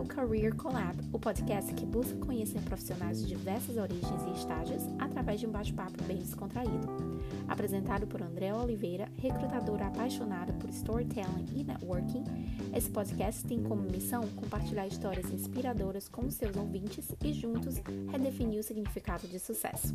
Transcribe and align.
o 0.00 0.06
Career 0.06 0.54
Collab, 0.54 0.96
o 1.12 1.18
podcast 1.18 1.74
que 1.74 1.84
busca 1.84 2.16
conhecer 2.18 2.60
profissionais 2.62 3.20
de 3.20 3.26
diversas 3.26 3.76
origens 3.76 4.22
e 4.26 4.30
estágios 4.38 4.82
através 4.98 5.40
de 5.40 5.46
um 5.46 5.50
bate-papo 5.50 6.02
bem 6.04 6.18
descontraído. 6.18 6.88
Apresentado 7.48 8.06
por 8.06 8.22
André 8.22 8.54
Oliveira, 8.54 9.08
recrutadora 9.16 9.86
apaixonada 9.86 10.52
por 10.52 10.70
storytelling 10.70 11.46
e 11.54 11.64
networking, 11.64 12.22
esse 12.74 12.88
podcast 12.90 13.44
tem 13.44 13.62
como 13.62 13.82
missão 13.82 14.22
compartilhar 14.36 14.86
histórias 14.86 15.30
inspiradoras 15.32 16.08
com 16.08 16.30
seus 16.30 16.56
ouvintes 16.56 17.08
e 17.24 17.32
juntos 17.32 17.76
redefinir 18.10 18.60
o 18.60 18.62
significado 18.62 19.26
de 19.26 19.38
sucesso. 19.40 19.94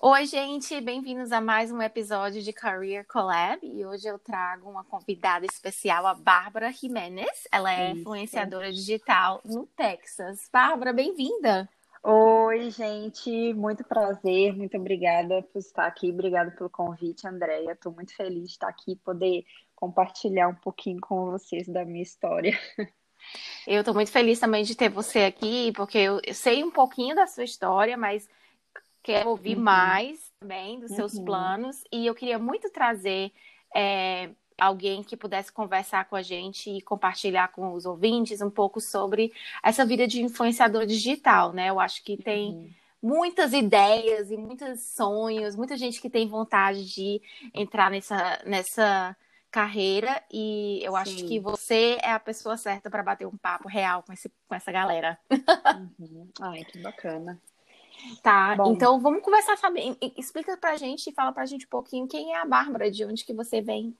Oi, 0.00 0.26
gente, 0.26 0.80
bem-vindos 0.80 1.32
a 1.32 1.40
mais 1.40 1.72
um 1.72 1.82
episódio 1.82 2.40
de 2.40 2.52
Career 2.52 3.04
Collab. 3.04 3.58
E 3.66 3.84
hoje 3.84 4.06
eu 4.06 4.16
trago 4.16 4.70
uma 4.70 4.84
convidada 4.84 5.44
especial, 5.44 6.06
a 6.06 6.14
Bárbara 6.14 6.70
Jimenez. 6.70 7.48
Ela 7.50 7.72
é 7.72 7.90
Isso. 7.90 8.00
influenciadora 8.00 8.72
digital 8.72 9.40
no 9.44 9.66
Texas. 9.66 10.48
Bárbara, 10.52 10.92
bem-vinda. 10.92 11.68
Oi, 12.04 12.70
gente, 12.70 13.52
muito 13.54 13.82
prazer, 13.82 14.56
muito 14.56 14.76
obrigada 14.76 15.42
por 15.42 15.58
estar 15.58 15.86
aqui, 15.86 16.10
obrigada 16.10 16.52
pelo 16.52 16.70
convite, 16.70 17.26
Andréia. 17.26 17.72
Estou 17.72 17.90
muito 17.90 18.14
feliz 18.14 18.44
de 18.44 18.52
estar 18.52 18.68
aqui, 18.68 18.94
poder 18.94 19.44
compartilhar 19.74 20.46
um 20.46 20.54
pouquinho 20.54 21.00
com 21.00 21.32
vocês 21.32 21.66
da 21.66 21.84
minha 21.84 22.04
história. 22.04 22.56
Eu 23.66 23.80
estou 23.80 23.92
muito 23.92 24.12
feliz 24.12 24.38
também 24.38 24.62
de 24.62 24.76
ter 24.76 24.88
você 24.88 25.24
aqui, 25.24 25.72
porque 25.72 25.98
eu 25.98 26.20
sei 26.32 26.62
um 26.62 26.70
pouquinho 26.70 27.16
da 27.16 27.26
sua 27.26 27.42
história, 27.42 27.96
mas 27.96 28.28
quero 29.12 29.30
ouvir 29.30 29.56
uhum. 29.56 29.62
mais 29.62 30.18
também 30.38 30.78
dos 30.78 30.92
seus 30.92 31.14
uhum. 31.14 31.24
planos. 31.24 31.82
E 31.92 32.06
eu 32.06 32.14
queria 32.14 32.38
muito 32.38 32.70
trazer 32.70 33.32
é, 33.74 34.30
alguém 34.58 35.02
que 35.02 35.16
pudesse 35.16 35.50
conversar 35.50 36.04
com 36.08 36.16
a 36.16 36.22
gente 36.22 36.70
e 36.70 36.82
compartilhar 36.82 37.48
com 37.48 37.72
os 37.72 37.86
ouvintes 37.86 38.42
um 38.42 38.50
pouco 38.50 38.80
sobre 38.80 39.32
essa 39.62 39.84
vida 39.86 40.06
de 40.06 40.22
influenciador 40.22 40.84
digital, 40.84 41.52
né? 41.52 41.70
Eu 41.70 41.80
acho 41.80 42.02
que 42.04 42.16
tem. 42.16 42.50
Uhum 42.50 42.70
muitas 43.00 43.52
ideias 43.52 44.28
e 44.28 44.36
muitos 44.36 44.80
sonhos, 44.80 45.54
muita 45.54 45.76
gente 45.76 46.00
que 46.00 46.10
tem 46.10 46.26
vontade 46.26 46.84
de 46.84 47.22
entrar 47.54 47.92
nessa, 47.92 48.42
nessa 48.44 49.16
carreira 49.52 50.20
e 50.32 50.80
eu 50.82 50.92
Sim. 50.92 50.98
acho 50.98 51.16
que 51.26 51.38
você 51.38 51.96
é 52.02 52.10
a 52.10 52.18
pessoa 52.18 52.56
certa 52.56 52.90
para 52.90 53.04
bater 53.04 53.24
um 53.24 53.36
papo 53.36 53.68
real 53.68 54.02
com, 54.02 54.12
esse, 54.12 54.28
com 54.48 54.54
essa 54.54 54.72
galera. 54.72 55.16
Uhum. 55.30 56.28
Ai, 56.40 56.64
que 56.64 56.78
bacana. 56.78 57.40
Tá, 58.22 58.54
Bom. 58.56 58.72
então 58.72 59.00
vamos 59.00 59.22
conversar, 59.22 59.56
saber. 59.56 59.96
Explica 60.16 60.56
pra 60.56 60.76
gente, 60.76 61.12
fala 61.12 61.32
pra 61.32 61.46
gente 61.46 61.66
um 61.66 61.70
pouquinho 61.70 62.08
quem 62.08 62.32
é 62.32 62.40
a 62.40 62.44
Bárbara, 62.44 62.90
de 62.90 63.04
onde 63.04 63.24
que 63.24 63.34
você 63.34 63.60
vem. 63.60 63.96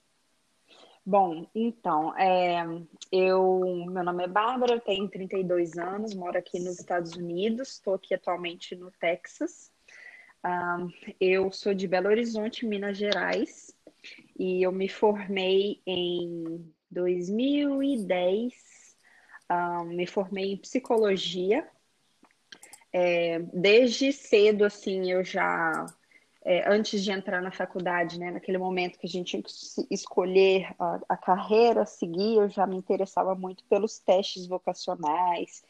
Bom, 1.05 1.47
então, 1.55 2.15
é, 2.19 2.63
eu, 3.11 3.87
meu 3.89 4.05
nome 4.05 4.25
é 4.25 4.29
Bárbara, 4.29 4.75
eu 4.75 4.81
tenho 4.81 5.09
32 5.09 5.79
anos, 5.79 6.15
moro 6.15 6.37
aqui 6.37 6.61
nos 6.61 6.79
Estados 6.79 7.13
Unidos, 7.13 7.71
estou 7.71 7.95
aqui 7.95 8.15
atualmente 8.15 8.77
no 8.77 8.91
Texas. 8.91 9.73
Um, 10.45 10.91
eu 11.19 11.51
sou 11.51 11.73
de 11.73 11.89
Belo 11.89 12.09
Horizonte, 12.09 12.67
Minas 12.67 12.99
Gerais, 12.99 13.75
e 14.39 14.63
eu 14.63 14.71
me 14.71 14.89
formei 14.89 15.81
em 15.87 16.71
2010, 16.91 18.55
um, 19.51 19.85
me 19.85 20.07
formei 20.07 20.53
em 20.53 20.57
psicologia 20.59 21.67
é, 22.93 23.41
desde 23.53 24.13
cedo, 24.13 24.65
assim, 24.65 25.11
eu 25.11 25.23
já, 25.23 25.87
é, 26.45 26.69
antes 26.71 27.03
de 27.03 27.11
entrar 27.11 27.43
na 27.43 27.51
faculdade, 27.51 28.19
né, 28.19 28.31
naquele 28.31 28.59
momento 28.59 28.99
que 28.99 29.07
a 29.07 29.11
gente 29.11 29.31
tinha 29.31 29.43
que 29.43 29.95
escolher 29.95 30.75
a, 30.79 31.01
a 31.09 31.17
carreira 31.17 31.83
a 31.83 31.87
seguir, 31.87 32.37
eu 32.37 32.49
já 32.49 32.67
me 32.67 32.77
interessava 32.77 33.35
muito 33.35 33.65
pelos 33.65 33.99
testes 33.99 34.47
vocacionais, 34.47 35.63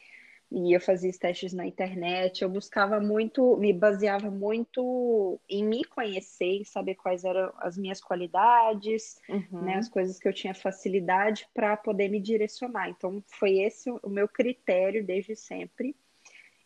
e 0.51 0.73
eu 0.73 0.81
fazia 0.81 1.11
os 1.11 1.17
testes 1.17 1.53
na 1.53 1.65
internet, 1.65 2.41
eu 2.41 2.49
buscava 2.49 2.99
muito, 2.99 3.55
me 3.57 3.71
baseava 3.71 4.31
muito 4.31 5.39
em 5.47 5.63
me 5.63 5.83
conhecer, 5.83 6.65
saber 6.65 6.95
quais 6.95 7.23
eram 7.23 7.53
as 7.59 7.77
minhas 7.77 8.01
qualidades, 8.01 9.19
uhum. 9.29 9.61
né, 9.61 9.75
as 9.75 9.87
coisas 9.87 10.17
que 10.17 10.27
eu 10.27 10.33
tinha 10.33 10.55
facilidade 10.55 11.47
para 11.53 11.77
poder 11.77 12.09
me 12.09 12.19
direcionar. 12.19 12.89
Então, 12.89 13.23
foi 13.27 13.59
esse 13.59 13.91
o 13.91 14.09
meu 14.09 14.27
critério 14.27 15.05
desde 15.05 15.35
sempre. 15.35 15.95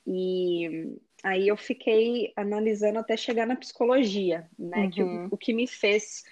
E 0.05 0.97
aí 1.23 1.47
eu 1.47 1.55
fiquei 1.55 2.33
analisando 2.35 2.99
até 2.99 3.15
chegar 3.15 3.47
na 3.47 3.55
psicologia, 3.55 4.49
né? 4.57 4.83
Uhum. 4.83 4.89
Que 4.89 5.03
o, 5.03 5.27
o, 5.31 5.37
que 5.37 5.53
me 5.53 5.67
fez 5.67 6.23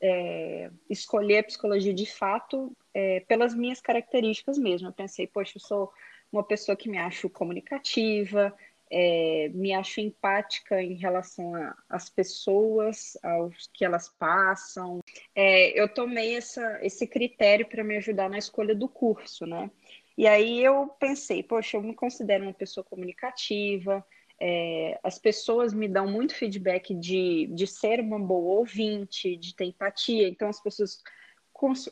é, 0.00 0.70
escolher 0.88 1.38
a 1.38 1.44
psicologia 1.44 1.92
de 1.92 2.06
fato 2.06 2.76
é, 2.94 3.20
pelas 3.20 3.54
minhas 3.54 3.80
características 3.80 4.58
mesmo. 4.58 4.88
Eu 4.88 4.92
pensei, 4.92 5.26
poxa, 5.26 5.56
eu 5.56 5.60
sou 5.60 5.92
uma 6.30 6.44
pessoa 6.44 6.76
que 6.76 6.88
me 6.88 6.98
acho 6.98 7.28
comunicativa, 7.30 8.54
é, 8.90 9.50
me 9.52 9.72
acho 9.72 10.00
empática 10.00 10.80
em 10.80 10.94
relação 10.94 11.52
às 11.88 12.08
pessoas, 12.08 13.16
aos 13.22 13.68
que 13.72 13.84
elas 13.84 14.08
passam. 14.08 15.00
É, 15.34 15.78
eu 15.78 15.88
tomei 15.88 16.36
essa, 16.36 16.78
esse 16.82 17.06
critério 17.06 17.66
para 17.66 17.82
me 17.82 17.96
ajudar 17.96 18.30
na 18.30 18.38
escolha 18.38 18.74
do 18.74 18.88
curso, 18.88 19.44
né? 19.46 19.70
E 20.16 20.26
aí 20.26 20.64
eu 20.64 20.88
pensei, 20.98 21.42
poxa, 21.42 21.76
eu 21.76 21.82
me 21.82 21.94
considero 21.94 22.44
uma 22.44 22.54
pessoa 22.54 22.82
comunicativa, 22.82 24.04
é, 24.40 24.98
as 25.02 25.18
pessoas 25.18 25.72
me 25.72 25.88
dão 25.88 26.10
muito 26.10 26.34
feedback 26.34 26.94
de, 26.94 27.46
de 27.52 27.66
ser 27.66 28.00
uma 28.00 28.18
boa 28.18 28.58
ouvinte, 28.58 29.36
de 29.36 29.54
ter 29.54 29.64
empatia, 29.64 30.28
então 30.28 30.48
as 30.48 30.60
pessoas 30.60 31.02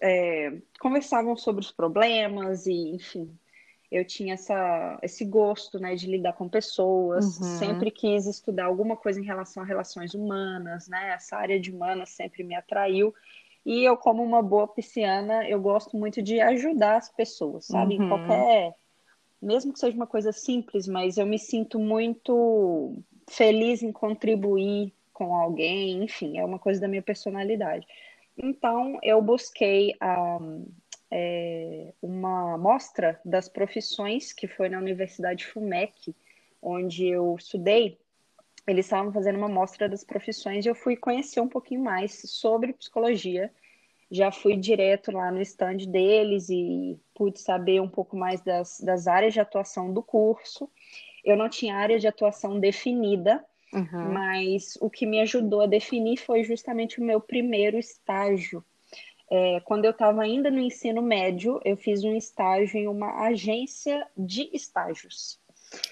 é, 0.01 0.59
conversavam 0.79 1.37
sobre 1.37 1.61
os 1.61 1.71
problemas 1.71 2.67
e, 2.67 2.95
enfim, 2.95 3.37
eu 3.91 4.05
tinha 4.05 4.35
essa, 4.35 4.99
esse 5.03 5.25
gosto 5.25 5.79
né, 5.79 5.95
de 5.95 6.07
lidar 6.07 6.33
com 6.33 6.49
pessoas, 6.49 7.39
uhum. 7.39 7.59
sempre 7.59 7.91
quis 7.91 8.27
estudar 8.27 8.65
alguma 8.65 8.97
coisa 8.97 9.21
em 9.21 9.25
relação 9.25 9.63
a 9.63 9.67
relações 9.67 10.15
humanas, 10.15 10.89
né? 10.89 11.13
Essa 11.13 11.37
área 11.37 11.61
de 11.61 11.71
humanas 11.71 12.11
sempre 12.11 12.43
me 12.43 12.57
atraiu. 12.57 13.15
E 13.65 13.83
eu, 13.83 13.97
como 13.97 14.23
uma 14.23 14.43
boa 14.43 14.69
pisciana, 14.69 15.49
eu 15.49 15.61
gosto 15.61 15.97
muito 15.97 16.21
de 16.21 16.41
ajudar 16.41 16.97
as 16.97 17.11
pessoas, 17.11 17.67
sabe? 17.67 17.99
Uhum. 17.99 18.09
Qualquer. 18.09 18.75
Mesmo 19.41 19.73
que 19.73 19.79
seja 19.79 19.97
uma 19.97 20.07
coisa 20.07 20.33
simples, 20.33 20.87
mas 20.87 21.17
eu 21.17 21.27
me 21.27 21.39
sinto 21.39 21.79
muito 21.79 22.95
feliz 23.29 23.83
em 23.83 23.91
contribuir 23.91 24.93
com 25.13 25.35
alguém, 25.35 26.03
enfim, 26.03 26.39
é 26.39 26.45
uma 26.45 26.59
coisa 26.59 26.81
da 26.81 26.89
minha 26.89 27.03
personalidade. 27.03 27.87
Então, 28.37 28.99
eu 29.03 29.23
busquei 29.23 29.95
um, 30.03 30.67
é, 31.11 31.93
uma 32.03 32.59
mostra 32.59 33.21
das 33.25 33.49
profissões 33.49 34.33
que 34.33 34.49
foi 34.49 34.69
na 34.69 34.79
Universidade 34.79 35.47
FUMEC, 35.47 36.15
onde 36.61 37.07
eu 37.07 37.37
estudei, 37.39 37.99
eles 38.67 38.87
estavam 38.87 39.13
fazendo 39.13 39.37
uma 39.37 39.49
mostra 39.49 39.89
das 39.89 40.03
profissões 40.03 40.65
e 40.65 40.69
eu 40.69 40.75
fui 40.75 40.97
conhecer 40.97 41.41
um 41.41 41.49
pouquinho 41.49 41.83
mais 41.83 42.23
sobre 42.27 42.73
psicologia. 42.73 43.53
Já 44.11 44.31
fui 44.31 44.57
direto 44.57 45.11
lá 45.11 45.31
no 45.31 45.41
stand 45.43 45.79
deles 45.89 46.49
e 46.49 46.99
pude 47.15 47.41
saber 47.41 47.81
um 47.81 47.89
pouco 47.89 48.17
mais 48.17 48.41
das, 48.43 48.81
das 48.81 49.07
áreas 49.07 49.33
de 49.33 49.41
atuação 49.41 49.93
do 49.93 50.03
curso. 50.03 50.71
Eu 51.25 51.37
não 51.37 51.49
tinha 51.49 51.77
área 51.77 51.99
de 51.99 52.07
atuação 52.07 52.61
definida, 52.61 53.45
uhum. 53.73 54.13
mas 54.13 54.79
o 54.81 54.89
que 54.89 55.05
me 55.07 55.21
ajudou 55.21 55.63
a 55.63 55.67
definir 55.67 56.19
foi 56.19 56.45
justamente 56.45 57.01
o 57.01 57.05
meu 57.05 57.21
primeiro 57.21 57.79
estágio. 57.79 58.65
É, 59.31 59.61
quando 59.61 59.85
eu 59.87 59.91
estava 59.91 60.23
ainda 60.23 60.51
no 60.51 60.61
ensino 60.61 61.03
médio, 61.03 61.61
eu 61.65 61.77
fiz 61.77 62.05
um 62.05 62.15
estágio 62.15 62.79
em 62.79 62.87
uma 62.87 63.27
agência 63.27 64.07
de 64.17 64.49
estágios. 64.53 65.41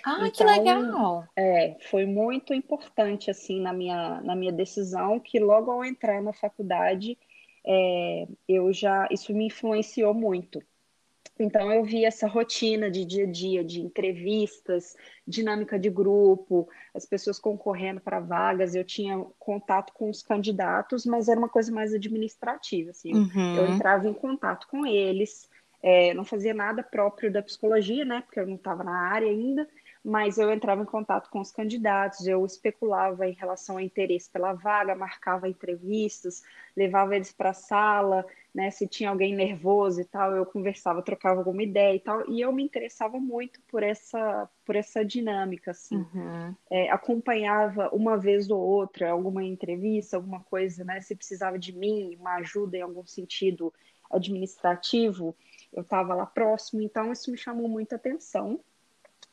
Ah, 0.05 0.27
então, 0.27 0.31
que 0.31 0.45
legal! 0.45 1.25
É, 1.37 1.77
foi 1.91 2.05
muito 2.05 2.53
importante 2.53 3.31
assim 3.31 3.61
na 3.61 3.73
minha, 3.73 4.21
na 4.23 4.35
minha 4.35 4.53
decisão 4.53 5.19
que 5.21 5.39
logo 5.39 5.71
ao 5.71 5.85
entrar 5.85 6.23
na 6.23 6.33
faculdade 6.33 7.19
é, 7.65 8.27
eu 8.49 8.73
já 8.73 9.07
isso 9.11 9.33
me 9.33 9.47
influenciou 9.47 10.13
muito. 10.13 10.63
Então 11.39 11.73
eu 11.73 11.83
vi 11.83 12.05
essa 12.05 12.27
rotina 12.29 12.91
de 12.91 13.05
dia 13.05 13.25
a 13.25 13.31
dia, 13.31 13.65
de 13.65 13.81
entrevistas, 13.81 14.95
dinâmica 15.27 15.79
de 15.79 15.89
grupo, 15.89 16.69
as 16.95 17.07
pessoas 17.07 17.39
concorrendo 17.39 18.01
para 18.01 18.21
vagas. 18.21 18.75
Eu 18.75 18.85
tinha 18.85 19.19
contato 19.39 19.93
com 19.95 20.11
os 20.11 20.23
candidatos, 20.23 21.07
mas 21.07 21.29
era 21.29 21.39
uma 21.39 21.49
coisa 21.49 21.73
mais 21.73 21.95
administrativa. 21.95 22.91
Assim. 22.91 23.15
Uhum. 23.15 23.57
Eu 23.57 23.67
entrava 23.75 24.09
em 24.09 24.15
contato 24.15 24.69
com 24.69 24.87
eles, 24.87 25.49
é, 25.83 26.15
não 26.15 26.25
fazia 26.25 26.55
nada 26.55 26.83
próprio 26.83 27.33
da 27.33 27.43
psicologia, 27.43 28.05
né? 28.05 28.23
Porque 28.23 28.39
eu 28.39 28.47
não 28.47 28.55
estava 28.55 28.85
na 28.85 29.09
área 29.09 29.29
ainda, 29.29 29.69
mas 30.05 30.39
eu 30.39 30.53
entrava 30.53 30.83
em 30.83 30.87
contato 30.87 31.29
com 31.29 31.41
os 31.41 31.51
candidatos, 31.51 32.27
eu 32.27 32.45
especulava 32.47 33.27
em 33.27 33.33
relação 33.33 33.77
ao 33.77 33.81
interesse 33.81 34.31
pela 34.31 34.53
vaga, 34.53 34.95
marcava 34.95 35.49
entrevistas, 35.49 36.43
levava 36.77 37.17
eles 37.17 37.33
para 37.33 37.51
a 37.51 37.55
sala, 37.55 38.25
né? 38.55 38.71
Se 38.71 38.87
tinha 38.87 39.11
alguém 39.11 39.35
nervoso 39.35 40.01
e 40.01 40.05
tal, 40.05 40.33
eu 40.37 40.47
conversava, 40.47 41.03
trocava 41.03 41.41
alguma 41.41 41.63
ideia 41.63 41.97
e 41.97 42.01
tal, 42.01 42.31
e 42.31 42.41
eu 42.41 42.53
me 42.53 42.63
interessava 42.63 43.19
muito 43.19 43.61
por 43.63 43.83
essa, 43.83 44.49
por 44.65 44.77
essa 44.77 45.05
dinâmica, 45.05 45.73
assim. 45.73 45.97
Uhum. 45.97 46.55
É, 46.71 46.91
acompanhava 46.91 47.89
uma 47.93 48.17
vez 48.17 48.51
ou 48.51 48.61
outra 48.61 49.11
alguma 49.11 49.43
entrevista, 49.43 50.17
alguma 50.17 50.41
coisa, 50.41 50.85
né? 50.85 51.01
Se 51.01 51.17
precisava 51.17 51.59
de 51.59 51.73
mim, 51.73 52.17
uma 52.21 52.37
ajuda 52.37 52.77
em 52.77 52.83
algum 52.83 53.05
sentido 53.05 53.73
administrativo, 54.11 55.35
eu 55.73 55.83
estava 55.83 56.15
lá 56.15 56.27
próximo, 56.27 56.83
então 56.83 57.13
isso 57.13 57.31
me 57.31 57.37
chamou 57.37 57.69
muita 57.69 57.97
atenção. 57.97 58.61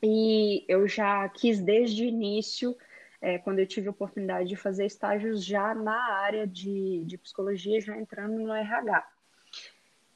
E 0.01 0.63
eu 0.67 0.87
já 0.87 1.27
quis 1.29 1.61
desde 1.61 2.03
o 2.03 2.07
início, 2.07 2.75
é, 3.21 3.37
quando 3.37 3.59
eu 3.59 3.67
tive 3.67 3.87
a 3.87 3.91
oportunidade 3.91 4.47
de 4.47 4.55
fazer 4.55 4.85
estágios 4.85 5.43
já 5.43 5.75
na 5.75 6.13
área 6.19 6.47
de, 6.47 7.03
de 7.05 7.17
psicologia, 7.17 7.81
já 7.81 7.97
entrando 7.97 8.39
no 8.39 8.53
RH. 8.53 9.05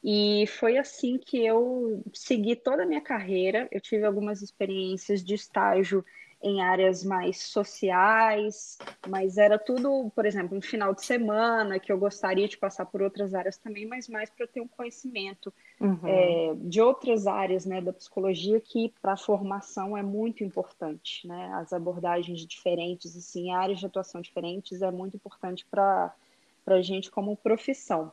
E 0.02 0.46
foi 0.46 0.76
assim 0.76 1.18
que 1.18 1.44
eu 1.44 2.02
segui 2.12 2.56
toda 2.56 2.82
a 2.82 2.86
minha 2.86 3.00
carreira. 3.00 3.66
Eu 3.70 3.80
tive 3.80 4.04
algumas 4.04 4.42
experiências 4.42 5.24
de 5.24 5.34
estágio 5.34 6.04
em 6.44 6.60
áreas 6.60 7.02
mais 7.02 7.42
sociais, 7.42 8.76
mas 9.08 9.38
era 9.38 9.58
tudo, 9.58 10.12
por 10.14 10.26
exemplo, 10.26 10.58
um 10.58 10.60
final 10.60 10.94
de 10.94 11.02
semana 11.02 11.80
que 11.80 11.90
eu 11.90 11.96
gostaria 11.96 12.46
de 12.46 12.58
passar 12.58 12.84
por 12.84 13.00
outras 13.00 13.32
áreas 13.32 13.56
também, 13.56 13.86
mas 13.86 14.10
mais 14.10 14.28
para 14.28 14.46
ter 14.46 14.60
um 14.60 14.68
conhecimento 14.68 15.50
uhum. 15.80 15.98
é, 16.04 16.54
de 16.56 16.82
outras 16.82 17.26
áreas 17.26 17.64
né, 17.64 17.80
da 17.80 17.94
psicologia 17.94 18.60
que 18.60 18.92
para 19.00 19.14
a 19.14 19.16
formação 19.16 19.96
é 19.96 20.02
muito 20.02 20.44
importante, 20.44 21.26
né? 21.26 21.50
As 21.54 21.72
abordagens 21.72 22.46
diferentes, 22.46 23.16
assim, 23.16 23.50
áreas 23.50 23.80
de 23.80 23.86
atuação 23.86 24.20
diferentes 24.20 24.82
é 24.82 24.90
muito 24.90 25.16
importante 25.16 25.64
para 25.70 26.14
a 26.66 26.82
gente 26.82 27.10
como 27.10 27.38
profissão. 27.38 28.12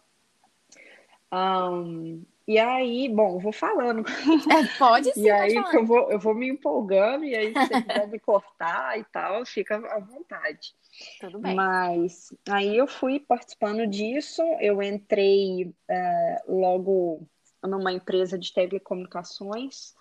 Um, 1.33 2.23
e 2.47 2.57
aí, 2.57 3.07
bom, 3.09 3.39
vou 3.39 3.51
falando. 3.51 4.03
É, 4.07 4.77
pode 4.77 5.11
sim. 5.13 5.23
e 5.23 5.29
aí 5.29 5.53
eu 5.53 5.85
vou, 5.85 6.11
eu 6.11 6.19
vou 6.19 6.33
me 6.33 6.49
empolgando, 6.49 7.23
e 7.23 7.35
aí 7.35 7.47
se 7.47 7.67
você 7.67 7.81
quiser 7.81 8.07
me 8.09 8.19
cortar 8.19 8.99
e 8.99 9.03
tal, 9.05 9.45
fica 9.45 9.75
à 9.75 9.99
vontade. 9.99 10.73
Tudo 11.19 11.39
bem. 11.39 11.55
Mas 11.55 12.33
aí 12.49 12.75
eu 12.75 12.87
fui 12.87 13.19
participando 13.19 13.87
disso, 13.87 14.41
eu 14.59 14.81
entrei 14.81 15.73
é, 15.89 16.41
logo 16.47 17.27
numa 17.63 17.93
empresa 17.93 18.37
de 18.37 18.51
telecomunicações, 18.53 19.93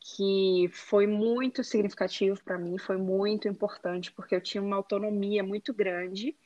que 0.00 0.68
foi 0.72 1.06
muito 1.06 1.64
significativo 1.64 2.38
para 2.44 2.58
mim, 2.58 2.78
foi 2.78 2.96
muito 2.96 3.48
importante, 3.48 4.12
porque 4.12 4.34
eu 4.34 4.40
tinha 4.40 4.62
uma 4.62 4.76
autonomia 4.76 5.42
muito 5.42 5.72
grande 5.72 6.36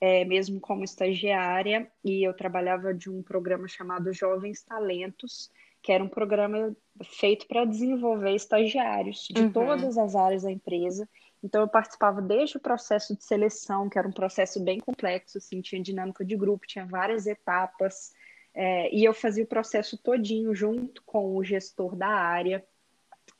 é, 0.00 0.24
mesmo 0.24 0.60
como 0.60 0.82
estagiária, 0.82 1.90
e 2.02 2.26
eu 2.26 2.32
trabalhava 2.32 2.94
de 2.94 3.10
um 3.10 3.22
programa 3.22 3.68
chamado 3.68 4.12
Jovens 4.12 4.62
Talentos, 4.62 5.50
que 5.82 5.92
era 5.92 6.02
um 6.02 6.08
programa 6.08 6.74
feito 7.04 7.46
para 7.46 7.64
desenvolver 7.64 8.34
estagiários 8.34 9.28
de 9.30 9.42
uhum. 9.42 9.52
todas 9.52 9.98
as 9.98 10.14
áreas 10.14 10.42
da 10.42 10.50
empresa. 10.50 11.08
Então, 11.42 11.62
eu 11.62 11.68
participava 11.68 12.20
desde 12.20 12.56
o 12.56 12.60
processo 12.60 13.16
de 13.16 13.24
seleção, 13.24 13.88
que 13.88 13.98
era 13.98 14.06
um 14.06 14.12
processo 14.12 14.62
bem 14.62 14.78
complexo, 14.78 15.38
assim, 15.38 15.60
tinha 15.60 15.82
dinâmica 15.82 16.24
de 16.24 16.36
grupo, 16.36 16.66
tinha 16.66 16.84
várias 16.86 17.26
etapas, 17.26 18.12
é, 18.52 18.94
e 18.94 19.04
eu 19.04 19.14
fazia 19.14 19.44
o 19.44 19.46
processo 19.46 19.96
todinho 19.96 20.54
junto 20.54 21.02
com 21.04 21.36
o 21.36 21.44
gestor 21.44 21.96
da 21.96 22.08
área, 22.08 22.64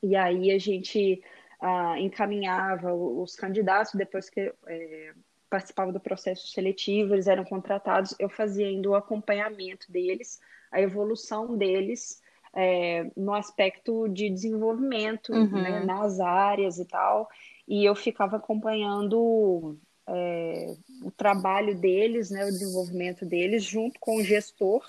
e 0.02 0.16
aí 0.16 0.50
a 0.50 0.58
gente 0.58 1.22
ah, 1.60 1.98
encaminhava 1.98 2.94
os 2.94 3.34
candidatos, 3.36 3.92
depois 3.94 4.30
que 4.30 4.52
é, 4.66 5.12
participava 5.50 5.92
do 5.92 5.98
processo 5.98 6.46
seletivo, 6.46 7.14
eles 7.14 7.26
eram 7.26 7.44
contratados, 7.44 8.14
eu 8.18 8.28
fazia 8.28 8.68
ainda 8.68 8.88
o 8.88 8.94
acompanhamento 8.94 9.90
deles, 9.90 10.40
a 10.70 10.80
evolução 10.80 11.56
deles 11.56 12.22
é, 12.54 13.10
no 13.16 13.34
aspecto 13.34 14.08
de 14.08 14.30
desenvolvimento 14.30 15.32
uhum. 15.32 15.50
né, 15.50 15.84
nas 15.84 16.20
áreas 16.20 16.78
e 16.78 16.84
tal, 16.84 17.28
e 17.66 17.84
eu 17.84 17.94
ficava 17.94 18.36
acompanhando 18.36 19.76
é, 20.06 20.74
o 21.02 21.10
trabalho 21.10 21.74
deles, 21.76 22.30
né, 22.30 22.44
o 22.44 22.50
desenvolvimento 22.50 23.26
deles, 23.26 23.64
junto 23.64 23.98
com 23.98 24.16
o 24.16 24.24
gestor, 24.24 24.84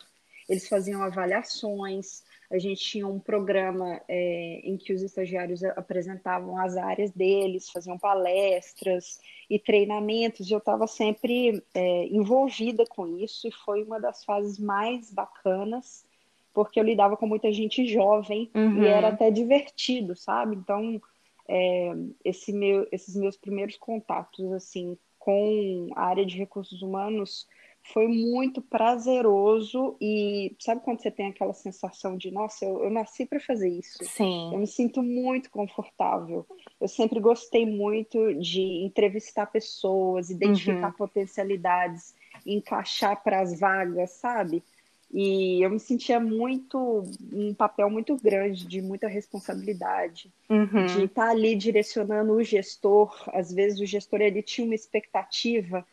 eles 0.48 0.68
faziam 0.68 1.02
avaliações, 1.02 2.24
a 2.52 2.60
gente 2.60 2.82
tinha 2.82 3.08
um 3.08 3.18
programa 3.18 4.02
é, 4.08 4.60
em 4.64 4.76
que 4.76 4.92
os 4.94 5.02
estagiários 5.02 5.64
apresentavam 5.64 6.58
as 6.58 6.76
áreas 6.76 7.10
deles, 7.12 7.70
faziam 7.70 7.98
palestras 7.98 9.20
e 9.50 9.58
treinamentos, 9.58 10.50
e 10.50 10.54
eu 10.54 10.58
estava 10.58 10.86
sempre 10.86 11.64
é, 11.74 12.06
envolvida 12.08 12.86
com 12.86 13.08
isso, 13.18 13.48
e 13.48 13.52
foi 13.52 13.84
uma 13.84 14.00
das 14.00 14.26
fases 14.26 14.60
mais 14.60 15.12
bacanas, 15.14 16.06
porque 16.54 16.78
eu 16.78 16.84
lidava 16.84 17.16
com 17.16 17.26
muita 17.26 17.52
gente 17.54 17.88
jovem 17.88 18.52
uhum. 18.54 18.84
e 18.84 18.88
era 18.88 19.08
até 19.08 19.32
divertido, 19.32 20.14
sabe? 20.14 20.58
Então, 20.58 21.02
é, 21.48 21.94
esse 22.26 22.52
meu, 22.52 22.86
esses 22.92 23.16
meus 23.16 23.38
primeiros 23.38 23.78
contatos 23.78 24.52
assim 24.52 24.98
com 25.18 25.90
a 25.96 26.06
área 26.06 26.26
de 26.26 26.38
recursos 26.38 26.82
humanos 26.82 27.48
foi 27.84 28.08
muito 28.08 28.62
prazeroso 28.62 29.96
e 30.00 30.56
sabe 30.60 30.82
quando 30.82 31.02
você 31.02 31.12
tem 31.12 31.28
aquela 31.28 31.54
sensação 31.54 32.16
de 32.16 32.32
nossa, 32.32 32.66
eu, 32.66 32.84
eu 32.84 32.90
nasci 32.90 33.26
para 33.26 33.40
fazer 33.40 33.70
isso. 33.70 34.04
Sim. 34.04 34.54
Eu 34.54 34.60
me 34.60 34.68
sinto 34.68 35.02
muito 35.02 35.50
confortável. 35.50 36.46
Eu 36.80 36.88
sempre 36.88 37.20
gostei 37.20 37.66
muito 37.66 38.34
de 38.36 38.62
entrevistar 38.86 39.48
pessoas, 39.48 40.30
identificar 40.30 40.88
uhum. 40.88 40.94
potencialidades, 40.94 42.14
encaixar 42.46 43.22
para 43.24 43.42
as 43.42 43.60
vagas, 43.60 44.12
sabe? 44.12 44.64
E 45.14 45.62
eu 45.62 45.70
me 45.70 45.80
sentia 45.80 46.22
muito 46.22 47.04
um 47.34 47.54
papel 47.54 47.90
muito 47.90 48.16
grande 48.16 48.66
de 48.66 48.82
muita 48.82 49.08
responsabilidade, 49.10 50.32
uhum. 50.50 50.86
de 50.86 51.04
estar 51.04 51.30
ali 51.30 51.54
direcionando 51.54 52.32
o 52.32 52.44
gestor. 52.44 53.14
Às 53.34 53.52
vezes 53.52 53.82
o 53.82 53.86
gestor 53.86 54.22
ele 54.22 54.42
tinha 54.42 54.66
uma 54.66 54.76
expectativa 54.76 55.86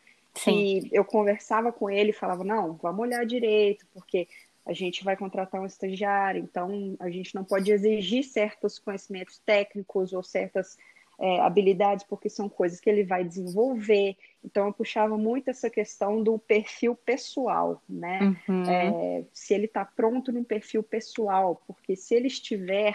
Sim. 0.43 0.89
eu 0.91 1.03
conversava 1.03 1.71
com 1.71 1.89
ele 1.89 2.11
e 2.11 2.13
falava, 2.13 2.43
não, 2.43 2.73
vamos 2.73 3.01
olhar 3.01 3.25
direito, 3.25 3.85
porque 3.93 4.27
a 4.65 4.73
gente 4.73 5.03
vai 5.03 5.17
contratar 5.17 5.59
um 5.59 5.65
estagiário, 5.65 6.43
então 6.43 6.95
a 6.99 7.09
gente 7.09 7.33
não 7.33 7.43
pode 7.43 7.71
exigir 7.71 8.23
certos 8.23 8.77
conhecimentos 8.77 9.39
técnicos 9.39 10.13
ou 10.13 10.21
certas 10.21 10.77
é, 11.19 11.41
habilidades, 11.41 12.05
porque 12.05 12.29
são 12.29 12.47
coisas 12.47 12.79
que 12.79 12.89
ele 12.89 13.03
vai 13.03 13.23
desenvolver. 13.23 14.15
Então 14.43 14.67
eu 14.67 14.73
puxava 14.73 15.17
muito 15.17 15.49
essa 15.49 15.69
questão 15.69 16.23
do 16.23 16.39
perfil 16.39 16.95
pessoal, 16.95 17.81
né? 17.89 18.37
Uhum. 18.47 18.63
É, 18.69 19.25
se 19.33 19.53
ele 19.53 19.65
está 19.65 19.83
pronto 19.83 20.31
no 20.31 20.45
perfil 20.45 20.81
pessoal, 20.81 21.61
porque 21.67 21.95
se 21.95 22.15
ele 22.15 22.27
estiver, 22.27 22.93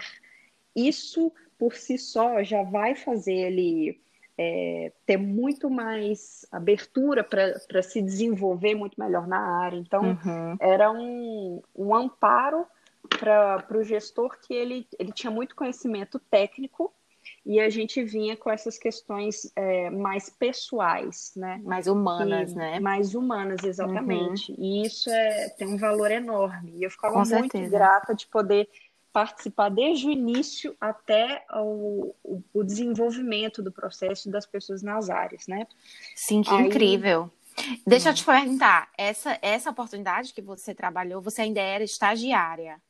isso 0.75 1.31
por 1.57 1.75
si 1.75 1.97
só 1.97 2.43
já 2.43 2.63
vai 2.63 2.95
fazer 2.95 3.33
ele 3.33 4.01
é, 4.37 4.91
ter 5.05 5.17
muito 5.17 5.69
mais 5.69 6.45
abertura 6.51 7.23
para 7.23 7.81
se 7.81 8.01
desenvolver 8.01 8.75
muito 8.75 8.99
melhor 8.99 9.27
na 9.27 9.39
área. 9.39 9.77
Então, 9.77 10.01
uhum. 10.03 10.57
era 10.59 10.91
um, 10.91 11.61
um 11.75 11.95
amparo 11.95 12.65
para 13.19 13.77
o 13.77 13.83
gestor 13.83 14.37
que 14.41 14.53
ele, 14.53 14.87
ele 14.97 15.11
tinha 15.11 15.31
muito 15.31 15.55
conhecimento 15.55 16.19
técnico 16.19 16.93
e 17.45 17.59
a 17.59 17.69
gente 17.69 18.03
vinha 18.03 18.35
com 18.35 18.49
essas 18.49 18.77
questões 18.77 19.51
é, 19.55 19.89
mais 19.89 20.29
pessoais, 20.29 21.31
né? 21.35 21.61
Mais 21.63 21.87
humanas, 21.87 22.51
e, 22.51 22.55
né? 22.55 22.79
Mais 22.79 23.15
humanas, 23.15 23.63
exatamente. 23.63 24.51
Uhum. 24.51 24.57
E 24.59 24.85
isso 24.85 25.09
é, 25.09 25.49
tem 25.49 25.67
um 25.67 25.77
valor 25.77 26.11
enorme. 26.11 26.73
E 26.75 26.83
eu 26.83 26.89
ficava 26.89 27.13
com 27.13 27.19
muito 27.19 27.51
certeza. 27.51 27.69
grata 27.69 28.15
de 28.15 28.27
poder 28.27 28.67
participar 29.15 29.69
desde 29.69 30.07
o 30.07 30.11
início 30.11 30.75
até 30.77 31.45
o, 31.53 32.13
o, 32.21 32.43
o 32.53 32.63
desenvolvimento 32.65 33.63
do 33.63 33.71
processo 33.71 34.29
das 34.29 34.45
pessoas 34.45 34.83
nas 34.83 35.09
áreas, 35.09 35.47
né? 35.47 35.65
Sim, 36.13 36.41
que 36.41 36.53
Aí... 36.53 36.67
incrível. 36.67 37.31
Deixa 37.87 38.09
eu 38.09 38.13
te 38.13 38.25
perguntar, 38.25 38.89
essa, 38.97 39.39
essa 39.41 39.69
oportunidade 39.69 40.33
que 40.33 40.41
você 40.41 40.75
trabalhou, 40.75 41.21
você 41.21 41.43
ainda 41.43 41.61
era 41.61 41.81
estagiária? 41.81 42.81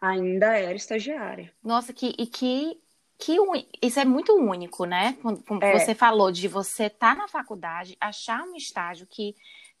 Ainda 0.00 0.56
era 0.56 0.76
estagiária. 0.76 1.52
Nossa, 1.64 1.92
que, 1.92 2.14
e 2.16 2.28
que, 2.28 2.80
que 3.18 3.36
isso 3.82 3.98
é 3.98 4.04
muito 4.04 4.32
único, 4.36 4.84
né? 4.84 5.16
Como 5.20 5.64
é. 5.64 5.76
você 5.76 5.96
falou, 5.96 6.30
de 6.30 6.46
você 6.46 6.84
estar 6.84 7.16
tá 7.16 7.22
na 7.22 7.26
faculdade, 7.26 7.96
achar 8.00 8.44
um 8.44 8.54
estágio 8.54 9.04
que 9.10 9.34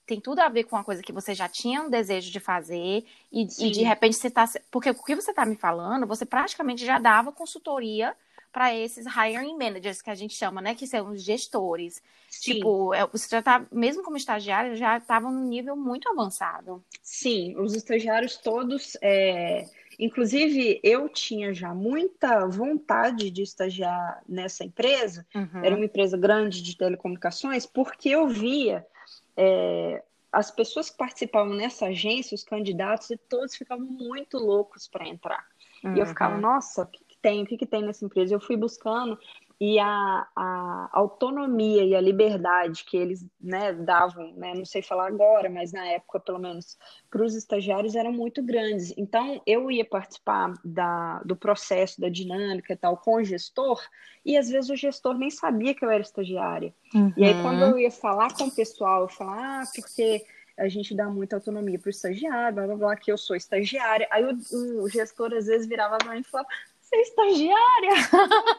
tem 0.06 0.20
tudo 0.20 0.40
a 0.40 0.48
ver 0.48 0.64
com 0.64 0.76
uma 0.76 0.84
coisa 0.84 1.02
que 1.02 1.12
você 1.12 1.34
já 1.34 1.48
tinha 1.48 1.82
um 1.82 1.90
desejo 1.90 2.30
de 2.30 2.40
fazer 2.40 3.04
e, 3.32 3.42
e 3.58 3.70
de 3.70 3.82
repente 3.82 4.16
você 4.16 4.28
está. 4.28 4.48
Porque 4.70 4.90
o 4.90 4.94
que 4.94 5.14
você 5.14 5.30
está 5.30 5.44
me 5.46 5.56
falando, 5.56 6.06
você 6.06 6.24
praticamente 6.24 6.84
já 6.84 6.98
dava 6.98 7.32
consultoria 7.32 8.14
para 8.52 8.74
esses 8.74 9.06
hiring 9.06 9.56
managers 9.56 10.02
que 10.02 10.10
a 10.10 10.14
gente 10.14 10.34
chama, 10.34 10.60
né? 10.60 10.74
Que 10.74 10.86
são 10.86 11.10
os 11.10 11.22
gestores. 11.22 12.02
Sim. 12.28 12.54
Tipo, 12.54 12.92
é, 12.92 13.06
você 13.06 13.28
já 13.30 13.42
tá, 13.42 13.64
mesmo 13.72 14.02
como 14.02 14.16
estagiário, 14.16 14.76
já 14.76 14.98
estavam 14.98 15.32
num 15.32 15.48
nível 15.48 15.74
muito 15.74 16.08
avançado. 16.08 16.84
Sim, 17.02 17.56
os 17.58 17.74
estagiários 17.74 18.36
todos. 18.36 18.96
É 19.00 19.64
Inclusive, 19.98 20.80
eu 20.82 21.08
tinha 21.08 21.52
já 21.52 21.74
muita 21.74 22.46
vontade 22.46 23.30
de 23.30 23.42
estagiar 23.42 24.22
nessa 24.28 24.64
empresa, 24.64 25.26
uhum. 25.34 25.64
era 25.64 25.76
uma 25.76 25.84
empresa 25.84 26.16
grande 26.16 26.62
de 26.62 26.76
telecomunicações, 26.76 27.66
porque 27.66 28.08
eu 28.08 28.26
via 28.26 28.86
é, 29.36 30.02
as 30.32 30.50
pessoas 30.50 30.90
que 30.90 30.96
participavam 30.96 31.54
nessa 31.54 31.86
agência, 31.86 32.34
os 32.34 32.42
candidatos, 32.42 33.08
todos 33.28 33.54
ficavam 33.54 33.84
muito 33.84 34.38
loucos 34.38 34.88
para 34.88 35.06
entrar. 35.06 35.46
Uhum. 35.84 35.96
E 35.96 36.00
eu 36.00 36.06
ficava, 36.06 36.34
uhum. 36.34 36.40
nossa, 36.40 36.82
o 36.82 36.86
que, 36.86 37.04
que 37.04 37.18
tem? 37.20 37.42
O 37.42 37.46
que, 37.46 37.56
que 37.58 37.66
tem 37.66 37.82
nessa 37.82 38.04
empresa? 38.04 38.34
Eu 38.34 38.40
fui 38.40 38.56
buscando 38.56 39.18
e 39.64 39.78
a, 39.78 40.26
a, 40.34 40.88
autonomia 40.90 41.84
e 41.84 41.94
a 41.94 42.00
liberdade 42.00 42.82
que 42.84 42.96
eles 42.96 43.24
né, 43.40 43.72
davam, 43.72 44.32
né, 44.32 44.54
não 44.56 44.64
sei 44.64 44.82
falar 44.82 45.06
agora, 45.06 45.48
mas 45.48 45.72
na 45.72 45.86
época, 45.86 46.18
pelo 46.18 46.40
menos, 46.40 46.76
para 47.08 47.24
os 47.24 47.36
estagiários 47.36 47.94
eram 47.94 48.12
muito 48.12 48.42
grandes. 48.42 48.92
Então, 48.98 49.40
eu 49.46 49.70
ia 49.70 49.84
participar 49.84 50.52
da, 50.64 51.20
do 51.24 51.36
processo, 51.36 52.00
da 52.00 52.08
dinâmica 52.08 52.72
e 52.72 52.76
tal, 52.76 52.96
com 52.96 53.14
o 53.14 53.24
gestor, 53.24 53.80
e 54.26 54.36
às 54.36 54.48
vezes 54.48 54.68
o 54.68 54.74
gestor 54.74 55.16
nem 55.16 55.30
sabia 55.30 55.72
que 55.76 55.84
eu 55.84 55.90
era 55.90 56.02
estagiária. 56.02 56.74
Uhum. 56.92 57.12
E 57.16 57.24
aí, 57.24 57.40
quando 57.40 57.62
eu 57.62 57.78
ia 57.78 57.90
falar 57.92 58.34
com 58.34 58.46
o 58.46 58.52
pessoal, 58.52 59.02
eu 59.02 59.08
falava, 59.10 59.62
ah, 59.62 59.64
porque 59.76 60.24
a 60.58 60.68
gente 60.68 60.92
dá 60.92 61.06
muita 61.06 61.36
autonomia 61.36 61.78
para 61.78 61.86
o 61.86 61.90
estagiário, 61.90 62.54
blá 62.56 62.66
blá 62.66 62.76
blá, 62.76 62.96
que 62.96 63.12
eu 63.12 63.16
sou 63.16 63.36
estagiária. 63.36 64.08
Aí 64.10 64.24
o, 64.24 64.82
o 64.82 64.88
gestor 64.88 65.32
às 65.32 65.46
vezes 65.46 65.68
virava 65.68 65.98
para 65.98 66.14
mim 66.14 66.20
e 66.20 66.24
falava: 66.24 66.48
Você 66.92 66.96
é 66.96 67.02
estagiária? 67.02 67.90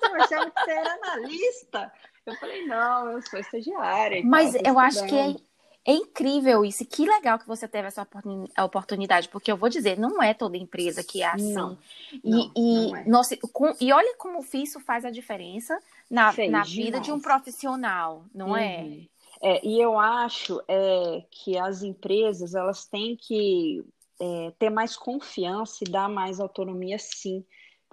eu 0.03 0.23
achava 0.23 0.51
que 0.51 0.63
você 0.63 0.71
era 0.71 0.93
analista. 0.93 1.93
Eu 2.25 2.35
falei: 2.35 2.65
Não, 2.65 3.11
eu 3.11 3.21
sou 3.21 3.39
estagiária. 3.39 4.21
Mas 4.25 4.55
eu 4.55 4.79
acho 4.79 5.05
que 5.05 5.15
é, 5.15 5.35
é 5.85 5.93
incrível 5.93 6.65
isso. 6.65 6.85
Que 6.85 7.05
legal 7.05 7.37
que 7.37 7.47
você 7.47 7.67
teve 7.67 7.87
essa 7.87 8.07
oportunidade, 8.63 9.29
porque 9.29 9.51
eu 9.51 9.57
vou 9.57 9.69
dizer, 9.69 9.99
não 9.99 10.21
é 10.21 10.33
toda 10.33 10.57
empresa 10.57 11.03
que 11.03 11.21
é 11.21 11.27
assim. 11.27 11.53
Não, 11.53 11.77
e, 12.23 12.29
não, 12.29 12.51
e, 12.55 12.87
não 12.87 12.95
é. 12.95 13.05
nossa, 13.05 13.37
com, 13.51 13.75
e 13.79 13.91
olha 13.91 14.15
como 14.17 14.43
isso 14.53 14.79
faz 14.79 15.05
a 15.05 15.11
diferença 15.11 15.77
na, 16.09 16.33
na 16.49 16.63
vida 16.63 16.99
de 16.99 17.11
um 17.11 17.19
profissional, 17.19 18.25
não 18.33 18.55
é? 18.55 18.81
uhum. 18.81 19.07
é? 19.09 19.13
É, 19.45 19.65
e 19.65 19.81
eu 19.81 19.99
acho 19.99 20.61
é, 20.69 21.21
que 21.29 21.57
as 21.57 21.83
empresas 21.83 22.55
elas 22.55 22.85
têm 22.85 23.17
que 23.17 23.83
é, 24.21 24.53
ter 24.57 24.69
mais 24.69 24.95
confiança 24.95 25.83
e 25.83 25.91
dar 25.91 26.07
mais 26.07 26.39
autonomia, 26.39 26.97
sim, 26.97 27.43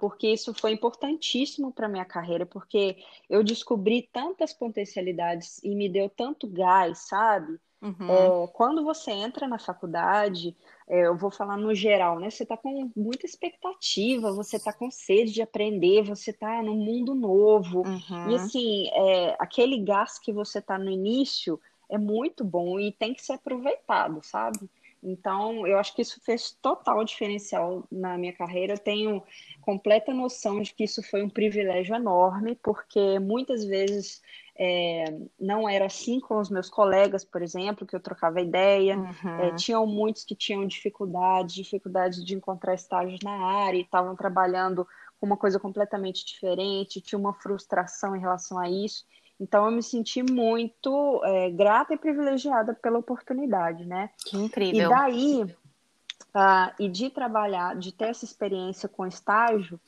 porque 0.01 0.29
isso 0.29 0.51
foi 0.55 0.71
importantíssimo 0.71 1.71
para 1.71 1.87
minha 1.87 2.03
carreira, 2.03 2.43
porque 2.43 2.97
eu 3.29 3.43
descobri 3.43 4.09
tantas 4.11 4.51
potencialidades 4.51 5.63
e 5.63 5.75
me 5.75 5.87
deu 5.87 6.09
tanto 6.09 6.47
gás, 6.47 7.07
sabe? 7.07 7.59
Uhum. 7.79 8.09
É, 8.09 8.47
quando 8.47 8.83
você 8.83 9.11
entra 9.11 9.47
na 9.47 9.59
faculdade, 9.59 10.57
é, 10.89 11.05
eu 11.05 11.15
vou 11.15 11.29
falar 11.29 11.55
no 11.55 11.75
geral, 11.75 12.19
né? 12.19 12.31
Você 12.31 12.41
está 12.41 12.57
com 12.57 12.89
muita 12.95 13.27
expectativa, 13.27 14.33
você 14.33 14.57
está 14.57 14.73
com 14.73 14.89
sede 14.89 15.33
de 15.33 15.41
aprender, 15.43 16.01
você 16.01 16.31
está 16.31 16.63
num 16.63 16.77
mundo 16.77 17.13
novo. 17.13 17.83
Uhum. 17.85 18.31
E 18.31 18.35
assim, 18.35 18.87
é, 18.93 19.35
aquele 19.37 19.77
gás 19.83 20.17
que 20.17 20.33
você 20.33 20.57
está 20.57 20.79
no 20.79 20.89
início 20.89 21.61
é 21.87 21.97
muito 21.99 22.43
bom 22.43 22.79
e 22.79 22.91
tem 22.91 23.13
que 23.13 23.23
ser 23.23 23.33
aproveitado, 23.33 24.19
sabe? 24.23 24.67
Então, 25.03 25.65
eu 25.65 25.79
acho 25.79 25.95
que 25.95 26.01
isso 26.01 26.19
fez 26.21 26.51
total 26.61 27.03
diferencial 27.03 27.83
na 27.91 28.17
minha 28.17 28.33
carreira. 28.33 28.73
Eu 28.73 28.79
tenho 28.79 29.23
completa 29.61 30.13
noção 30.13 30.61
de 30.61 30.73
que 30.73 30.83
isso 30.83 31.01
foi 31.01 31.23
um 31.23 31.29
privilégio 31.29 31.95
enorme, 31.95 32.55
porque 32.61 33.17
muitas 33.19 33.65
vezes 33.65 34.21
é, 34.55 35.05
não 35.39 35.67
era 35.67 35.85
assim 35.85 36.19
com 36.19 36.37
os 36.37 36.49
meus 36.49 36.69
colegas, 36.69 37.25
por 37.25 37.41
exemplo, 37.41 37.85
que 37.85 37.95
eu 37.95 37.99
trocava 37.99 38.41
ideia. 38.41 38.97
Uhum. 38.97 39.39
É, 39.39 39.55
tinham 39.55 39.87
muitos 39.87 40.23
que 40.23 40.35
tinham 40.35 40.67
dificuldade, 40.67 41.55
dificuldade 41.55 42.23
de 42.23 42.35
encontrar 42.35 42.75
estágios 42.75 43.19
na 43.23 43.31
área 43.31 43.77
e 43.77 43.81
estavam 43.81 44.15
trabalhando 44.15 44.87
com 45.19 45.25
uma 45.25 45.37
coisa 45.37 45.59
completamente 45.59 46.25
diferente, 46.25 47.01
tinha 47.01 47.17
uma 47.17 47.33
frustração 47.33 48.15
em 48.15 48.19
relação 48.19 48.57
a 48.57 48.69
isso. 48.69 49.05
Então 49.41 49.65
eu 49.65 49.71
me 49.71 49.81
senti 49.81 50.21
muito 50.21 51.19
é, 51.25 51.49
grata 51.49 51.95
e 51.95 51.97
privilegiada 51.97 52.75
pela 52.75 52.99
oportunidade, 52.99 53.83
né? 53.85 54.11
Que 54.23 54.37
incrível. 54.37 54.85
E 54.85 54.89
daí, 54.89 55.43
uh, 55.43 56.71
e 56.79 56.87
de 56.87 57.09
trabalhar, 57.09 57.75
de 57.75 57.91
ter 57.91 58.09
essa 58.09 58.23
experiência 58.23 58.87
com 58.87 59.03
estágio, 59.07 59.79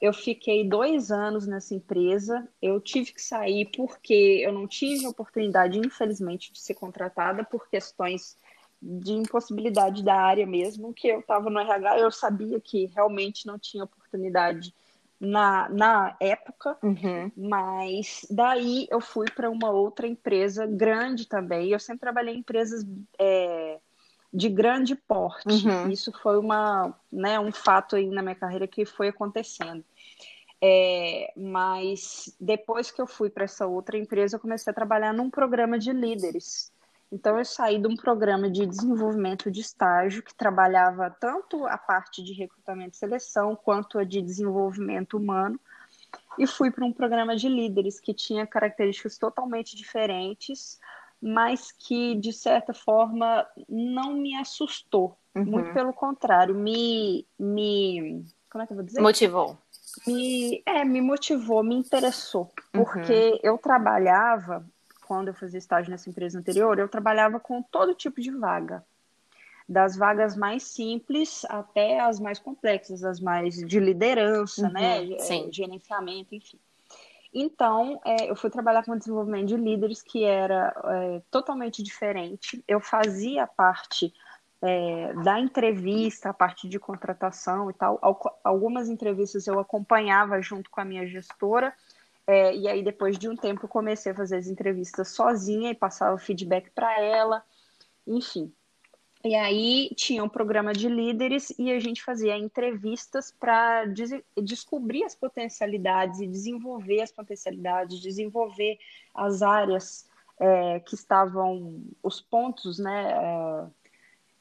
eu 0.00 0.14
fiquei 0.14 0.66
dois 0.66 1.10
anos 1.10 1.46
nessa 1.46 1.74
empresa. 1.74 2.48
Eu 2.60 2.80
tive 2.80 3.12
que 3.12 3.20
sair 3.20 3.70
porque 3.76 4.40
eu 4.42 4.50
não 4.50 4.66
tive 4.66 5.06
oportunidade, 5.06 5.78
infelizmente, 5.78 6.50
de 6.50 6.58
ser 6.58 6.72
contratada 6.72 7.44
por 7.44 7.68
questões 7.68 8.38
de 8.80 9.12
impossibilidade 9.12 10.02
da 10.02 10.14
área 10.14 10.46
mesmo, 10.46 10.92
que 10.92 11.06
eu 11.06 11.20
estava 11.20 11.50
no 11.50 11.60
RH, 11.60 12.00
eu 12.00 12.10
sabia 12.10 12.58
que 12.58 12.86
realmente 12.86 13.46
não 13.46 13.56
tinha 13.56 13.84
oportunidade 13.84 14.74
na, 15.22 15.68
na 15.68 16.16
época, 16.18 16.76
uhum. 16.82 17.30
mas 17.36 18.26
daí 18.28 18.88
eu 18.90 19.00
fui 19.00 19.26
para 19.30 19.48
uma 19.48 19.70
outra 19.70 20.04
empresa 20.04 20.66
grande 20.66 21.28
também. 21.28 21.70
Eu 21.70 21.78
sempre 21.78 22.00
trabalhei 22.00 22.34
em 22.34 22.38
empresas 22.38 22.84
é, 23.16 23.78
de 24.34 24.48
grande 24.48 24.96
porte. 24.96 25.46
Uhum. 25.48 25.88
Isso 25.88 26.10
foi 26.20 26.36
uma, 26.36 26.92
né, 27.10 27.38
um 27.38 27.52
fato 27.52 27.94
aí 27.94 28.08
na 28.08 28.20
minha 28.20 28.34
carreira 28.34 28.66
que 28.66 28.84
foi 28.84 29.08
acontecendo. 29.08 29.84
É, 30.60 31.32
mas 31.36 32.36
depois 32.40 32.90
que 32.90 33.00
eu 33.00 33.06
fui 33.06 33.30
para 33.30 33.44
essa 33.44 33.64
outra 33.64 33.96
empresa, 33.96 34.34
eu 34.34 34.40
comecei 34.40 34.72
a 34.72 34.74
trabalhar 34.74 35.14
num 35.14 35.30
programa 35.30 35.78
de 35.78 35.92
líderes. 35.92 36.71
Então, 37.12 37.38
eu 37.38 37.44
saí 37.44 37.78
de 37.78 37.86
um 37.86 37.94
programa 37.94 38.50
de 38.50 38.64
desenvolvimento 38.64 39.50
de 39.50 39.60
estágio 39.60 40.22
que 40.22 40.34
trabalhava 40.34 41.10
tanto 41.10 41.66
a 41.66 41.76
parte 41.76 42.24
de 42.24 42.32
recrutamento 42.32 42.94
e 42.94 42.98
seleção 42.98 43.54
quanto 43.54 43.98
a 43.98 44.04
de 44.04 44.22
desenvolvimento 44.22 45.18
humano 45.18 45.60
e 46.38 46.46
fui 46.46 46.70
para 46.70 46.86
um 46.86 46.92
programa 46.92 47.36
de 47.36 47.50
líderes 47.50 48.00
que 48.00 48.14
tinha 48.14 48.46
características 48.46 49.18
totalmente 49.18 49.76
diferentes, 49.76 50.80
mas 51.20 51.70
que 51.70 52.14
de 52.14 52.32
certa 52.32 52.72
forma 52.72 53.46
não 53.68 54.14
me 54.14 54.34
assustou. 54.36 55.18
Uhum. 55.34 55.44
Muito 55.44 55.72
pelo 55.74 55.92
contrário, 55.92 56.54
me, 56.54 57.26
me 57.38 58.24
como 58.50 58.64
é 58.64 58.66
que 58.66 58.72
eu 58.72 58.76
vou 58.76 58.84
dizer? 58.86 59.02
Motivou 59.02 59.58
me, 60.06 60.62
é, 60.64 60.84
me 60.84 61.00
motivou, 61.00 61.62
me 61.62 61.74
interessou, 61.74 62.50
porque 62.72 63.30
uhum. 63.30 63.38
eu 63.42 63.58
trabalhava, 63.58 64.64
quando 65.12 65.28
eu 65.28 65.34
fazia 65.34 65.58
estágio 65.58 65.90
nessa 65.90 66.08
empresa 66.08 66.38
anterior, 66.38 66.78
eu 66.78 66.88
trabalhava 66.88 67.38
com 67.38 67.60
todo 67.62 67.94
tipo 67.94 68.18
de 68.18 68.30
vaga, 68.30 68.82
das 69.68 69.94
vagas 69.94 70.34
mais 70.34 70.62
simples 70.62 71.44
até 71.50 72.00
as 72.00 72.18
mais 72.18 72.38
complexas, 72.38 73.04
as 73.04 73.20
mais 73.20 73.56
de 73.56 73.78
liderança, 73.78 74.70
né, 74.70 75.00
uhum, 75.00 75.10
né, 75.10 75.18
Sim. 75.18 75.52
gerenciamento, 75.52 76.34
enfim. 76.34 76.58
Então, 77.32 78.00
é, 78.06 78.30
eu 78.30 78.34
fui 78.34 78.48
trabalhar 78.48 78.84
com 78.84 78.96
desenvolvimento 78.96 79.48
de 79.48 79.56
líderes 79.58 80.02
que 80.02 80.24
era 80.24 80.74
é, 80.82 81.22
totalmente 81.30 81.82
diferente. 81.82 82.64
Eu 82.66 82.80
fazia 82.80 83.46
parte 83.46 84.14
é, 84.62 85.12
da 85.22 85.38
entrevista, 85.38 86.30
a 86.30 86.34
parte 86.34 86.66
de 86.66 86.78
contratação 86.78 87.68
e 87.68 87.74
tal. 87.74 87.98
Algumas 88.42 88.88
entrevistas 88.88 89.46
eu 89.46 89.58
acompanhava 89.58 90.40
junto 90.40 90.70
com 90.70 90.80
a 90.80 90.84
minha 90.86 91.06
gestora, 91.06 91.74
é, 92.26 92.54
e 92.56 92.68
aí 92.68 92.82
depois 92.82 93.18
de 93.18 93.28
um 93.28 93.36
tempo 93.36 93.66
comecei 93.66 94.12
a 94.12 94.14
fazer 94.14 94.36
as 94.36 94.46
entrevistas 94.46 95.08
sozinha 95.08 95.70
e 95.70 95.74
passava 95.74 96.18
feedback 96.18 96.70
para 96.70 97.00
ela, 97.00 97.42
enfim. 98.06 98.52
E 99.24 99.36
aí 99.36 99.90
tinha 99.94 100.22
um 100.24 100.28
programa 100.28 100.72
de 100.72 100.88
líderes 100.88 101.54
e 101.56 101.70
a 101.70 101.78
gente 101.78 102.02
fazia 102.02 102.36
entrevistas 102.36 103.30
para 103.30 103.84
des 103.86 104.10
descobrir 104.42 105.04
as 105.04 105.14
potencialidades 105.14 106.20
e 106.20 106.26
desenvolver 106.26 107.02
as 107.02 107.12
potencialidades, 107.12 108.00
desenvolver 108.00 108.78
as 109.14 109.40
áreas 109.40 110.08
é, 110.40 110.80
que 110.80 110.96
estavam, 110.96 111.84
os 112.02 112.20
pontos, 112.20 112.78
né? 112.78 113.12
É, 113.12 113.66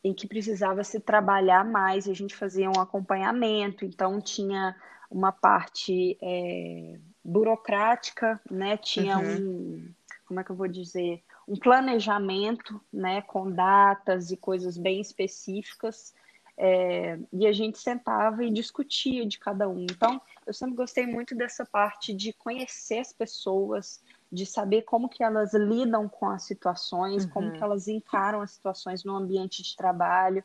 em 0.03 0.15
que 0.15 0.27
precisava 0.27 0.83
se 0.83 0.99
trabalhar 0.99 1.63
mais, 1.63 2.07
a 2.07 2.13
gente 2.13 2.35
fazia 2.35 2.67
um 2.67 2.81
acompanhamento, 2.81 3.85
então 3.85 4.19
tinha 4.19 4.75
uma 5.11 5.31
parte 5.31 6.17
é, 6.19 6.99
burocrática, 7.23 8.39
né? 8.49 8.77
Tinha 8.77 9.17
uhum. 9.17 9.35
um, 9.37 9.93
como 10.25 10.39
é 10.39 10.43
que 10.43 10.51
eu 10.51 10.55
vou 10.55 10.67
dizer, 10.67 11.21
um 11.47 11.57
planejamento, 11.57 12.81
né, 12.91 13.21
com 13.21 13.51
datas 13.51 14.31
e 14.31 14.37
coisas 14.37 14.77
bem 14.77 15.01
específicas, 15.01 16.13
é, 16.57 17.19
e 17.33 17.47
a 17.47 17.51
gente 17.51 17.77
sentava 17.79 18.43
e 18.43 18.51
discutia 18.51 19.25
de 19.25 19.39
cada 19.39 19.67
um. 19.67 19.83
Então, 19.83 20.21
eu 20.45 20.53
sempre 20.53 20.75
gostei 20.75 21.05
muito 21.05 21.35
dessa 21.35 21.65
parte 21.65 22.13
de 22.13 22.31
conhecer 22.33 22.99
as 22.99 23.11
pessoas, 23.11 24.01
de 24.31 24.45
saber 24.45 24.83
como 24.83 25.09
que 25.09 25.23
elas 25.23 25.53
lidam 25.53 26.07
com 26.07 26.29
as 26.29 26.43
situações, 26.43 27.25
uhum. 27.25 27.29
como 27.31 27.51
que 27.51 27.63
elas 27.63 27.87
encaram 27.87 28.41
as 28.41 28.51
situações 28.51 29.03
no 29.03 29.15
ambiente 29.15 29.63
de 29.63 29.75
trabalho. 29.75 30.43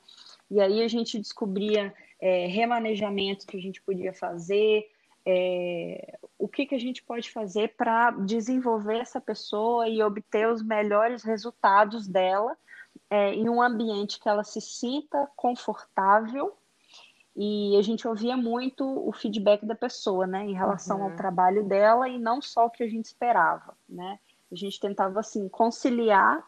E 0.51 0.61
aí 0.61 0.83
a 0.83 0.89
gente 0.89 1.19
descobria 1.19 1.95
é, 2.21 2.47
remanejamento 2.47 3.47
que 3.47 3.57
a 3.57 3.61
gente 3.61 3.83
podia 3.83 4.13
fazer, 4.13 4.89
é, 5.27 6.19
o 6.39 6.47
que, 6.47 6.67
que 6.67 6.75
a 6.75 6.79
gente 6.79 7.03
pode 7.03 7.31
fazer 7.31 7.75
para 7.77 8.13
desenvolver 8.13 8.99
essa 8.99 9.21
pessoa 9.21 9.89
e 9.89 10.01
obter 10.01 10.49
os 10.49 10.63
melhores 10.63 11.25
resultados 11.25 12.07
dela 12.07 12.57
é, 13.11 13.35
em 13.35 13.49
um 13.49 13.61
ambiente 13.61 14.21
que 14.21 14.29
ela 14.29 14.45
se 14.45 14.61
sinta 14.61 15.29
confortável 15.35 16.57
e 17.35 17.77
a 17.77 17.83
gente 17.83 18.07
ouvia 18.09 18.37
muito 18.37 18.85
o 19.07 19.13
feedback 19.13 19.67
da 19.67 19.75
pessoa, 19.75 20.27
né, 20.27 20.47
em 20.47 20.55
relação 20.55 20.99
uhum. 20.99 21.05
ao 21.05 21.17
trabalho 21.17 21.65
dela 21.65 22.09
e 22.09 22.19
não 22.19 22.41
só 22.41 22.67
o 22.67 22.71
que 22.71 22.83
a 22.83 22.89
gente 22.89 23.05
esperava, 23.05 23.77
né? 23.87 24.19
A 24.51 24.55
gente 24.55 24.81
tentava 24.81 25.21
assim 25.21 25.49
conciliar 25.49 26.43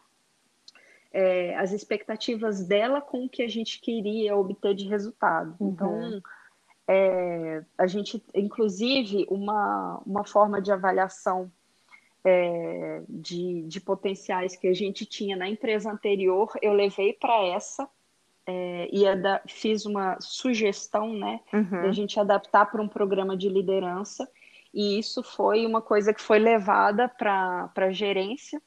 é, 1.11 1.55
as 1.57 1.71
expectativas 1.73 2.65
dela 2.65 3.01
com 3.01 3.25
o 3.25 3.29
que 3.29 3.43
a 3.43 3.47
gente 3.47 3.79
queria 3.81 4.35
obter 4.35 4.73
de 4.73 4.87
resultado. 4.87 5.55
Uhum. 5.59 6.21
É, 6.91 7.63
a 7.77 7.85
gente, 7.85 8.19
inclusive, 8.33 9.27
uma, 9.29 10.01
uma 10.03 10.25
forma 10.25 10.59
de 10.59 10.71
avaliação 10.71 11.51
é, 12.25 13.03
de, 13.07 13.61
de 13.67 13.79
potenciais 13.79 14.55
que 14.55 14.67
a 14.67 14.73
gente 14.73 15.05
tinha 15.05 15.37
na 15.37 15.47
empresa 15.47 15.91
anterior, 15.91 16.51
eu 16.63 16.73
levei 16.73 17.13
para 17.13 17.45
essa 17.45 17.87
é, 18.47 18.89
e 18.91 19.15
da, 19.17 19.39
fiz 19.47 19.85
uma 19.85 20.19
sugestão, 20.19 21.13
né, 21.13 21.39
uhum. 21.53 21.81
a 21.81 21.91
gente 21.91 22.19
adaptar 22.19 22.65
para 22.65 22.81
um 22.81 22.87
programa 22.87 23.37
de 23.37 23.47
liderança. 23.49 24.27
E 24.73 24.97
isso 24.97 25.21
foi 25.21 25.67
uma 25.67 25.83
coisa 25.83 26.11
que 26.11 26.21
foi 26.21 26.39
levada 26.39 27.07
para 27.07 27.71
a 27.75 27.91
gerência 27.91 28.59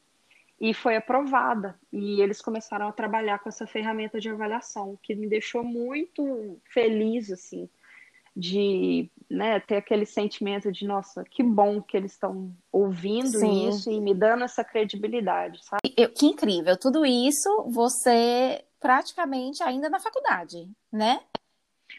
e 0.61 0.73
foi 0.73 0.95
aprovada. 0.95 1.77
E 1.91 2.21
eles 2.21 2.41
começaram 2.41 2.87
a 2.87 2.93
trabalhar 2.93 3.39
com 3.39 3.49
essa 3.49 3.67
ferramenta 3.67 4.17
de 4.17 4.29
avaliação, 4.29 4.97
que 5.03 5.13
me 5.13 5.27
deixou 5.27 5.61
muito 5.61 6.57
feliz, 6.73 7.29
assim, 7.29 7.69
de 8.35 9.09
né, 9.29 9.59
ter 9.59 9.77
aquele 9.77 10.05
sentimento 10.05 10.71
de, 10.71 10.85
nossa, 10.85 11.23
que 11.23 11.43
bom 11.43 11.81
que 11.81 11.95
eles 11.95 12.13
estão 12.13 12.55
ouvindo 12.71 13.39
Sim. 13.39 13.69
isso 13.69 13.91
e 13.91 13.99
me 14.01 14.13
dando 14.13 14.43
essa 14.43 14.63
credibilidade, 14.63 15.63
sabe? 15.63 15.81
que 16.15 16.25
incrível. 16.25 16.77
Tudo 16.77 17.05
isso 17.05 17.49
você 17.69 18.63
praticamente 18.79 19.63
ainda 19.63 19.89
na 19.89 19.99
faculdade, 19.99 20.69
né? 20.91 21.21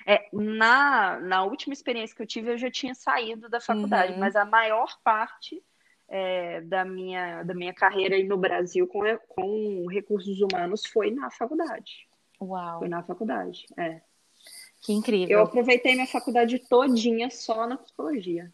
É, 0.06 0.28
na, 0.32 1.18
na 1.20 1.44
última 1.44 1.72
experiência 1.72 2.14
que 2.14 2.22
eu 2.22 2.26
tive, 2.26 2.52
eu 2.52 2.58
já 2.58 2.70
tinha 2.70 2.94
saído 2.94 3.48
da 3.48 3.60
faculdade, 3.60 4.12
uhum. 4.12 4.18
mas 4.18 4.36
a 4.36 4.44
maior 4.44 4.98
parte 5.02 5.62
é, 6.08 6.60
da, 6.62 6.84
minha, 6.84 7.42
da 7.42 7.54
minha 7.54 7.72
carreira 7.72 8.22
no 8.24 8.36
Brasil 8.36 8.86
com, 8.86 9.00
com 9.28 9.86
recursos 9.88 10.40
humanos 10.40 10.84
foi 10.86 11.10
na 11.10 11.30
faculdade. 11.30 12.08
Uau! 12.40 12.80
Foi 12.80 12.88
na 12.88 13.02
faculdade, 13.02 13.64
é. 13.78 14.00
Que 14.84 14.92
incrível. 14.92 15.38
Eu 15.38 15.44
aproveitei 15.44 15.94
minha 15.94 16.06
faculdade 16.06 16.58
todinha 16.58 17.30
só 17.30 17.66
na 17.66 17.78
psicologia. 17.78 18.52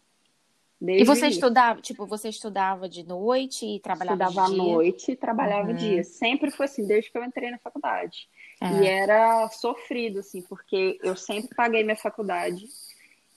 Desde 0.79 1.03
e 1.03 1.05
você 1.05 1.27
estudava, 1.27 1.81
tipo, 1.81 2.07
você 2.07 2.29
estudava 2.29 2.87
de 2.87 3.03
noite 3.03 3.65
e 3.65 3.79
trabalhava 3.81 4.23
Estudava 4.23 4.47
de 4.47 4.55
dia? 4.55 4.63
à 4.63 4.65
noite 4.65 5.11
e 5.11 5.15
trabalhava 5.17 5.69
uhum. 5.71 5.75
dia. 5.75 6.03
Sempre 6.05 6.49
foi 6.49 6.67
assim, 6.67 6.87
desde 6.87 7.11
que 7.11 7.17
eu 7.17 7.23
entrei 7.23 7.51
na 7.51 7.59
faculdade. 7.59 8.29
É. 8.61 8.81
E 8.81 8.87
era 8.87 9.49
sofrido, 9.49 10.19
assim, 10.19 10.41
porque 10.41 10.97
eu 11.03 11.17
sempre 11.17 11.53
paguei 11.53 11.83
minha 11.83 11.97
faculdade. 11.97 12.65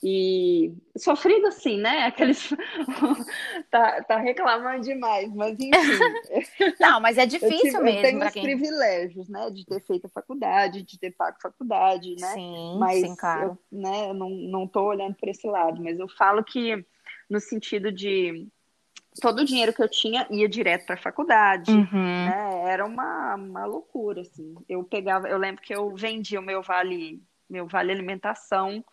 E 0.07 0.71
sofrido 0.95 1.47
assim, 1.47 1.79
né? 1.79 2.03
Aqueles. 2.03 2.49
tá, 3.71 4.03
tá 4.03 4.17
reclamando 4.19 4.81
demais, 4.81 5.33
mas 5.33 5.57
enfim. 5.59 5.71
Não, 6.79 7.01
mas 7.01 7.17
é 7.17 7.25
difícil 7.25 7.55
eu 7.55 7.61
tive, 7.63 7.81
mesmo. 7.81 7.97
Eu 7.97 8.03
tenho 8.03 8.23
os 8.23 8.31
quem... 8.31 8.43
privilégios, 8.43 9.27
né? 9.27 9.49
De 9.49 9.65
ter 9.65 9.83
feito 9.83 10.05
a 10.05 10.09
faculdade, 10.09 10.83
de 10.83 10.99
ter 10.99 11.09
pago 11.09 11.37
faculdade, 11.41 12.15
né? 12.19 12.27
Sim, 12.35 12.77
mas 12.77 12.99
sim, 12.99 13.15
claro. 13.15 13.57
Eu, 13.71 13.79
né, 13.79 14.09
eu 14.09 14.13
não, 14.13 14.29
não 14.29 14.67
tô 14.67 14.83
olhando 14.83 15.15
para 15.15 15.31
esse 15.31 15.47
lado, 15.47 15.81
mas 15.81 15.97
eu 15.97 16.07
falo 16.07 16.43
que 16.43 16.85
no 17.27 17.39
sentido 17.39 17.91
de 17.91 18.47
todo 19.19 19.39
o 19.39 19.45
dinheiro 19.45 19.73
que 19.73 19.81
eu 19.81 19.89
tinha 19.89 20.27
ia 20.29 20.47
direto 20.47 20.85
para 20.85 20.93
a 20.93 21.01
faculdade, 21.01 21.71
uhum. 21.71 21.87
né? 21.91 22.61
Era 22.67 22.85
uma, 22.85 23.33
uma 23.33 23.65
loucura 23.65 24.21
assim. 24.21 24.53
Eu 24.69 24.83
pegava, 24.83 25.27
eu 25.27 25.39
lembro 25.39 25.63
que 25.63 25.73
eu 25.73 25.95
vendia 25.95 26.39
o 26.39 26.43
meu 26.43 26.61
vale, 26.61 27.23
meu 27.49 27.65
vale 27.65 27.91
alimentação 27.91 28.85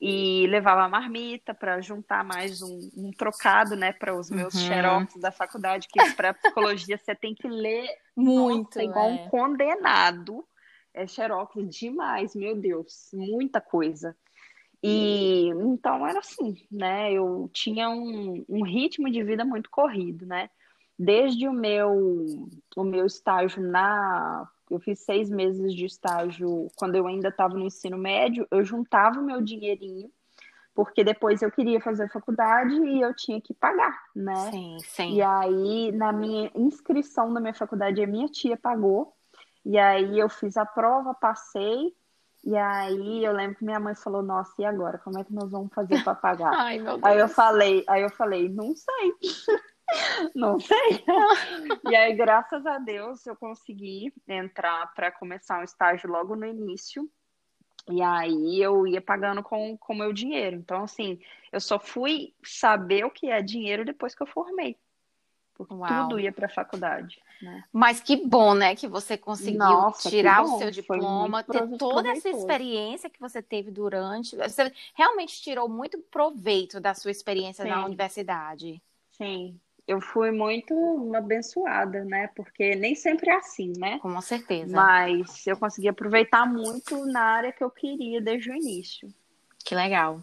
e 0.00 0.46
levava 0.46 0.82
a 0.82 0.88
marmita 0.88 1.52
para 1.52 1.80
juntar 1.80 2.24
mais 2.24 2.62
um, 2.62 2.90
um, 2.96 3.10
trocado, 3.10 3.76
né, 3.76 3.92
para 3.92 4.16
os 4.16 4.30
meus 4.30 4.54
uhum. 4.54 4.60
xerox 4.60 5.16
da 5.16 5.30
faculdade, 5.30 5.88
que 5.88 6.12
para 6.14 6.32
psicologia 6.32 6.96
você 6.96 7.14
tem 7.14 7.34
que 7.34 7.46
ler 7.46 7.86
muito, 8.16 8.78
nossa, 8.78 8.82
igual 8.82 9.10
é. 9.10 9.12
um 9.12 9.28
condenado. 9.28 10.44
É 10.94 11.06
xerox 11.06 11.54
demais, 11.68 12.34
meu 12.34 12.56
Deus, 12.56 13.10
muita 13.12 13.60
coisa. 13.60 14.16
E 14.82 15.48
então 15.48 16.06
era 16.06 16.20
assim, 16.20 16.56
né? 16.70 17.12
Eu 17.12 17.50
tinha 17.52 17.90
um, 17.90 18.44
um 18.48 18.64
ritmo 18.64 19.10
de 19.10 19.22
vida 19.22 19.44
muito 19.44 19.68
corrido, 19.68 20.24
né? 20.24 20.48
Desde 20.98 21.46
o 21.46 21.52
meu, 21.52 22.48
o 22.76 22.84
meu 22.84 23.06
estágio 23.06 23.62
na. 23.62 24.48
Eu 24.70 24.78
fiz 24.78 25.00
seis 25.00 25.28
meses 25.28 25.74
de 25.74 25.84
estágio 25.84 26.70
quando 26.76 26.94
eu 26.94 27.06
ainda 27.06 27.28
estava 27.28 27.54
no 27.54 27.66
ensino 27.66 27.98
médio, 27.98 28.46
eu 28.50 28.64
juntava 28.64 29.20
o 29.20 29.24
meu 29.24 29.40
dinheirinho, 29.40 30.10
porque 30.74 31.02
depois 31.02 31.42
eu 31.42 31.50
queria 31.50 31.80
fazer 31.80 32.08
faculdade 32.10 32.74
e 32.74 33.00
eu 33.00 33.14
tinha 33.14 33.40
que 33.40 33.52
pagar, 33.52 33.98
né? 34.14 34.50
Sim, 34.50 34.78
sim. 34.80 35.14
E 35.14 35.22
aí, 35.22 35.92
na 35.92 36.12
minha 36.12 36.50
inscrição 36.54 37.30
na 37.30 37.40
minha 37.40 37.54
faculdade, 37.54 38.02
a 38.02 38.06
minha 38.06 38.28
tia 38.28 38.56
pagou. 38.56 39.14
E 39.64 39.78
aí 39.78 40.18
eu 40.18 40.28
fiz 40.28 40.56
a 40.56 40.64
prova, 40.64 41.12
passei, 41.12 41.94
e 42.42 42.56
aí 42.56 43.24
eu 43.24 43.32
lembro 43.32 43.56
que 43.56 43.64
minha 43.64 43.78
mãe 43.78 43.94
falou, 43.94 44.22
nossa, 44.22 44.52
e 44.58 44.64
agora? 44.64 44.98
Como 44.98 45.18
é 45.18 45.24
que 45.24 45.32
nós 45.32 45.50
vamos 45.50 45.72
fazer 45.74 46.02
para 46.02 46.14
pagar? 46.14 46.52
Ai, 46.56 46.78
meu 46.78 46.92
Deus. 46.92 47.04
Aí 47.04 47.18
eu 47.18 47.28
falei, 47.28 47.84
aí 47.86 48.02
eu 48.02 48.10
falei, 48.10 48.48
não 48.48 48.74
sei. 48.74 49.14
não 50.34 50.58
sei. 50.58 51.04
e 51.90 51.96
aí, 51.96 52.14
graças 52.14 52.64
a 52.66 52.78
Deus, 52.78 53.26
eu 53.26 53.36
consegui 53.36 54.12
entrar 54.28 54.92
para 54.94 55.10
começar 55.10 55.60
um 55.60 55.64
estágio 55.64 56.10
logo 56.10 56.36
no 56.36 56.46
início. 56.46 57.08
E 57.88 58.02
aí 58.02 58.62
eu 58.62 58.86
ia 58.86 59.00
pagando 59.00 59.42
com 59.42 59.78
o 59.88 59.94
meu 59.94 60.12
dinheiro. 60.12 60.56
Então, 60.56 60.84
assim, 60.84 61.18
eu 61.50 61.60
só 61.60 61.78
fui 61.78 62.34
saber 62.44 63.04
o 63.04 63.10
que 63.10 63.30
é 63.30 63.42
dinheiro 63.42 63.84
depois 63.84 64.14
que 64.14 64.22
eu 64.22 64.26
formei 64.26 64.76
porque 65.60 65.74
Uau. 65.74 66.08
tudo 66.08 66.18
ia 66.18 66.32
para 66.32 66.46
a 66.46 66.50
faculdade. 66.50 67.20
Né? 67.42 67.64
Mas 67.70 68.00
que 68.00 68.16
bom, 68.16 68.54
né, 68.54 68.74
que 68.74 68.88
você 68.88 69.18
conseguiu 69.18 69.58
Nossa, 69.58 70.08
tirar 70.08 70.42
o 70.42 70.58
seu 70.58 70.70
diploma, 70.70 71.42
ter 71.42 71.76
toda 71.76 72.08
essa 72.08 72.30
experiência 72.30 73.10
que 73.10 73.20
você 73.20 73.42
teve 73.42 73.70
durante. 73.70 74.36
Você 74.36 74.72
realmente 74.94 75.42
tirou 75.42 75.68
muito 75.68 75.98
proveito 76.10 76.80
da 76.80 76.94
sua 76.94 77.10
experiência 77.10 77.62
Sim. 77.64 77.70
na 77.70 77.84
universidade. 77.84 78.82
Sim, 79.10 79.60
eu 79.90 80.00
fui 80.00 80.30
muito 80.30 80.72
abençoada, 81.16 82.04
né? 82.04 82.30
Porque 82.36 82.76
nem 82.76 82.94
sempre 82.94 83.28
é 83.28 83.34
assim, 83.34 83.72
né? 83.76 83.98
Com 83.98 84.20
certeza. 84.20 84.72
Mas 84.72 85.44
eu 85.44 85.56
consegui 85.56 85.88
aproveitar 85.88 86.46
muito 86.46 87.04
na 87.06 87.20
área 87.20 87.52
que 87.52 87.64
eu 87.64 87.70
queria 87.70 88.20
desde 88.20 88.50
o 88.50 88.54
início. 88.54 89.12
Que 89.64 89.74
legal. 89.74 90.22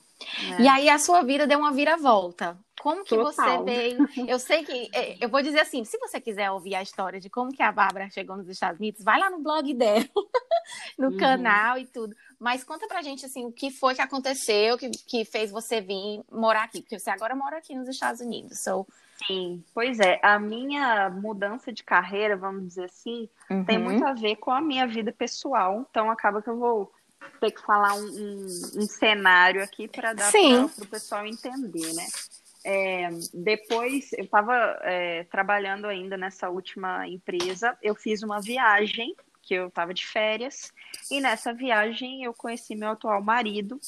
É. 0.57 0.61
E 0.61 0.67
aí 0.69 0.89
a 0.89 0.97
sua 0.97 1.21
vida 1.21 1.45
deu 1.45 1.59
uma 1.59 1.73
viravolta. 1.73 2.57
Como 2.81 3.03
que 3.03 3.15
Total. 3.15 3.31
você 3.31 3.63
veio? 3.63 4.07
Eu 4.27 4.39
sei 4.39 4.63
que 4.63 4.89
é, 4.93 5.17
eu 5.23 5.29
vou 5.29 5.41
dizer 5.41 5.59
assim, 5.59 5.83
se 5.83 5.97
você 5.97 6.21
quiser 6.21 6.51
ouvir 6.51 6.75
a 6.75 6.81
história 6.81 7.19
de 7.19 7.29
como 7.29 7.51
que 7.51 7.63
a 7.63 7.71
Bárbara 7.71 8.09
chegou 8.09 8.37
nos 8.37 8.47
Estados 8.47 8.79
Unidos, 8.79 9.03
vai 9.03 9.19
lá 9.19 9.29
no 9.29 9.39
blog 9.39 9.73
dela, 9.73 10.05
no 10.97 11.09
uhum. 11.09 11.17
canal 11.17 11.77
e 11.77 11.85
tudo. 11.85 12.15
Mas 12.39 12.63
conta 12.63 12.87
pra 12.87 13.01
gente 13.01 13.25
assim, 13.25 13.45
o 13.45 13.51
que 13.51 13.71
foi 13.71 13.95
que 13.95 14.01
aconteceu 14.01 14.77
que, 14.77 14.89
que 14.89 15.25
fez 15.25 15.51
você 15.51 15.81
vir 15.81 16.21
morar 16.31 16.63
aqui, 16.63 16.81
porque 16.81 16.99
você 16.99 17.09
agora 17.09 17.35
mora 17.35 17.57
aqui 17.57 17.75
nos 17.75 17.89
Estados 17.89 18.21
Unidos. 18.21 18.59
So... 18.63 18.85
Sim, 19.25 19.63
pois 19.73 19.99
é. 19.99 20.19
A 20.21 20.37
minha 20.37 21.09
mudança 21.09 21.73
de 21.73 21.83
carreira, 21.83 22.37
vamos 22.37 22.67
dizer 22.67 22.85
assim, 22.85 23.27
uhum. 23.49 23.65
tem 23.65 23.79
muito 23.79 24.05
a 24.05 24.13
ver 24.13 24.35
com 24.35 24.51
a 24.51 24.61
minha 24.61 24.85
vida 24.85 25.11
pessoal. 25.11 25.85
Então 25.89 26.11
acaba 26.11 26.41
que 26.41 26.49
eu 26.49 26.57
vou 26.57 26.91
ter 27.39 27.51
que 27.51 27.61
falar 27.61 27.95
um, 27.95 28.05
um, 28.05 28.45
um 28.75 28.81
cenário 28.87 29.63
aqui 29.63 29.87
para 29.87 30.13
dar 30.13 30.31
para 30.31 30.83
o 30.83 30.87
pessoal 30.87 31.25
entender, 31.25 31.93
né? 31.93 32.05
É, 32.69 33.07
depois, 33.33 34.11
eu 34.11 34.25
estava 34.25 34.77
é, 34.81 35.23
trabalhando 35.23 35.87
ainda 35.87 36.17
nessa 36.17 36.49
última 36.49 37.07
empresa, 37.07 37.77
eu 37.81 37.95
fiz 37.95 38.23
uma 38.23 38.41
viagem, 38.41 39.15
que 39.41 39.53
eu 39.53 39.69
estava 39.69 39.93
de 39.93 40.05
férias, 40.05 40.73
e 41.09 41.21
nessa 41.21 41.53
viagem 41.53 42.25
eu 42.25 42.33
conheci 42.33 42.75
meu 42.75 42.89
atual 42.89 43.23
marido. 43.23 43.79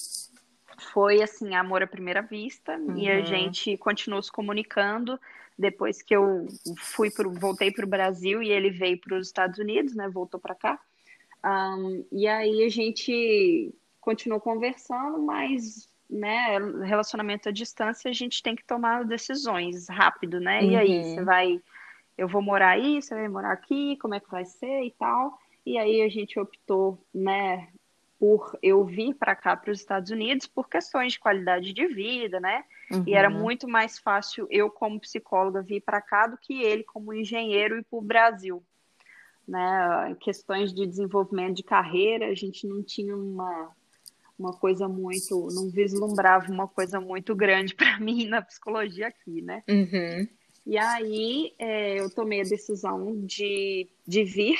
Foi 0.93 1.21
assim, 1.21 1.55
amor 1.55 1.83
à 1.83 1.87
primeira 1.87 2.21
vista, 2.21 2.77
uhum. 2.77 2.97
e 2.97 3.11
a 3.11 3.17
uhum. 3.17 3.25
gente 3.25 3.75
continuou 3.75 4.23
se 4.23 4.31
comunicando 4.31 5.19
depois 5.57 6.01
que 6.01 6.15
eu 6.15 6.47
fui 6.77 7.11
pro, 7.11 7.33
voltei 7.33 7.73
para 7.73 7.83
o 7.83 7.89
Brasil 7.89 8.41
e 8.41 8.49
ele 8.49 8.69
veio 8.69 8.97
para 8.97 9.17
os 9.17 9.27
Estados 9.27 9.59
Unidos, 9.59 9.93
né? 9.93 10.07
Voltou 10.07 10.39
para 10.39 10.55
cá. 10.55 10.79
Um, 11.43 12.05
e 12.13 12.25
aí 12.29 12.63
a 12.63 12.69
gente 12.69 13.75
continuou 13.99 14.39
conversando, 14.39 15.21
mas 15.21 15.89
né, 16.09 16.57
relacionamento 16.83 17.49
à 17.49 17.51
distância, 17.51 18.09
a 18.09 18.13
gente 18.13 18.41
tem 18.41 18.55
que 18.55 18.65
tomar 18.65 19.05
decisões 19.05 19.87
rápido, 19.87 20.39
né? 20.39 20.61
Uhum. 20.61 20.71
E 20.71 20.75
aí, 20.75 20.97
uhum. 20.97 21.03
você 21.03 21.23
vai, 21.23 21.61
eu 22.17 22.27
vou 22.27 22.41
morar 22.41 22.71
aí, 22.71 23.01
você 23.01 23.13
vai 23.13 23.27
morar 23.27 23.51
aqui, 23.51 23.97
como 23.97 24.15
é 24.15 24.19
que 24.19 24.29
vai 24.29 24.45
ser 24.45 24.83
e 24.83 24.91
tal. 24.91 25.37
E 25.65 25.77
aí 25.77 26.01
a 26.01 26.09
gente 26.09 26.39
optou, 26.39 26.97
né, 27.13 27.67
por 28.19 28.57
eu 28.61 28.83
vir 28.83 29.13
para 29.13 29.35
cá, 29.35 29.55
para 29.55 29.71
os 29.71 29.79
Estados 29.79 30.09
Unidos, 30.09 30.47
por 30.47 30.67
questões 30.67 31.13
de 31.13 31.19
qualidade 31.19 31.71
de 31.71 31.87
vida, 31.87 32.39
né? 32.39 32.63
Uhum. 32.91 33.03
E 33.05 33.13
era 33.13 33.29
uhum. 33.29 33.39
muito 33.39 33.67
mais 33.67 33.99
fácil 33.99 34.47
eu, 34.49 34.69
como 34.69 34.99
psicóloga, 34.99 35.61
vir 35.61 35.81
para 35.81 36.01
cá 36.01 36.27
do 36.27 36.37
que 36.37 36.61
ele, 36.61 36.83
como 36.83 37.13
engenheiro, 37.13 37.77
ir 37.77 37.83
para 37.83 37.99
o 37.99 38.01
Brasil 38.01 38.63
né, 39.49 40.15
questões 40.19 40.71
de 40.71 40.85
desenvolvimento 40.85 41.57
de 41.57 41.63
carreira, 41.63 42.27
a 42.27 42.35
gente 42.35 42.67
não 42.67 42.83
tinha 42.83 43.17
uma, 43.17 43.75
uma 44.39 44.53
coisa 44.53 44.87
muito, 44.87 45.49
não 45.51 45.69
vislumbrava 45.69 46.51
uma 46.51 46.67
coisa 46.67 46.99
muito 46.99 47.35
grande 47.35 47.75
para 47.75 47.99
mim 47.99 48.25
na 48.25 48.41
psicologia 48.41 49.07
aqui, 49.07 49.41
né? 49.41 49.63
Uhum. 49.69 50.27
E 50.65 50.77
aí 50.77 51.53
é, 51.59 51.99
eu 51.99 52.09
tomei 52.09 52.41
a 52.41 52.45
decisão 52.45 53.25
de, 53.25 53.87
de 54.07 54.23
vir 54.23 54.57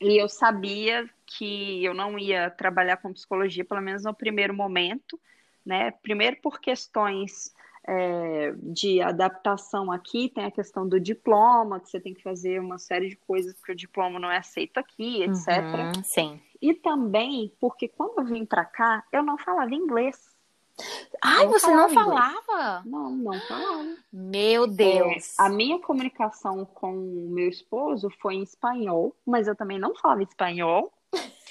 e 0.00 0.20
eu 0.20 0.28
sabia 0.28 1.08
que 1.26 1.84
eu 1.84 1.94
não 1.94 2.18
ia 2.18 2.50
trabalhar 2.50 2.96
com 2.98 3.12
psicologia, 3.12 3.64
pelo 3.64 3.80
menos 3.80 4.04
no 4.04 4.14
primeiro 4.14 4.54
momento, 4.54 5.18
né? 5.64 5.90
Primeiro 5.90 6.36
por 6.42 6.60
questões 6.60 7.52
é, 7.86 8.54
de 8.56 9.00
adaptação 9.02 9.92
aqui, 9.92 10.30
tem 10.30 10.44
a 10.44 10.50
questão 10.50 10.88
do 10.88 10.98
diploma, 10.98 11.80
que 11.80 11.88
você 11.88 12.00
tem 12.00 12.14
que 12.14 12.22
fazer 12.22 12.60
uma 12.60 12.78
série 12.78 13.10
de 13.10 13.16
coisas 13.16 13.54
porque 13.54 13.72
o 13.72 13.76
diploma 13.76 14.18
não 14.18 14.30
é 14.30 14.38
aceito 14.38 14.78
aqui, 14.78 15.22
etc. 15.22 15.48
Uhum, 15.48 16.02
sim. 16.02 16.40
E 16.60 16.72
também 16.74 17.52
porque 17.60 17.88
quando 17.88 18.18
eu 18.18 18.24
vim 18.24 18.46
para 18.46 18.64
cá, 18.64 19.04
eu 19.12 19.22
não 19.22 19.36
falava 19.36 19.74
inglês. 19.74 20.34
Ai, 21.22 21.44
não 21.44 21.52
você 21.52 21.66
falava 21.66 21.92
não 21.94 22.02
inglês. 22.02 22.44
falava? 22.46 22.82
Não, 22.86 23.10
não 23.10 23.40
falava. 23.40 23.96
Meu 24.12 24.66
Deus. 24.66 25.38
É, 25.38 25.42
a 25.42 25.48
minha 25.48 25.78
comunicação 25.78 26.64
com 26.64 26.92
o 26.92 27.30
meu 27.30 27.48
esposo 27.48 28.08
foi 28.20 28.36
em 28.36 28.42
espanhol, 28.42 29.14
mas 29.26 29.46
eu 29.46 29.54
também 29.54 29.78
não 29.78 29.94
falava 29.94 30.22
espanhol. 30.22 30.92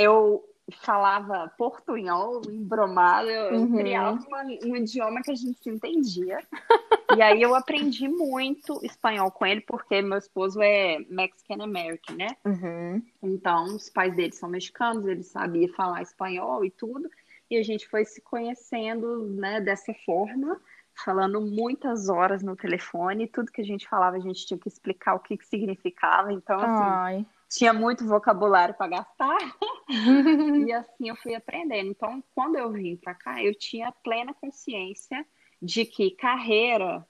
Eu 0.00 0.47
falava 0.72 1.52
portunhol, 1.56 2.42
embromado, 2.48 3.28
eu 3.28 3.60
Uhum. 3.60 3.76
criava 3.76 4.18
uma- 4.26 4.42
um 4.44 4.76
idioma 4.76 5.22
que 5.22 5.30
a 5.30 5.34
gente 5.34 5.58
se 5.62 5.70
entendia. 5.70 6.38
e 7.18 7.22
aí 7.22 7.40
eu 7.40 7.54
aprendi 7.54 8.08
muito 8.08 8.78
espanhol 8.84 9.30
com 9.30 9.46
ele, 9.46 9.60
porque 9.62 10.02
meu 10.02 10.18
esposo 10.18 10.60
é 10.60 10.98
Mexican 11.08 11.62
American, 11.62 12.16
né? 12.16 12.36
Uhum. 12.44 13.02
Então, 13.22 13.64
os 13.64 13.88
pais 13.88 14.14
dele 14.14 14.32
são 14.32 14.48
mexicanos, 14.48 15.06
ele 15.06 15.22
sabia 15.22 15.72
falar 15.74 16.02
espanhol 16.02 16.64
e 16.64 16.70
tudo, 16.70 17.08
e 17.50 17.56
a 17.56 17.62
gente 17.62 17.88
foi 17.88 18.04
se 18.04 18.20
conhecendo, 18.20 19.24
né, 19.26 19.60
dessa 19.60 19.94
forma, 20.04 20.60
falando 21.04 21.40
muitas 21.40 22.08
horas 22.08 22.42
no 22.42 22.54
telefone, 22.56 23.26
tudo 23.26 23.52
que 23.52 23.60
a 23.60 23.64
gente 23.64 23.88
falava 23.88 24.16
a 24.16 24.20
gente 24.20 24.44
tinha 24.46 24.58
que 24.58 24.68
explicar 24.68 25.14
o 25.14 25.20
que 25.20 25.36
que 25.36 25.46
significava, 25.46 26.32
então, 26.32 26.58
assim, 26.60 26.84
Ai. 26.84 27.26
Tinha 27.48 27.72
muito 27.72 28.06
vocabulário 28.06 28.74
para 28.74 28.88
gastar, 28.88 29.38
e 30.66 30.72
assim 30.72 31.08
eu 31.08 31.16
fui 31.16 31.34
aprendendo. 31.34 31.90
Então, 31.90 32.22
quando 32.34 32.56
eu 32.56 32.70
vim 32.70 32.96
para 32.96 33.14
cá, 33.14 33.42
eu 33.42 33.54
tinha 33.54 33.90
plena 33.90 34.34
consciência 34.34 35.26
de 35.60 35.84
que 35.84 36.10
carreira 36.12 37.06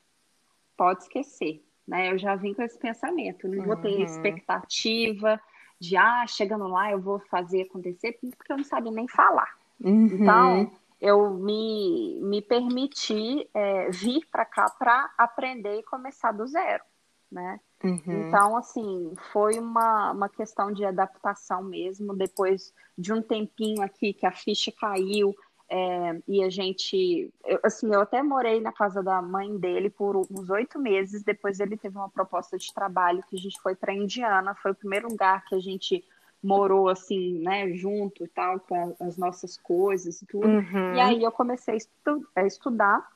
pode 0.76 1.02
esquecer, 1.02 1.64
né? 1.86 2.12
Eu 2.12 2.18
já 2.18 2.36
vim 2.36 2.54
com 2.54 2.62
esse 2.62 2.78
pensamento, 2.78 3.48
não 3.48 3.64
vou 3.64 3.76
ter 3.76 3.88
Uhum. 3.88 4.02
expectativa 4.02 5.40
de, 5.80 5.96
ah, 5.96 6.26
chegando 6.26 6.66
lá 6.68 6.90
eu 6.90 7.00
vou 7.00 7.20
fazer 7.20 7.62
acontecer, 7.62 8.18
porque 8.36 8.52
eu 8.52 8.56
não 8.56 8.64
sabia 8.64 8.92
nem 8.92 9.08
falar. 9.08 9.56
Uhum. 9.80 10.06
Então, 10.06 10.72
eu 11.00 11.30
me, 11.34 12.20
me 12.22 12.42
permiti 12.42 13.48
é, 13.54 13.90
vir 13.90 14.26
para 14.30 14.44
cá 14.44 14.68
para 14.70 15.12
aprender 15.16 15.78
e 15.78 15.82
começar 15.84 16.32
do 16.32 16.46
zero, 16.46 16.82
né? 17.30 17.60
Uhum. 17.82 18.28
Então, 18.28 18.56
assim, 18.56 19.12
foi 19.32 19.58
uma, 19.58 20.12
uma 20.12 20.28
questão 20.28 20.72
de 20.72 20.84
adaptação 20.84 21.62
mesmo. 21.62 22.14
Depois 22.14 22.74
de 22.96 23.12
um 23.12 23.22
tempinho 23.22 23.82
aqui 23.82 24.12
que 24.12 24.26
a 24.26 24.32
ficha 24.32 24.72
caiu 24.72 25.34
é, 25.70 26.20
e 26.26 26.42
a 26.42 26.48
gente. 26.48 27.32
eu, 27.44 27.60
assim, 27.62 27.92
eu 27.92 28.00
até 28.00 28.22
morei 28.22 28.60
na 28.60 28.72
casa 28.72 29.02
da 29.02 29.20
mãe 29.20 29.56
dele 29.58 29.90
por 29.90 30.16
uns 30.16 30.50
oito 30.50 30.78
meses. 30.78 31.22
Depois 31.22 31.60
ele 31.60 31.76
teve 31.76 31.96
uma 31.96 32.08
proposta 32.08 32.56
de 32.58 32.72
trabalho 32.72 33.22
que 33.28 33.36
a 33.36 33.38
gente 33.38 33.60
foi 33.60 33.74
para 33.74 33.94
Indiana. 33.94 34.54
Foi 34.54 34.72
o 34.72 34.74
primeiro 34.74 35.08
lugar 35.08 35.44
que 35.44 35.54
a 35.54 35.60
gente 35.60 36.02
morou, 36.42 36.88
assim, 36.88 37.40
né, 37.40 37.72
junto 37.74 38.24
e 38.24 38.28
tal, 38.28 38.60
com 38.60 38.96
as 39.00 39.16
nossas 39.16 39.56
coisas 39.56 40.22
e 40.22 40.26
tudo. 40.26 40.46
Uhum. 40.46 40.94
E 40.94 41.00
aí 41.00 41.22
eu 41.22 41.32
comecei 41.32 41.74
a, 41.74 41.76
estu- 41.76 42.26
a 42.34 42.44
estudar. 42.44 43.06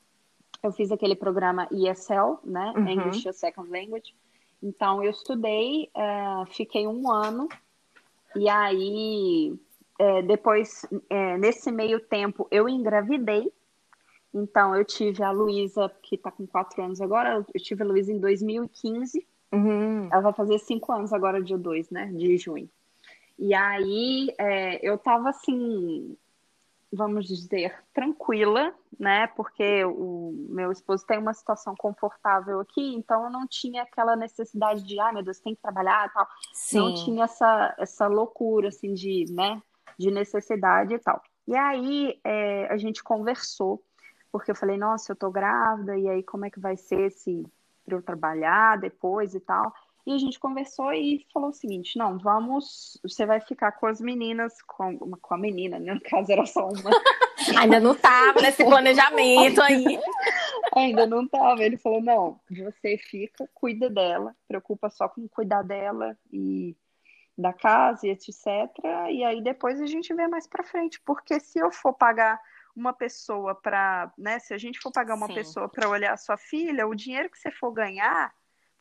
Eu 0.62 0.72
fiz 0.72 0.92
aquele 0.92 1.16
programa 1.16 1.66
ESL, 1.72 2.38
né? 2.44 2.72
Uhum. 2.77 2.88
English 2.88 3.29
as 3.29 3.37
Second 3.37 3.68
Language. 3.70 4.14
Então 4.62 5.03
eu 5.03 5.11
estudei, 5.11 5.90
eh, 5.94 6.44
fiquei 6.51 6.87
um 6.87 7.11
ano, 7.11 7.48
e 8.37 8.48
aí 8.48 9.59
eh, 9.98 10.22
depois, 10.22 10.87
eh, 11.11 11.37
nesse 11.38 11.70
meio 11.70 12.01
tempo, 12.01 12.46
eu 12.51 12.68
engravidei. 12.68 13.53
Então 14.35 14.75
eu 14.75 14.85
tive 14.85 15.22
a 15.22 15.31
Luísa, 15.31 15.90
que 16.03 16.14
está 16.14 16.31
com 16.31 16.46
quatro 16.46 16.83
anos 16.83 17.01
agora, 17.01 17.44
eu 17.53 17.61
tive 17.61 17.83
a 17.83 17.87
Luísa 17.87 18.12
em 18.12 18.18
2015. 18.18 19.27
Uhum. 19.53 20.09
Ela 20.11 20.22
vai 20.22 20.33
fazer 20.33 20.59
cinco 20.59 20.92
anos 20.92 21.12
agora, 21.12 21.42
dia 21.42 21.59
2, 21.59 21.90
né? 21.90 22.07
De 22.07 22.37
junho. 22.38 22.68
E 23.38 23.55
aí 23.55 24.33
é, 24.38 24.87
eu 24.87 24.96
tava 24.96 25.31
assim, 25.31 26.16
vamos 26.92 27.26
dizer, 27.26 27.74
tranquila, 27.94 28.74
né? 28.98 29.26
Porque 29.28 29.85
o 29.85 30.46
meu 30.50 30.70
esposo 30.70 31.07
tem 31.07 31.18
uma 31.18 31.33
situação 31.33 31.74
confortável 31.76 32.61
aqui, 32.61 32.94
então 32.94 33.24
eu 33.24 33.31
não 33.31 33.46
tinha 33.46 33.83
aquela 33.83 34.14
necessidade 34.14 34.83
de, 34.83 35.00
ai 35.00 35.12
meu 35.12 35.22
Deus, 35.22 35.40
tem 35.40 35.55
que 35.55 35.62
trabalhar 35.62 36.07
e 36.07 36.12
tal. 36.12 36.28
Não 36.72 36.96
Sim. 36.96 37.05
tinha 37.05 37.24
essa, 37.24 37.74
essa 37.78 38.07
loucura, 38.07 38.68
assim, 38.68 38.92
de, 38.92 39.24
né? 39.31 39.61
De 39.98 40.11
necessidade 40.11 40.94
e 40.94 40.98
tal. 40.98 41.22
E 41.48 41.57
aí 41.57 42.20
é, 42.22 42.66
a 42.70 42.76
gente 42.76 43.02
conversou, 43.02 43.83
porque 44.31 44.50
eu 44.50 44.55
falei, 44.55 44.76
nossa, 44.76 45.12
eu 45.12 45.16
tô 45.16 45.31
grávida, 45.31 45.96
e 45.96 46.09
aí 46.09 46.22
como 46.22 46.44
é 46.44 46.50
que 46.50 46.61
vai 46.61 46.76
ser 46.76 47.11
se 47.11 47.44
eu 47.87 48.02
trabalhar 48.02 48.78
depois 48.78 49.35
e 49.35 49.40
tal. 49.40 49.74
E 50.07 50.12
a 50.12 50.19
gente 50.19 50.38
conversou 50.38 50.93
e 50.93 51.27
falou 51.33 51.51
o 51.51 51.55
seguinte: 51.55 51.97
não, 51.97 52.19
vamos, 52.19 52.99
você 53.03 53.25
vai 53.25 53.41
ficar 53.41 53.73
com 53.73 53.87
as 53.87 54.01
meninas, 54.01 54.61
com, 54.62 54.99
com 54.99 55.35
a 55.35 55.38
menina, 55.38 55.79
né? 55.79 55.95
No 55.95 56.01
caso 56.01 56.33
era 56.33 56.45
só 56.45 56.69
uma, 56.69 56.91
Ainda 57.59 57.81
não 57.81 57.95
tava 57.95 58.41
nesse 58.41 58.65
planejamento 58.65 59.61
aí. 59.62 59.85
ainda 60.75 61.07
não 61.07 61.27
tava. 61.27 61.62
Ele 61.62 61.77
falou: 61.77 62.01
não, 62.01 62.41
você 62.51 62.97
fica, 62.99 63.49
cuida 63.55 63.91
dela, 63.91 64.35
preocupa 64.47 64.91
só 64.91 65.09
com 65.09 65.27
cuidar 65.29 65.62
dela 65.62 66.17
e 66.33 66.77
da 67.37 67.53
casa 67.53 68.07
e 68.07 68.11
etc. 68.11 68.37
E 69.11 69.25
aí 69.25 69.43
depois 69.43 69.81
a 69.81 69.87
gente 69.87 70.15
vê 70.15 70.29
mais 70.29 70.47
pra 70.47 70.65
frente, 70.65 71.01
porque 71.05 71.41
se 71.41 71.59
eu 71.59 71.73
for 71.73 71.93
pagar 71.93 72.41
uma 72.75 72.93
pessoa 72.93 73.55
para, 73.55 74.12
né, 74.17 74.38
se 74.38 74.55
a 74.55 74.59
gente 74.59 74.79
for 74.81 74.91
pagar 74.91 75.15
uma 75.15 75.27
Sim. 75.27 75.35
pessoa 75.35 75.69
para 75.69 75.88
olhar 75.88 76.15
a 76.15 76.17
sua 76.17 76.38
filha, 76.38 76.87
o 76.87 76.95
dinheiro 76.95 77.29
que 77.29 77.38
você 77.38 77.51
for 77.51 77.71
ganhar, 77.71 78.33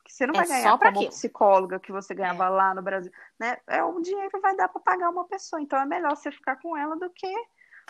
porque 0.02 0.12
você 0.12 0.26
não 0.26 0.34
É 0.34 0.38
vai 0.38 0.48
ganhar 0.48 0.78
pra 0.78 0.90
como 0.90 0.98
aquilo. 0.98 1.12
psicóloga 1.12 1.80
que 1.80 1.92
você 1.92 2.14
ganhava 2.14 2.50
lá 2.50 2.74
no 2.74 2.82
Brasil, 2.82 3.12
né? 3.40 3.58
É 3.68 3.84
o 3.84 4.00
dinheiro 4.02 4.30
que 4.32 4.40
vai 4.40 4.56
dar 4.56 4.68
para 4.68 4.82
pagar 4.82 5.10
uma 5.10 5.26
pessoa. 5.28 5.62
Então 5.62 5.80
é 5.80 5.86
melhor 5.86 6.16
você 6.16 6.32
ficar 6.32 6.58
com 6.58 6.76
ela 6.76 6.96
do 6.98 7.10
que 7.10 7.28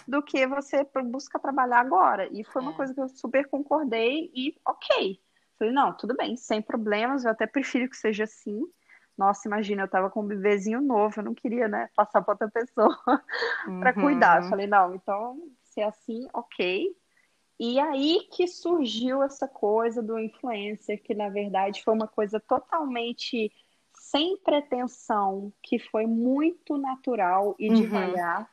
do 0.08 0.22
que 0.24 0.46
você 0.48 0.84
busca 1.06 1.40
trabalhar 1.40 1.80
agora. 1.80 2.28
E 2.32 2.44
foi 2.44 2.62
uma 2.62 2.72
É. 2.72 2.76
coisa 2.76 2.94
que 2.94 3.00
eu 3.02 3.08
super 3.08 3.48
concordei 3.50 4.32
e 4.36 4.56
ok. 4.66 5.20
Falei, 5.58 5.74
não, 5.74 5.96
tudo 5.96 6.16
bem, 6.18 6.36
sem 6.36 6.62
problemas, 6.62 7.24
eu 7.24 7.32
até 7.32 7.46
prefiro 7.48 7.90
que 7.90 7.96
seja 7.96 8.24
assim. 8.24 8.62
Nossa, 9.18 9.48
imagina, 9.48 9.84
eu 9.84 9.88
tava 9.88 10.10
com 10.10 10.22
um 10.22 10.28
bebezinho 10.28 10.82
novo, 10.82 11.20
eu 11.20 11.24
não 11.24 11.36
queria, 11.36 11.68
né, 11.68 11.90
passar 11.96 12.22
para 12.24 12.34
outra 12.34 12.50
pessoa 12.50 12.98
para 13.80 13.94
cuidar. 13.94 14.38
Eu 14.38 14.44
Uhum. 14.44 14.50
falei, 14.50 14.66
não, 14.68 14.96
então, 14.96 15.38
se 15.64 15.82
é 15.82 15.86
assim, 15.86 16.28
ok. 16.34 16.96
E 17.64 17.80
aí 17.80 18.28
que 18.32 18.48
surgiu 18.48 19.22
essa 19.22 19.48
coisa 19.48 20.02
do 20.02 20.18
influencer, 20.18 21.00
que 21.04 21.14
na 21.14 21.30
verdade 21.30 21.84
foi 21.84 21.94
uma 21.94 22.08
coisa 22.08 22.40
totalmente 22.40 23.52
sem 23.94 24.36
pretensão, 24.38 25.54
que 25.62 25.78
foi 25.78 26.08
muito 26.08 26.76
natural 26.76 27.56
e 27.60 27.70
Uhum. 27.70 27.76
devagar. 27.76 28.50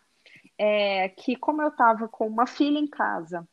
É, 0.59 1.09
que 1.09 1.35
como 1.37 1.63
eu 1.63 1.71
tava 1.71 2.07
com 2.07 2.27
uma 2.27 2.47
filha 2.47 2.79
em 2.79 2.87
casa, 2.87 3.49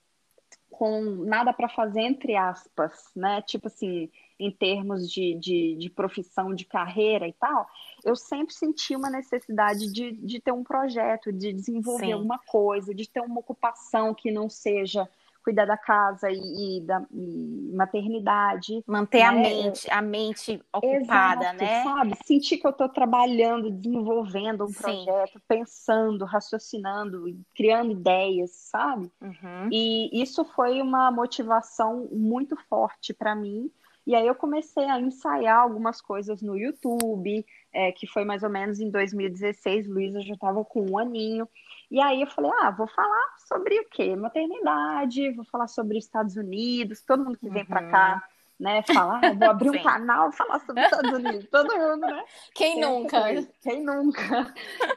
com 0.70 1.02
nada 1.24 1.54
para 1.54 1.70
fazer, 1.70 2.02
entre 2.02 2.36
aspas, 2.36 2.92
né? 3.16 3.42
Tipo 3.44 3.68
assim, 3.68 4.12
em 4.38 4.52
termos 4.52 5.10
de, 5.10 5.36
de, 5.36 5.76
de 5.78 5.90
profissão, 5.90 6.54
de 6.54 6.66
carreira 6.66 7.30
e 7.30 7.34
tal, 7.34 7.66
eu 8.04 8.14
sempre 8.14 8.54
senti 8.54 8.94
uma 8.94 9.10
necessidade 9.10 9.90
de, 9.90 10.12
de 10.12 10.42
ter 10.42 10.52
um 10.52 10.66
projeto, 10.66 11.32
de 11.32 11.54
desenvolver 11.54 12.08
Sim. 12.08 12.12
alguma 12.12 12.40
coisa, 12.40 12.94
de 12.94 13.10
ter 13.10 13.22
uma 13.22 13.40
ocupação 13.40 14.14
que 14.14 14.32
não 14.32 14.50
seja 14.50 15.10
cuidar 15.46 15.66
da 15.66 15.78
casa 15.78 16.30
e, 16.32 16.80
e 16.80 16.82
da 16.82 17.06
e 17.14 17.72
maternidade. 17.76 18.84
Manter 18.88 19.22
a 19.22 19.32
né? 19.32 19.42
mente, 19.42 19.92
a 19.92 20.02
mente 20.02 20.62
ocupada, 20.74 21.46
Exato, 21.46 21.58
né? 21.58 21.84
Sabe? 21.84 22.18
Sentir 22.26 22.58
que 22.58 22.66
eu 22.66 22.72
estou 22.72 22.90
trabalhando, 22.90 23.70
desenvolvendo 23.70 24.66
um 24.66 24.70
Sim. 24.70 24.82
projeto, 24.82 25.40
pensando, 25.48 26.26
raciocinando, 26.26 27.26
criando 27.56 27.92
ideias, 27.92 28.52
sabe? 28.52 29.12
Uhum. 29.22 29.70
E 29.72 30.10
isso 30.20 30.44
foi 30.44 30.82
uma 30.82 31.12
motivação 31.12 32.10
muito 32.12 32.58
forte 32.68 33.14
para 33.14 33.36
mim. 33.36 33.70
E 34.06 34.14
aí 34.14 34.28
eu 34.28 34.36
comecei 34.36 34.86
a 34.86 35.00
ensaiar 35.00 35.62
algumas 35.62 36.00
coisas 36.00 36.42
no 36.42 36.56
YouTube, 36.58 37.46
é, 37.74 37.92
que 37.92 38.06
foi 38.06 38.24
mais 38.24 38.44
ou 38.44 38.50
menos 38.50 38.80
em 38.80 38.90
2016, 38.92 39.88
Luísa 39.88 40.22
já 40.22 40.36
estava 40.36 40.64
com 40.64 40.86
um 40.92 40.98
aninho. 40.98 41.48
E 41.90 42.00
aí 42.00 42.22
eu 42.22 42.28
falei, 42.28 42.52
ah, 42.62 42.72
vou 42.72 42.88
falar 42.88 43.36
sobre 43.48 43.80
o 43.80 43.86
quê? 43.90 44.16
Maternidade, 44.16 45.32
vou 45.32 45.46
falar 45.46 45.68
sobre 45.68 45.98
Estados 45.98 46.36
Unidos, 46.36 47.02
todo 47.02 47.24
mundo 47.24 47.38
que 47.38 47.50
vem 47.50 47.66
para 47.66 47.82
Uhum. 47.84 47.92
cá 47.92 48.24
né? 48.60 48.82
Falar, 48.84 49.22
ah, 49.24 49.34
vou 49.34 49.50
abrir 49.50 49.70
um 49.70 49.84
canal 49.84 50.32
falar 50.32 50.60
sobre 50.60 50.82
os 50.82 50.92
Estados 50.92 51.12
Unidos. 51.12 51.50
Todo 51.50 51.78
mundo, 51.78 52.02
né? 52.02 52.24
Quem 52.54 52.80
nunca? 52.80 53.24
Quem 53.62 53.84
nunca? 53.84 54.54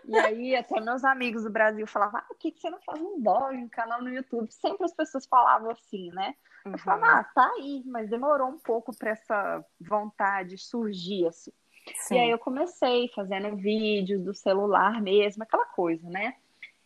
E 0.07 0.17
aí, 0.17 0.57
até 0.57 0.81
meus 0.81 1.05
amigos 1.05 1.43
do 1.43 1.51
Brasil 1.51 1.87
falavam, 1.87 2.21
ah, 2.21 2.25
por 2.27 2.39
que 2.39 2.53
você 2.53 2.71
não 2.71 2.81
faz 2.81 3.01
um 3.01 3.21
blog, 3.21 3.57
um 3.57 3.69
canal 3.69 4.03
no 4.03 4.11
YouTube? 4.11 4.51
Sempre 4.53 4.85
as 4.85 4.95
pessoas 4.95 5.27
falavam 5.27 5.71
assim, 5.71 6.11
né? 6.13 6.35
Uhum. 6.65 6.73
Eu 6.73 6.79
falava, 6.79 7.21
ah, 7.21 7.25
tá 7.25 7.53
aí, 7.59 7.83
mas 7.87 8.09
demorou 8.09 8.49
um 8.49 8.59
pouco 8.59 8.97
para 8.97 9.11
essa 9.11 9.65
vontade 9.81 10.57
surgir, 10.59 11.27
assim. 11.27 11.53
Sim. 11.97 12.15
E 12.15 12.19
aí 12.19 12.31
eu 12.31 12.39
comecei 12.39 13.09
fazendo 13.15 13.57
vídeos 13.57 14.23
do 14.23 14.35
celular 14.35 15.01
mesmo, 15.01 15.43
aquela 15.43 15.67
coisa, 15.67 16.09
né? 16.09 16.35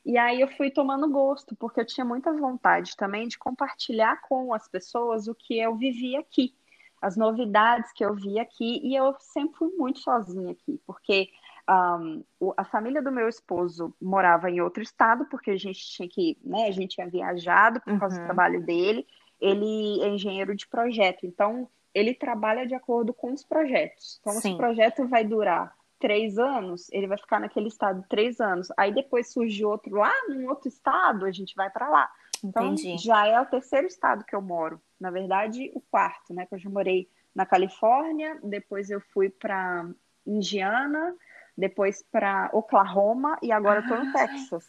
E 0.04 0.18
aí 0.18 0.40
eu 0.40 0.48
fui 0.48 0.70
tomando 0.70 1.08
gosto, 1.08 1.54
porque 1.54 1.80
eu 1.80 1.86
tinha 1.86 2.04
muita 2.04 2.32
vontade 2.32 2.96
também 2.96 3.28
de 3.28 3.38
compartilhar 3.38 4.20
com 4.22 4.52
as 4.52 4.66
pessoas 4.68 5.28
o 5.28 5.34
que 5.34 5.58
eu 5.58 5.76
vivi 5.76 6.16
aqui, 6.16 6.54
as 7.02 7.16
novidades 7.16 7.92
que 7.92 8.04
eu 8.04 8.14
vi 8.14 8.38
aqui, 8.38 8.80
e 8.82 8.94
eu 8.94 9.14
sempre 9.18 9.58
fui 9.58 9.68
muito 9.76 9.98
sozinha 9.98 10.52
aqui, 10.52 10.80
porque 10.86 11.28
um, 11.68 12.24
a 12.56 12.64
família 12.64 13.02
do 13.02 13.10
meu 13.10 13.28
esposo 13.28 13.94
morava 14.00 14.50
em 14.50 14.60
outro 14.60 14.82
estado, 14.82 15.26
porque 15.26 15.50
a 15.50 15.56
gente 15.56 15.80
tinha 15.80 16.08
que, 16.08 16.38
né, 16.44 16.68
a 16.68 16.70
gente 16.70 16.94
tinha 16.94 17.08
viajado 17.08 17.80
por 17.80 17.98
causa 17.98 18.16
uhum. 18.16 18.22
do 18.22 18.26
trabalho 18.26 18.64
dele, 18.64 19.06
ele 19.40 20.00
é 20.02 20.08
engenheiro 20.08 20.54
de 20.54 20.66
projeto, 20.68 21.26
então 21.26 21.68
ele 21.92 22.14
trabalha 22.14 22.66
de 22.66 22.74
acordo 22.74 23.12
com 23.12 23.32
os 23.32 23.44
projetos. 23.44 24.18
Então, 24.20 24.32
Sim. 24.34 24.40
se 24.40 24.48
o 24.50 24.56
projeto 24.56 25.06
vai 25.08 25.24
durar 25.24 25.74
três 25.98 26.38
anos, 26.38 26.88
ele 26.90 27.06
vai 27.06 27.18
ficar 27.18 27.38
naquele 27.38 27.68
estado 27.68 28.04
três 28.08 28.40
anos. 28.40 28.68
Aí 28.76 28.92
depois 28.92 29.32
surge 29.32 29.64
outro 29.64 29.96
lá, 29.96 30.12
num 30.28 30.48
outro 30.48 30.68
estado, 30.68 31.24
a 31.24 31.30
gente 31.30 31.54
vai 31.54 31.70
para 31.70 31.88
lá. 31.88 32.10
Então, 32.42 32.72
Entendi. 32.72 32.98
já 32.98 33.26
é 33.26 33.40
o 33.40 33.46
terceiro 33.46 33.86
estado 33.86 34.24
que 34.24 34.34
eu 34.34 34.42
moro. 34.42 34.80
Na 35.00 35.10
verdade, 35.10 35.70
o 35.74 35.80
quarto, 35.80 36.34
né? 36.34 36.46
Que 36.46 36.54
eu 36.54 36.58
já 36.58 36.68
morei 36.68 37.08
na 37.34 37.46
Califórnia, 37.46 38.38
depois 38.42 38.90
eu 38.90 39.00
fui 39.00 39.30
para 39.30 39.88
Indiana, 40.26 41.14
depois 41.56 42.02
para 42.10 42.50
Oklahoma 42.52 43.38
e 43.42 43.52
agora 43.52 43.80
eu 43.80 43.88
tô 43.88 43.96
no 43.96 44.10
ah, 44.10 44.12
Texas. 44.12 44.66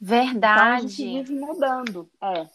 Verdade. 0.00 0.62
Então, 0.62 0.72
a 0.72 0.78
gente 0.78 1.04
vive 1.04 1.34
mudando. 1.34 2.10
É. 2.22 2.46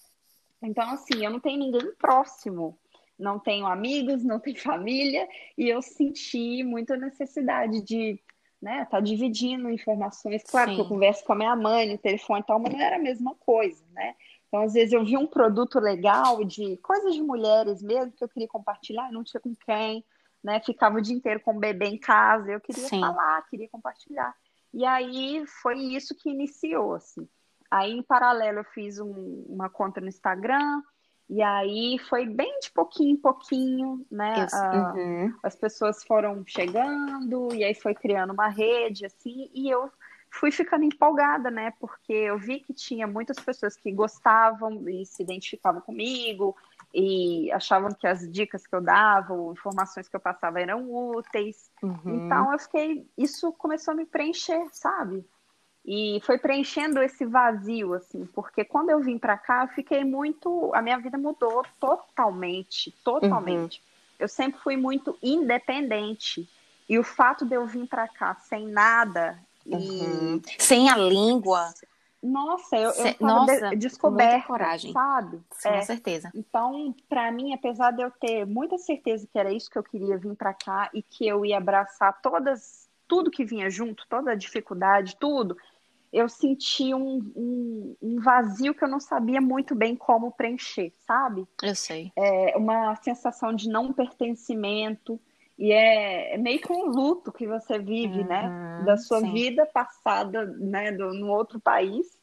Então, 0.61 0.89
assim, 0.91 1.23
eu 1.23 1.31
não 1.31 1.39
tenho 1.39 1.59
ninguém 1.59 1.93
próximo 1.95 2.77
não 3.17 3.39
tenho 3.39 3.65
amigos, 3.65 4.23
não 4.23 4.39
tenho 4.39 4.59
família, 4.61 5.27
e 5.57 5.69
eu 5.69 5.81
senti 5.81 6.63
muita 6.63 6.95
necessidade 6.95 7.81
de 7.81 8.19
né, 8.61 8.85
tá 8.89 8.99
dividindo 8.99 9.69
informações. 9.69 10.43
Claro 10.43 10.71
Sim. 10.71 10.75
que 10.75 10.81
eu 10.81 10.87
converso 10.87 11.23
com 11.23 11.33
a 11.33 11.35
minha 11.35 11.55
mãe 11.55 11.91
no 11.91 11.97
telefone 11.97 12.39
e 12.39 12.43
tal, 12.43 12.59
mas 12.59 12.73
não 12.73 12.81
era 12.81 12.95
a 12.95 12.99
mesma 12.99 13.35
coisa, 13.35 13.83
né? 13.93 14.15
Então, 14.55 14.63
às 14.63 14.73
vezes, 14.73 14.93
eu 14.93 15.03
vi 15.03 15.17
um 15.17 15.27
produto 15.27 15.81
legal 15.81 16.41
de 16.45 16.77
coisas 16.77 17.13
de 17.13 17.21
mulheres 17.21 17.83
mesmo 17.83 18.13
que 18.13 18.23
eu 18.23 18.29
queria 18.29 18.47
compartilhar, 18.47 19.11
não 19.11 19.21
tinha 19.21 19.41
com 19.41 19.53
quem, 19.53 20.01
né? 20.41 20.61
Ficava 20.61 20.97
o 20.97 21.01
dia 21.01 21.13
inteiro 21.13 21.41
com 21.41 21.57
o 21.57 21.59
bebê 21.59 21.87
em 21.87 21.97
casa, 21.97 22.49
eu 22.49 22.61
queria 22.61 22.87
Sim. 22.87 23.01
falar, 23.01 23.45
queria 23.49 23.67
compartilhar. 23.67 24.33
E 24.73 24.85
aí 24.85 25.43
foi 25.61 25.77
isso 25.77 26.15
que 26.15 26.29
iniciou, 26.29 26.93
assim. 26.93 27.27
Aí, 27.69 27.91
em 27.91 28.01
paralelo, 28.01 28.59
eu 28.59 28.63
fiz 28.63 28.97
um, 28.97 29.43
uma 29.49 29.69
conta 29.69 29.99
no 29.99 30.07
Instagram, 30.07 30.81
e 31.29 31.41
aí 31.41 31.99
foi 32.07 32.25
bem 32.25 32.57
de 32.59 32.71
pouquinho 32.71 33.11
em 33.11 33.17
pouquinho, 33.17 34.05
né? 34.09 34.47
Ah, 34.53 34.93
uhum. 34.95 35.33
As 35.43 35.57
pessoas 35.57 36.01
foram 36.05 36.45
chegando 36.47 37.53
e 37.53 37.61
aí 37.61 37.75
foi 37.75 37.93
criando 37.93 38.31
uma 38.31 38.47
rede, 38.47 39.05
assim, 39.05 39.49
e 39.53 39.69
eu 39.69 39.91
fui 40.39 40.51
ficando 40.51 40.83
empolgada, 40.83 41.49
né? 41.49 41.73
Porque 41.79 42.11
eu 42.11 42.37
vi 42.37 42.59
que 42.59 42.73
tinha 42.73 43.07
muitas 43.07 43.37
pessoas 43.37 43.75
que 43.75 43.91
gostavam 43.91 44.87
e 44.89 45.05
se 45.05 45.23
identificavam 45.23 45.81
comigo 45.81 46.55
e 46.93 47.51
achavam 47.51 47.91
que 47.93 48.05
as 48.05 48.29
dicas 48.29 48.67
que 48.67 48.75
eu 48.75 48.81
dava, 48.81 49.33
ou 49.33 49.53
informações 49.53 50.07
que 50.07 50.15
eu 50.15 50.19
passava 50.19 50.59
eram 50.59 50.89
úteis. 50.91 51.69
Uhum. 51.81 52.25
Então 52.25 52.51
eu 52.51 52.59
fiquei, 52.59 53.07
isso 53.17 53.51
começou 53.53 53.93
a 53.93 53.95
me 53.95 54.05
preencher, 54.05 54.67
sabe? 54.71 55.25
E 55.85 56.19
foi 56.25 56.37
preenchendo 56.37 57.01
esse 57.01 57.25
vazio, 57.25 57.93
assim, 57.93 58.25
porque 58.33 58.65
quando 58.65 58.89
eu 58.89 58.99
vim 58.99 59.17
para 59.17 59.37
cá, 59.37 59.63
eu 59.63 59.67
fiquei 59.69 60.03
muito. 60.03 60.71
A 60.73 60.81
minha 60.81 60.97
vida 60.97 61.17
mudou 61.17 61.63
totalmente, 61.79 62.91
totalmente. 63.03 63.79
Uhum. 63.79 64.15
Eu 64.19 64.27
sempre 64.27 64.59
fui 64.61 64.75
muito 64.75 65.17
independente. 65.21 66.49
E 66.89 66.99
o 66.99 67.03
fato 67.03 67.45
de 67.45 67.55
eu 67.55 67.65
vir 67.65 67.87
para 67.87 68.07
cá 68.07 68.35
sem 68.35 68.67
nada 68.67 69.39
uhum. 69.65 70.41
e. 70.45 70.63
Sem 70.63 70.89
a 70.89 70.97
língua. 70.97 71.73
Nossa, 72.25 72.75
eu, 72.75 72.91
eu 72.91 73.15
Nossa, 73.19 73.69
de, 73.69 73.75
descoberta, 73.75 74.47
coragem. 74.47 74.91
sabe? 74.91 75.41
Com 75.61 75.69
é. 75.69 75.81
certeza. 75.83 76.31
Então, 76.33 76.95
para 77.07 77.31
mim, 77.31 77.53
apesar 77.53 77.91
de 77.91 78.01
eu 78.01 78.09
ter 78.09 78.45
muita 78.45 78.79
certeza 78.79 79.27
que 79.31 79.37
era 79.37 79.53
isso 79.53 79.69
que 79.69 79.77
eu 79.77 79.83
queria 79.83 80.17
vir 80.17 80.35
para 80.35 80.53
cá 80.53 80.89
e 80.91 81.03
que 81.03 81.27
eu 81.27 81.45
ia 81.45 81.57
abraçar 81.57 82.19
todas, 82.21 82.89
tudo 83.07 83.29
que 83.29 83.45
vinha 83.45 83.69
junto, 83.69 84.07
toda 84.09 84.31
a 84.31 84.35
dificuldade, 84.35 85.15
tudo, 85.19 85.55
eu 86.11 86.27
senti 86.27 86.93
um, 86.93 87.17
um, 87.35 87.95
um, 88.01 88.21
vazio 88.21 88.73
que 88.73 88.83
eu 88.83 88.87
não 88.87 88.99
sabia 88.99 89.39
muito 89.39 89.75
bem 89.75 89.95
como 89.95 90.31
preencher, 90.31 90.93
sabe? 91.05 91.45
Eu 91.61 91.75
sei. 91.75 92.11
É 92.15 92.57
uma 92.57 92.95
sensação 92.95 93.53
de 93.53 93.69
não 93.69 93.93
pertencimento. 93.93 95.19
E 95.57 95.71
é, 95.71 96.35
é 96.35 96.37
meio 96.37 96.59
que 96.59 96.71
um 96.71 96.85
luto 96.85 97.31
que 97.31 97.47
você 97.47 97.79
vive, 97.79 98.23
né? 98.23 98.43
uhum, 98.43 98.79
né? 98.79 98.83
Da 98.85 98.97
sua 98.97 99.21
sim. 99.21 99.31
vida 99.31 99.65
passada, 99.65 100.45
né? 100.45 100.91
Do, 100.91 101.13
no 101.13 101.31
outro 101.31 101.59
país. 101.59 102.17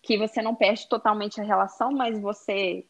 Que 0.00 0.18
você 0.18 0.40
não 0.42 0.54
perde 0.54 0.88
totalmente 0.88 1.40
a 1.40 1.44
relação, 1.44 1.92
mas 1.92 2.18
você... 2.20 2.86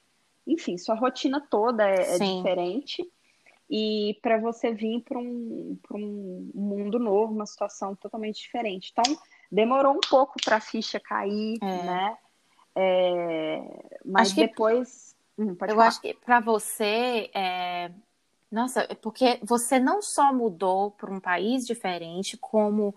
Enfim, 0.46 0.76
sua 0.76 0.94
rotina 0.94 1.40
toda 1.40 1.88
é, 1.88 2.16
é 2.16 2.18
diferente. 2.18 3.10
E 3.70 4.18
para 4.20 4.38
você 4.38 4.72
vir 4.72 5.00
para 5.00 5.18
um, 5.18 5.78
um 5.90 6.50
mundo 6.54 6.98
novo, 6.98 7.32
uma 7.32 7.46
situação 7.46 7.96
totalmente 7.96 8.40
diferente. 8.40 8.92
Então, 8.92 9.16
demorou 9.50 9.94
um 9.94 10.00
pouco 10.00 10.34
para 10.44 10.56
a 10.56 10.60
ficha 10.60 11.00
cair, 11.00 11.56
é. 11.62 11.82
né? 11.82 12.18
É, 12.76 13.62
mas 14.04 14.28
acho 14.28 14.36
depois. 14.36 15.16
Que, 15.36 15.42
hum, 15.42 15.50
eu 15.50 15.56
falar. 15.56 15.86
acho 15.86 16.00
que 16.00 16.14
para 16.14 16.40
você. 16.40 17.30
É... 17.34 17.90
Nossa, 18.54 18.86
é 18.88 18.94
porque 18.94 19.40
você 19.42 19.80
não 19.80 20.00
só 20.00 20.32
mudou 20.32 20.92
para 20.92 21.12
um 21.12 21.18
país 21.18 21.66
diferente, 21.66 22.36
como 22.36 22.94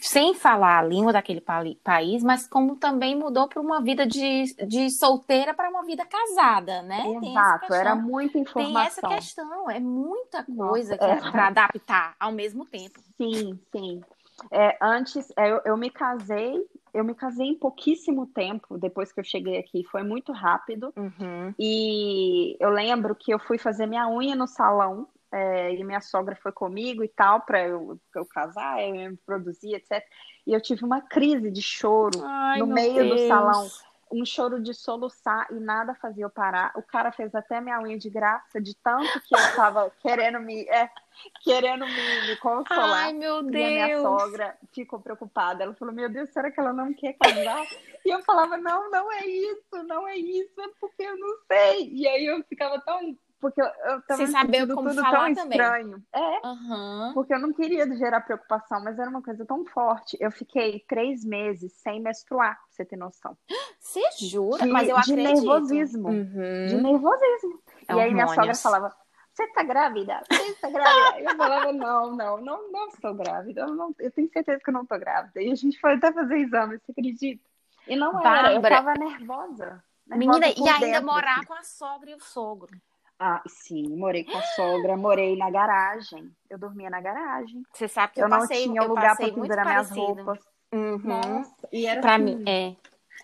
sem 0.00 0.34
falar 0.34 0.80
a 0.80 0.82
língua 0.82 1.10
daquele 1.10 1.40
país, 1.40 2.22
mas 2.22 2.46
como 2.46 2.76
também 2.76 3.16
mudou 3.16 3.48
para 3.48 3.62
uma 3.62 3.80
vida 3.80 4.06
de, 4.06 4.54
de 4.66 4.90
solteira 4.90 5.54
para 5.54 5.70
uma 5.70 5.84
vida 5.84 6.04
casada, 6.04 6.82
né? 6.82 7.02
Exato, 7.22 7.72
era 7.72 7.94
muita 7.94 8.38
informação. 8.38 8.74
Tem 8.74 8.86
essa 8.86 9.08
questão, 9.08 9.70
é 9.70 9.80
muita 9.80 10.44
coisa 10.44 10.96
é. 10.96 11.30
para 11.30 11.46
adaptar 11.46 12.14
ao 12.20 12.32
mesmo 12.32 12.66
tempo. 12.66 13.00
Sim, 13.16 13.58
sim. 13.70 14.02
É, 14.50 14.76
antes, 14.82 15.32
é, 15.34 15.50
eu, 15.50 15.62
eu 15.64 15.76
me 15.78 15.88
casei, 15.88 16.60
eu 16.92 17.04
me 17.04 17.14
casei 17.14 17.46
em 17.46 17.58
pouquíssimo 17.58 18.26
tempo 18.26 18.78
depois 18.78 19.12
que 19.12 19.20
eu 19.20 19.24
cheguei 19.24 19.58
aqui, 19.58 19.84
foi 19.84 20.02
muito 20.02 20.32
rápido. 20.32 20.92
Uhum. 20.96 21.54
E 21.58 22.56
eu 22.60 22.70
lembro 22.70 23.14
que 23.14 23.32
eu 23.32 23.38
fui 23.38 23.58
fazer 23.58 23.86
minha 23.86 24.08
unha 24.08 24.36
no 24.36 24.46
salão, 24.46 25.08
é, 25.32 25.74
e 25.74 25.82
minha 25.82 26.00
sogra 26.00 26.36
foi 26.36 26.52
comigo 26.52 27.02
e 27.02 27.08
tal, 27.08 27.40
para 27.40 27.66
eu, 27.66 27.98
eu 28.14 28.26
casar, 28.26 28.82
eu 28.82 28.92
me 28.92 29.16
produzir, 29.24 29.74
etc. 29.74 30.04
E 30.46 30.52
eu 30.52 30.60
tive 30.60 30.84
uma 30.84 31.00
crise 31.00 31.50
de 31.50 31.62
choro 31.62 32.22
Ai, 32.22 32.58
no 32.58 32.66
meio 32.66 32.94
Deus. 32.94 33.22
do 33.22 33.28
salão 33.28 33.66
um 34.12 34.24
choro 34.26 34.62
de 34.62 34.74
soluçar 34.74 35.46
e 35.50 35.54
nada 35.54 35.94
fazia 35.94 36.24
eu 36.24 36.30
parar. 36.30 36.72
O 36.76 36.82
cara 36.82 37.10
fez 37.10 37.34
até 37.34 37.60
minha 37.60 37.80
unha 37.80 37.98
de 37.98 38.10
graça, 38.10 38.60
de 38.60 38.76
tanto 38.76 39.20
que 39.22 39.34
eu 39.34 39.56
tava 39.56 39.90
querendo 40.02 40.38
me, 40.38 40.68
é, 40.68 40.90
querendo 41.42 41.86
me, 41.86 42.26
me, 42.26 42.36
consolar. 42.36 43.06
Ai, 43.06 43.12
meu 43.14 43.42
Deus. 43.42 43.54
E 43.54 43.64
a 43.64 43.86
minha 43.86 44.02
sogra 44.02 44.58
ficou 44.72 45.00
preocupada. 45.00 45.64
Ela 45.64 45.74
falou: 45.74 45.94
Meu 45.94 46.10
Deus, 46.10 46.30
será 46.30 46.50
que 46.50 46.60
ela 46.60 46.72
não 46.72 46.92
quer 46.92 47.14
casar? 47.14 47.64
E 48.04 48.10
eu 48.10 48.22
falava: 48.22 48.58
Não, 48.58 48.90
não 48.90 49.10
é 49.10 49.26
isso, 49.26 49.82
não 49.86 50.06
é 50.06 50.16
isso, 50.16 50.60
é 50.60 50.68
porque 50.78 51.02
eu 51.02 51.16
não 51.16 51.36
sei. 51.50 51.88
E 51.92 52.06
aí 52.06 52.26
eu 52.26 52.44
ficava 52.44 52.80
tão 52.80 53.16
porque 53.42 53.60
eu, 53.60 53.66
eu 53.66 54.02
tava 54.02 54.18
Sem 54.18 54.28
saber 54.28 54.68
como 54.68 54.88
tudo 54.88 55.02
falar 55.02 55.34
tão 55.34 55.50
estranho. 55.50 56.02
É, 56.12 56.46
uhum. 56.46 57.10
porque 57.12 57.34
eu 57.34 57.40
não 57.40 57.52
queria 57.52 57.92
gerar 57.96 58.20
preocupação, 58.20 58.80
mas 58.84 58.96
era 59.00 59.10
uma 59.10 59.20
coisa 59.20 59.44
tão 59.44 59.66
forte. 59.66 60.16
Eu 60.20 60.30
fiquei 60.30 60.84
três 60.88 61.24
meses 61.24 61.72
sem 61.82 62.00
menstruar, 62.00 62.54
pra 62.54 62.64
você 62.70 62.84
ter 62.84 62.96
noção. 62.96 63.36
Você 63.80 64.00
jura? 64.20 64.64
De, 64.64 64.70
mas 64.70 64.88
eu 64.88 65.00
de 65.00 65.16
nervosismo. 65.16 66.08
Uhum. 66.08 66.66
De 66.68 66.76
nervosismo. 66.80 67.60
É 67.88 67.94
e 67.94 68.00
aí 68.00 68.14
minha 68.14 68.28
sogra 68.28 68.54
falava, 68.54 68.94
você 69.34 69.44
tá 69.48 69.64
grávida? 69.64 70.22
Você 70.30 70.54
tá 70.54 70.70
grávida? 70.70 71.20
eu 71.20 71.36
falava, 71.36 71.72
não, 71.72 72.14
não, 72.14 72.40
não, 72.40 72.70
não 72.70 72.86
estou 72.86 73.12
grávida. 73.12 73.62
Eu, 73.62 73.74
não, 73.74 73.92
eu 73.98 74.12
tenho 74.12 74.30
certeza 74.30 74.62
que 74.62 74.70
eu 74.70 74.74
não 74.74 74.86
tô 74.86 74.96
grávida. 75.00 75.42
E 75.42 75.50
a 75.50 75.54
gente 75.56 75.80
foi 75.80 75.94
até 75.94 76.12
fazer 76.12 76.36
exame, 76.36 76.78
você 76.78 76.92
acredita? 76.92 77.42
E 77.88 77.96
não 77.96 78.24
era, 78.24 78.54
eu 78.54 78.62
tava 78.62 78.94
nervosa. 78.94 79.82
nervosa 80.06 80.16
Menina, 80.16 80.46
e 80.46 80.68
ainda 80.68 80.86
dentro, 80.86 81.06
morar 81.06 81.38
assim. 81.38 81.46
com 81.46 81.54
a 81.54 81.62
sogra 81.64 82.10
e 82.10 82.14
o 82.14 82.20
sogro. 82.20 82.70
Ah, 83.24 83.40
sim, 83.46 83.84
morei 83.96 84.24
com 84.24 84.36
a 84.36 84.42
sogra, 84.42 84.96
morei 84.96 85.36
na 85.36 85.48
garagem. 85.48 86.28
Eu 86.50 86.58
dormia 86.58 86.90
na 86.90 87.00
garagem. 87.00 87.62
Você 87.72 87.86
sabe 87.86 88.14
que 88.14 88.20
eu, 88.20 88.24
eu 88.24 88.30
passei, 88.30 88.66
não 88.66 88.72
tinha 88.72 88.82
um 88.82 88.88
lugar 88.88 89.16
para 89.16 89.32
pendurar 89.32 89.64
minhas 89.64 89.90
roupas. 89.90 90.40
Uhum. 90.72 90.98
Nossa, 91.04 91.68
e 91.70 91.86
era 91.86 92.00
pra 92.00 92.16
assim, 92.16 92.24
mim, 92.24 92.44
é. 92.48 92.74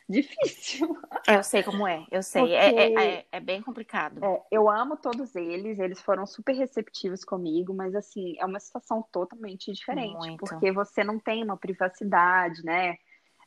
difícil. 0.09 0.97
Eu 1.27 1.43
sei 1.43 1.65
como 1.65 1.85
é, 1.85 2.07
eu 2.13 2.23
sei. 2.23 2.55
É, 2.55 2.67
é, 2.67 2.71
Porque... 2.71 2.81
É, 2.81 3.15
é, 3.17 3.27
é, 3.33 3.41
bem 3.41 3.61
complicado. 3.61 4.25
É, 4.25 4.43
eu 4.53 4.71
amo 4.71 4.97
todos 4.97 5.35
eles, 5.35 5.81
eles 5.81 6.01
foram 6.01 6.25
super 6.27 6.55
receptivos 6.55 7.25
comigo, 7.25 7.75
mas 7.75 7.93
assim, 7.97 8.37
é 8.39 8.47
uma 8.47 8.61
situação 8.61 9.05
totalmente 9.11 9.73
diferente. 9.73 10.17
Muito. 10.17 10.45
Porque 10.45 10.71
você 10.71 11.03
não 11.03 11.19
tem 11.19 11.43
uma 11.43 11.57
privacidade, 11.57 12.65
né? 12.65 12.99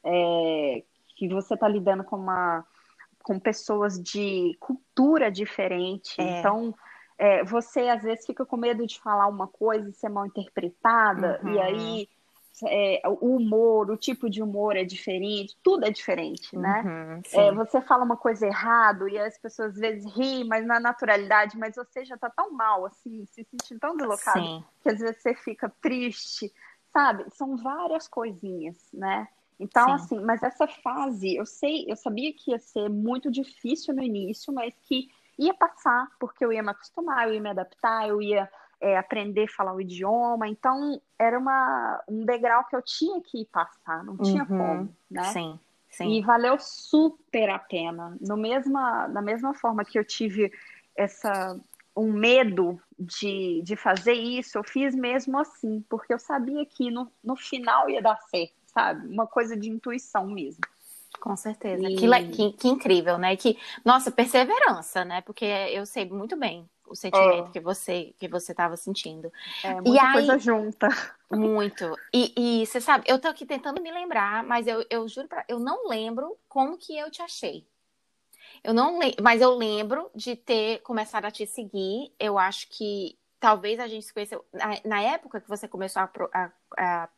É, 0.03 0.83
que 1.15 1.29
você 1.29 1.55
tá 1.55 1.69
lidando 1.69 2.03
com 2.03 2.17
uma 2.17 2.65
com 3.21 3.39
pessoas 3.39 4.01
de 4.01 4.55
cultura 4.59 5.31
diferente. 5.31 6.15
É. 6.19 6.39
Então, 6.39 6.73
é, 7.17 7.43
você 7.43 7.81
às 7.89 8.03
vezes 8.03 8.25
fica 8.25 8.45
com 8.45 8.57
medo 8.57 8.85
de 8.85 8.99
falar 8.99 9.27
uma 9.27 9.47
coisa 9.47 9.89
e 9.89 9.93
ser 9.93 10.09
mal 10.09 10.25
interpretada, 10.25 11.39
uhum. 11.43 11.53
e 11.53 11.59
aí 11.59 12.09
é, 12.67 13.01
o 13.07 13.35
humor, 13.37 13.89
o 13.89 13.97
tipo 13.97 14.29
de 14.29 14.41
humor 14.41 14.75
é 14.75 14.83
diferente, 14.83 15.57
tudo 15.63 15.85
é 15.85 15.89
diferente, 15.89 16.55
né? 16.57 16.83
Uhum, 16.85 17.39
é, 17.39 17.51
você 17.53 17.81
fala 17.81 18.03
uma 18.03 18.17
coisa 18.17 18.45
errado 18.45 19.07
e 19.07 19.17
as 19.17 19.37
pessoas 19.37 19.73
às 19.73 19.77
vezes 19.77 20.13
riem, 20.15 20.47
mas 20.47 20.65
na 20.65 20.79
naturalidade, 20.79 21.57
mas 21.57 21.75
você 21.75 22.03
já 22.03 22.17
tá 22.17 22.29
tão 22.29 22.51
mal, 22.51 22.85
assim, 22.85 23.25
se 23.27 23.43
sentindo 23.43 23.79
tão 23.79 23.95
deslocado, 23.95 24.39
sim. 24.39 24.63
que 24.83 24.89
às 24.89 24.99
vezes 24.99 25.21
você 25.21 25.33
fica 25.33 25.71
triste, 25.81 26.51
sabe? 26.91 27.25
São 27.31 27.55
várias 27.57 28.07
coisinhas, 28.07 28.77
né? 28.93 29.27
Então, 29.61 29.85
sim. 29.85 29.91
assim, 29.93 30.19
mas 30.25 30.41
essa 30.41 30.67
fase, 30.67 31.35
eu 31.35 31.45
sei, 31.45 31.85
eu 31.87 31.95
sabia 31.95 32.33
que 32.33 32.49
ia 32.49 32.57
ser 32.57 32.89
muito 32.89 33.29
difícil 33.29 33.93
no 33.93 34.01
início, 34.01 34.51
mas 34.51 34.73
que 34.87 35.07
ia 35.37 35.53
passar, 35.53 36.07
porque 36.19 36.43
eu 36.43 36.51
ia 36.51 36.63
me 36.63 36.71
acostumar, 36.71 37.27
eu 37.27 37.35
ia 37.35 37.41
me 37.41 37.49
adaptar, 37.49 38.07
eu 38.07 38.19
ia 38.21 38.49
é, 38.81 38.97
aprender 38.97 39.43
a 39.43 39.53
falar 39.55 39.73
o 39.73 39.81
idioma. 39.81 40.47
Então, 40.47 40.99
era 41.17 41.37
uma, 41.37 42.03
um 42.07 42.25
degrau 42.25 42.63
que 42.65 42.75
eu 42.75 42.81
tinha 42.81 43.21
que 43.21 43.45
passar, 43.45 44.03
não 44.03 44.17
tinha 44.17 44.43
uhum, 44.43 44.57
como, 44.57 44.95
né? 45.09 45.23
Sim, 45.31 45.59
sim. 45.91 46.11
E 46.11 46.21
valeu 46.21 46.57
super 46.59 47.51
a 47.51 47.59
pena. 47.59 48.17
No 48.19 48.35
mesma, 48.35 49.07
da 49.07 49.21
mesma 49.21 49.53
forma 49.53 49.85
que 49.85 49.99
eu 49.99 50.03
tive 50.03 50.51
essa 50.95 51.55
um 51.95 52.11
medo 52.11 52.81
de, 52.97 53.61
de 53.63 53.75
fazer 53.75 54.13
isso, 54.13 54.57
eu 54.57 54.63
fiz 54.63 54.95
mesmo 54.95 55.37
assim, 55.37 55.83
porque 55.89 56.13
eu 56.13 56.19
sabia 56.19 56.65
que 56.65 56.89
no, 56.89 57.11
no 57.23 57.35
final 57.35 57.89
ia 57.89 58.01
dar 58.01 58.17
certo, 58.29 58.53
sabe? 58.73 59.07
Uma 59.07 59.27
coisa 59.27 59.55
de 59.55 59.69
intuição 59.69 60.27
mesmo. 60.27 60.61
Com 61.19 61.35
certeza. 61.35 61.83
E... 61.83 61.95
Que, 61.95 62.07
que, 62.29 62.51
que, 62.53 62.67
incrível, 62.67 63.17
né? 63.17 63.35
Que, 63.35 63.57
nossa, 63.85 64.09
perseverança, 64.11 65.05
né? 65.05 65.21
Porque 65.21 65.45
eu 65.45 65.85
sei 65.85 66.09
muito 66.09 66.35
bem 66.35 66.67
o 66.87 66.95
sentimento 66.95 67.47
oh. 67.47 67.51
que 67.51 67.59
você 67.59 68.13
que 68.17 68.27
você 68.27 68.51
estava 68.51 68.75
sentindo. 68.75 69.31
É, 69.63 69.73
muita 69.75 69.89
e 69.89 69.99
aí, 69.99 70.13
coisa 70.13 70.37
junta. 70.37 70.87
Muito. 71.31 71.95
E, 72.13 72.33
e, 72.61 72.65
você 72.65 72.81
sabe, 72.81 73.05
eu 73.07 73.19
tô 73.19 73.27
aqui 73.27 73.45
tentando 73.45 73.81
me 73.81 73.91
lembrar, 73.91 74.43
mas 74.43 74.67
eu, 74.67 74.85
eu 74.89 75.07
juro 75.07 75.27
pra, 75.27 75.45
eu 75.47 75.59
não 75.59 75.87
lembro 75.87 76.37
como 76.49 76.77
que 76.77 76.97
eu 76.97 77.09
te 77.11 77.21
achei. 77.21 77.65
Eu 78.63 78.73
não 78.73 78.99
lembro, 78.99 79.23
mas 79.23 79.41
eu 79.41 79.55
lembro 79.55 80.09
de 80.13 80.35
ter 80.35 80.79
começado 80.79 81.25
a 81.25 81.31
te 81.31 81.45
seguir. 81.45 82.13
Eu 82.19 82.37
acho 82.37 82.67
que 82.69 83.17
talvez 83.39 83.79
a 83.79 83.87
gente 83.87 84.05
se 84.05 84.13
conheceu 84.13 84.45
na, 84.53 84.77
na 84.85 85.01
época 85.01 85.41
que 85.41 85.49
você 85.49 85.67
começou 85.67 86.01
a, 86.01 86.09
a, 86.33 86.51
a 86.77 87.09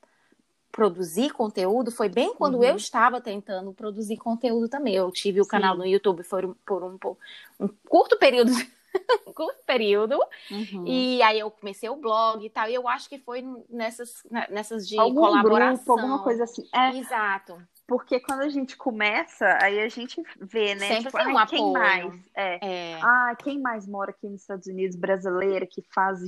produzir 0.74 1.30
conteúdo 1.30 1.92
foi 1.92 2.10
bem 2.10 2.34
quando 2.34 2.56
uhum. 2.56 2.64
eu 2.64 2.76
estava 2.76 3.22
tentando 3.22 3.72
produzir 3.74 4.18
conteúdo 4.18 4.68
também. 4.68 4.96
Eu 4.96 5.12
tive 5.12 5.40
o 5.40 5.44
Sim. 5.44 5.52
canal 5.52 5.78
no 5.78 5.86
YouTube 5.86 6.24
por, 6.24 6.56
por 6.66 6.84
um, 6.84 6.98
por 6.98 7.18
um 7.60 7.70
curto 7.88 8.18
período 8.18 8.52
um 9.28 9.34
curto 9.34 9.64
período. 9.66 10.18
Uhum. 10.50 10.84
E 10.88 11.22
aí 11.22 11.40
eu 11.40 11.52
comecei 11.52 11.88
o 11.90 11.96
blog 11.96 12.44
e 12.44 12.50
tal. 12.50 12.68
E 12.68 12.74
eu 12.74 12.88
acho 12.88 13.08
que 13.08 13.20
foi 13.20 13.46
nessas, 13.70 14.24
nessas 14.50 14.88
de 14.88 15.00
Algum 15.00 15.22
colaboração. 15.22 15.96
Grupo, 15.96 16.02
alguma 16.02 16.24
coisa 16.24 16.44
assim. 16.44 16.68
É, 16.74 16.98
Exato. 16.98 17.56
Porque 17.86 18.20
quando 18.20 18.42
a 18.42 18.50
gente 18.50 18.78
começa, 18.78 19.58
aí 19.62 19.80
a 19.80 19.90
gente 19.90 20.22
vê, 20.40 20.74
né? 20.74 20.88
Sempre 20.88 21.04
tipo, 21.04 21.18
tem 21.18 21.36
um 21.36 21.46
quem 21.46 21.72
mais? 21.72 22.14
É. 22.36 22.94
é. 22.94 23.00
Ah, 23.02 23.36
quem 23.38 23.60
mais 23.60 23.86
mora 23.86 24.12
aqui 24.12 24.28
nos 24.28 24.42
Estados 24.42 24.68
Unidos, 24.68 24.96
brasileira, 24.96 25.68
que 25.68 25.84
faz 25.94 26.22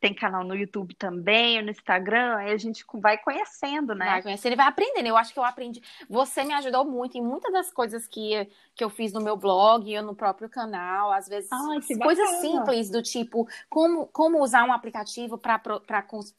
tem 0.00 0.14
canal 0.14 0.44
no 0.44 0.54
YouTube 0.54 0.94
também, 0.94 1.62
no 1.62 1.70
Instagram, 1.70 2.36
aí 2.36 2.52
a 2.52 2.56
gente 2.56 2.84
vai 2.94 3.18
conhecendo, 3.18 3.94
né? 3.94 4.06
Vai 4.06 4.22
conhecendo 4.22 4.52
e 4.52 4.56
vai 4.56 4.66
aprendendo. 4.66 5.06
Eu 5.06 5.16
acho 5.16 5.32
que 5.32 5.38
eu 5.38 5.44
aprendi. 5.44 5.82
Você 6.08 6.44
me 6.44 6.52
ajudou 6.54 6.84
muito 6.84 7.16
em 7.16 7.22
muitas 7.22 7.52
das 7.52 7.70
coisas 7.70 8.06
que, 8.06 8.48
que 8.74 8.84
eu 8.84 8.90
fiz 8.90 9.12
no 9.12 9.20
meu 9.20 9.36
blog, 9.36 9.96
ou 9.96 10.02
no 10.02 10.14
próprio 10.14 10.48
canal, 10.48 11.12
às 11.12 11.28
vezes 11.28 11.50
Ai, 11.52 11.80
coisas 11.98 12.28
simples 12.40 12.90
do 12.90 13.02
tipo 13.02 13.48
como, 13.68 14.06
como 14.06 14.42
usar 14.42 14.64
um 14.64 14.72
aplicativo 14.72 15.38
para 15.38 15.60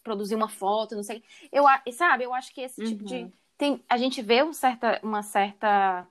produzir 0.03 0.35
uma 0.35 0.49
foto, 0.49 0.95
não 0.95 1.03
sei. 1.03 1.23
Eu, 1.51 1.65
sabe, 1.93 2.23
eu 2.23 2.33
acho 2.33 2.53
que 2.53 2.61
esse 2.61 2.81
uhum. 2.81 2.87
tipo 2.87 3.03
de. 3.05 3.15
Uhum. 3.15 3.31
Tem, 3.57 3.83
a 3.87 3.97
gente 3.97 4.21
vê 4.21 4.43
um 4.43 4.51
certa, 4.51 4.99
uma 5.01 5.23
certa. 5.23 6.05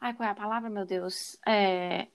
Ai, 0.00 0.12
qual 0.14 0.28
é 0.28 0.32
a 0.32 0.34
palavra, 0.34 0.68
meu 0.68 0.84
Deus? 0.84 1.38
É, 1.46 2.06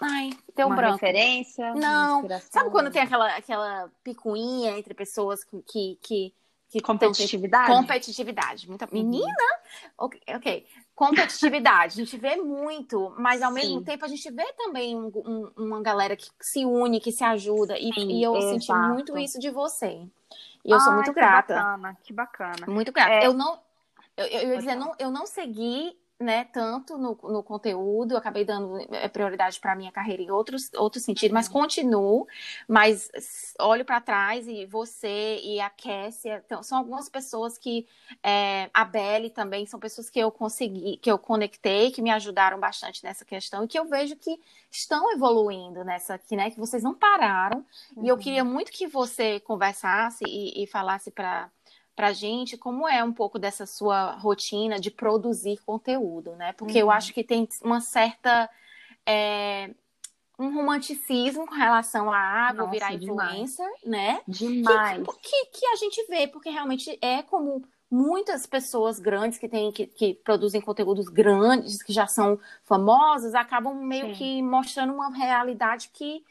Ai, 0.00 0.30
tem 0.54 0.64
um 0.64 0.68
uma 0.68 0.76
branco. 0.76 0.94
referência? 0.94 1.74
Não. 1.74 2.26
Sabe 2.50 2.70
quando 2.70 2.90
tem 2.90 3.02
aquela, 3.02 3.36
aquela 3.36 3.90
picuinha 4.02 4.78
entre 4.78 4.94
pessoas 4.94 5.44
que. 5.44 5.98
que, 6.00 6.34
que 6.70 6.80
competitividade? 6.80 7.66
competitividade. 7.66 8.68
Muita... 8.68 8.86
Uhum. 8.86 8.90
Menina? 8.92 9.34
Ok. 9.98 10.20
okay. 10.36 10.66
Competitividade. 10.94 12.00
a 12.00 12.04
gente 12.04 12.16
vê 12.16 12.36
muito, 12.36 13.14
mas 13.18 13.42
ao 13.42 13.52
Sim. 13.52 13.54
mesmo 13.54 13.82
tempo 13.82 14.04
a 14.04 14.08
gente 14.08 14.30
vê 14.30 14.52
também 14.54 14.96
um, 14.96 15.10
um, 15.14 15.50
uma 15.56 15.82
galera 15.82 16.16
que 16.16 16.30
se 16.40 16.64
une, 16.64 17.00
que 17.00 17.12
se 17.12 17.24
ajuda. 17.24 17.78
E, 17.78 17.92
Sim, 17.92 18.10
e 18.10 18.22
eu 18.22 18.34
exato. 18.36 18.60
senti 18.60 18.72
muito 18.72 19.18
isso 19.18 19.38
de 19.38 19.50
você. 19.50 20.06
E 20.64 20.70
eu 20.70 20.76
Ai, 20.76 20.80
sou 20.80 20.94
muito 20.94 21.12
grata. 21.12 21.54
Que 21.54 21.60
bacana, 21.60 21.98
que 22.04 22.12
bacana. 22.12 22.66
Muito 22.66 22.92
grata. 22.92 23.12
É... 23.12 23.26
Eu 23.26 23.34
não. 23.34 23.58
Eu, 24.16 24.26
eu, 24.26 24.40
eu 24.40 24.48
ia 24.50 24.58
dizer, 24.58 24.74
não, 24.74 24.94
eu 24.98 25.10
não 25.10 25.26
segui 25.26 25.96
né, 26.20 26.44
tanto 26.52 26.98
no, 26.98 27.18
no 27.22 27.42
conteúdo, 27.42 28.14
acabei 28.14 28.44
dando 28.44 28.78
é, 28.94 29.08
prioridade 29.08 29.58
para 29.58 29.72
a 29.72 29.74
minha 29.74 29.90
carreira 29.90 30.22
em 30.22 30.30
outros, 30.30 30.70
outros 30.74 31.02
sentidos, 31.02 31.32
mas 31.32 31.46
uhum. 31.46 31.54
continuo, 31.54 32.28
mas 32.68 33.10
olho 33.58 33.86
para 33.86 34.02
trás 34.02 34.46
e 34.46 34.66
você 34.66 35.40
e 35.42 35.58
a 35.60 35.70
Kessia, 35.70 36.42
então, 36.44 36.62
são 36.62 36.76
algumas 36.76 37.08
pessoas 37.08 37.56
que, 37.56 37.86
é, 38.22 38.68
a 38.74 38.84
Belle 38.84 39.30
também, 39.30 39.64
são 39.64 39.80
pessoas 39.80 40.10
que 40.10 40.18
eu 40.18 40.30
consegui, 40.30 40.98
que 40.98 41.10
eu 41.10 41.18
conectei, 41.18 41.90
que 41.90 42.02
me 42.02 42.10
ajudaram 42.10 42.60
bastante 42.60 43.02
nessa 43.02 43.24
questão 43.24 43.64
e 43.64 43.68
que 43.68 43.78
eu 43.78 43.86
vejo 43.86 44.14
que 44.14 44.38
estão 44.70 45.10
evoluindo 45.12 45.82
nessa 45.84 46.14
aqui, 46.14 46.36
né, 46.36 46.50
que 46.50 46.60
vocês 46.60 46.82
não 46.82 46.94
pararam, 46.94 47.64
uhum. 47.96 48.04
e 48.04 48.08
eu 48.08 48.18
queria 48.18 48.44
uhum. 48.44 48.52
muito 48.52 48.70
que 48.70 48.86
você 48.86 49.40
conversasse 49.40 50.22
e, 50.26 50.62
e 50.62 50.66
falasse 50.66 51.10
para 51.10 51.50
para 52.00 52.14
gente 52.14 52.56
como 52.56 52.88
é 52.88 53.04
um 53.04 53.12
pouco 53.12 53.38
dessa 53.38 53.66
sua 53.66 54.12
rotina 54.12 54.80
de 54.80 54.90
produzir 54.90 55.58
conteúdo, 55.66 56.34
né? 56.34 56.54
Porque 56.54 56.78
uhum. 56.78 56.88
eu 56.88 56.90
acho 56.90 57.12
que 57.12 57.22
tem 57.22 57.46
uma 57.62 57.82
certa 57.82 58.48
é, 59.04 59.68
um 60.38 60.54
romanticismo 60.54 61.46
com 61.46 61.54
relação 61.54 62.10
à 62.10 62.16
água 62.16 62.62
Nossa, 62.62 62.70
virar 62.70 62.94
influencer, 62.94 63.68
né? 63.84 64.22
Demais. 64.26 65.06
Que, 65.06 65.12
que, 65.12 65.58
que, 65.58 65.66
a 65.66 65.76
gente 65.76 66.06
vê, 66.08 66.26
porque 66.26 66.48
realmente 66.48 66.98
é 67.02 67.22
como 67.22 67.62
muitas 67.90 68.46
pessoas 68.46 68.98
grandes 68.98 69.38
que 69.38 69.46
têm 69.46 69.70
que, 69.70 69.84
que 69.84 70.14
produzem 70.14 70.62
conteúdos 70.62 71.06
grandes, 71.10 71.82
que 71.82 71.92
já 71.92 72.06
são 72.06 72.40
famosas, 72.64 73.34
acabam 73.34 73.74
meio 73.74 74.06
Sim. 74.06 74.12
que 74.14 74.42
mostrando 74.42 74.94
uma 74.94 75.14
realidade 75.14 75.90
que 75.92 76.24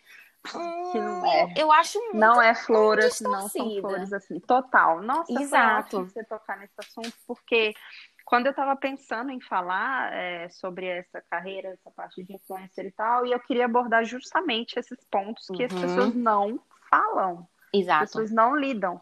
que 0.91 0.99
não 0.99 1.25
é. 1.25 1.53
Eu 1.55 1.71
acho 1.71 1.99
muito 1.99 2.17
Não 2.17 2.41
é 2.41 2.55
flores, 2.55 3.21
não 3.21 3.47
são 3.47 3.79
flores 3.79 4.13
assim. 4.13 4.39
Total. 4.39 5.01
Nossa, 5.01 5.31
Exato. 5.31 6.05
você 6.05 6.23
tocar 6.23 6.57
nesse 6.57 6.73
assunto, 6.77 7.13
porque 7.27 7.73
quando 8.25 8.45
eu 8.45 8.51
estava 8.51 8.75
pensando 8.75 9.31
em 9.31 9.41
falar 9.41 10.13
é, 10.13 10.49
sobre 10.49 10.85
essa 10.85 11.21
carreira, 11.29 11.69
essa 11.69 11.89
parte 11.91 12.23
de 12.23 12.35
influencer 12.35 12.85
e 12.85 12.91
tal, 12.91 13.25
e 13.25 13.31
eu 13.31 13.39
queria 13.39 13.65
abordar 13.65 14.03
justamente 14.05 14.77
esses 14.77 15.03
pontos 15.09 15.47
que 15.47 15.63
uhum. 15.63 15.65
as 15.65 15.73
pessoas 15.73 16.13
não 16.13 16.59
falam. 16.89 17.47
Exato. 17.73 18.03
As 18.03 18.09
pessoas 18.11 18.31
não 18.31 18.55
lidam. 18.55 19.01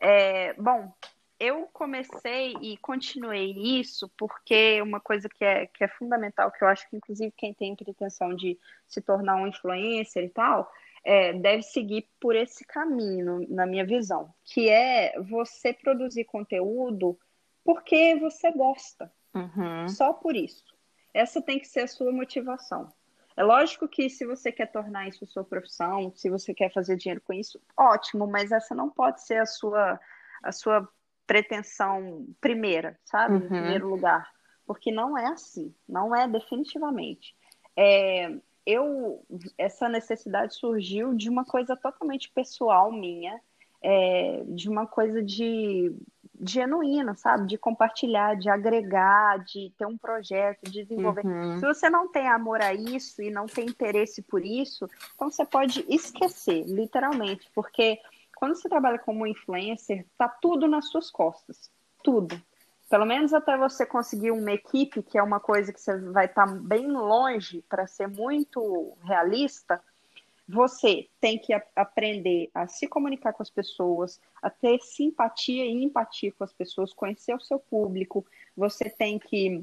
É, 0.00 0.52
bom, 0.54 0.92
eu 1.40 1.68
comecei 1.72 2.56
e 2.60 2.76
continuei 2.78 3.52
isso 3.52 4.10
porque 4.16 4.82
uma 4.82 5.00
coisa 5.00 5.28
que 5.28 5.44
é, 5.44 5.66
que 5.66 5.84
é 5.84 5.88
fundamental, 5.88 6.50
que 6.50 6.62
eu 6.62 6.68
acho 6.68 6.88
que 6.88 6.96
inclusive 6.96 7.32
quem 7.36 7.54
tem 7.54 7.76
pretensão 7.76 8.34
de 8.34 8.58
se 8.86 9.00
tornar 9.00 9.36
um 9.36 9.46
influencer 9.46 10.24
e 10.24 10.30
tal, 10.30 10.70
é, 11.08 11.32
deve 11.32 11.62
seguir 11.62 12.06
por 12.20 12.36
esse 12.36 12.66
caminho, 12.66 13.46
na 13.48 13.64
minha 13.64 13.86
visão, 13.86 14.30
que 14.44 14.68
é 14.68 15.18
você 15.22 15.72
produzir 15.72 16.26
conteúdo 16.26 17.18
porque 17.64 18.14
você 18.16 18.52
gosta. 18.52 19.10
Uhum. 19.34 19.88
Só 19.88 20.12
por 20.12 20.36
isso. 20.36 20.76
Essa 21.14 21.40
tem 21.40 21.58
que 21.58 21.66
ser 21.66 21.80
a 21.80 21.88
sua 21.88 22.12
motivação. 22.12 22.92
É 23.34 23.42
lógico 23.42 23.88
que 23.88 24.10
se 24.10 24.26
você 24.26 24.52
quer 24.52 24.70
tornar 24.70 25.08
isso 25.08 25.24
sua 25.24 25.42
profissão, 25.42 26.12
se 26.14 26.28
você 26.28 26.52
quer 26.52 26.70
fazer 26.70 26.96
dinheiro 26.96 27.22
com 27.22 27.32
isso, 27.32 27.58
ótimo, 27.74 28.26
mas 28.26 28.52
essa 28.52 28.74
não 28.74 28.90
pode 28.90 29.22
ser 29.22 29.38
a 29.38 29.46
sua, 29.46 29.98
a 30.42 30.52
sua 30.52 30.86
pretensão 31.26 32.26
primeira, 32.38 33.00
sabe? 33.06 33.36
Uhum. 33.36 33.44
Em 33.44 33.48
primeiro 33.48 33.88
lugar. 33.88 34.30
Porque 34.66 34.92
não 34.92 35.16
é 35.16 35.28
assim, 35.28 35.74
não 35.88 36.14
é 36.14 36.28
definitivamente. 36.28 37.34
É, 37.74 38.38
eu, 38.68 39.24
essa 39.56 39.88
necessidade 39.88 40.54
surgiu 40.54 41.14
de 41.14 41.30
uma 41.30 41.42
coisa 41.42 41.74
totalmente 41.74 42.30
pessoal 42.30 42.92
minha, 42.92 43.40
é, 43.82 44.44
de 44.46 44.68
uma 44.68 44.86
coisa 44.86 45.22
de 45.22 45.90
genuíno, 46.38 47.16
sabe? 47.16 47.46
De 47.46 47.56
compartilhar, 47.56 48.36
de 48.36 48.50
agregar, 48.50 49.42
de 49.42 49.72
ter 49.78 49.86
um 49.86 49.96
projeto, 49.96 50.70
de 50.70 50.84
desenvolver. 50.84 51.24
Uhum. 51.24 51.58
Se 51.58 51.64
você 51.64 51.88
não 51.88 52.12
tem 52.12 52.28
amor 52.28 52.60
a 52.60 52.74
isso 52.74 53.22
e 53.22 53.30
não 53.30 53.46
tem 53.46 53.64
interesse 53.64 54.20
por 54.20 54.44
isso, 54.44 54.86
então 55.14 55.30
você 55.30 55.46
pode 55.46 55.82
esquecer, 55.88 56.66
literalmente, 56.66 57.50
porque 57.54 57.98
quando 58.36 58.54
você 58.54 58.68
trabalha 58.68 58.98
como 58.98 59.26
influencer, 59.26 60.04
tá 60.18 60.28
tudo 60.28 60.68
nas 60.68 60.90
suas 60.90 61.10
costas, 61.10 61.70
tudo. 62.04 62.38
Pelo 62.88 63.04
menos 63.04 63.34
até 63.34 63.56
você 63.56 63.84
conseguir 63.84 64.30
uma 64.30 64.52
equipe, 64.52 65.02
que 65.02 65.18
é 65.18 65.22
uma 65.22 65.38
coisa 65.38 65.72
que 65.72 65.80
você 65.80 65.98
vai 65.98 66.26
estar 66.26 66.46
tá 66.46 66.52
bem 66.54 66.86
longe 66.86 67.62
para 67.68 67.86
ser 67.86 68.08
muito 68.08 68.96
realista, 69.02 69.80
você 70.48 71.06
tem 71.20 71.38
que 71.38 71.52
aprender 71.76 72.50
a 72.54 72.66
se 72.66 72.88
comunicar 72.88 73.34
com 73.34 73.42
as 73.42 73.50
pessoas, 73.50 74.18
a 74.40 74.48
ter 74.48 74.80
simpatia 74.80 75.66
e 75.66 75.84
empatia 75.84 76.32
com 76.32 76.42
as 76.42 76.52
pessoas, 76.54 76.94
conhecer 76.94 77.34
o 77.34 77.40
seu 77.40 77.58
público, 77.58 78.24
você 78.56 78.88
tem 78.88 79.18
que 79.18 79.62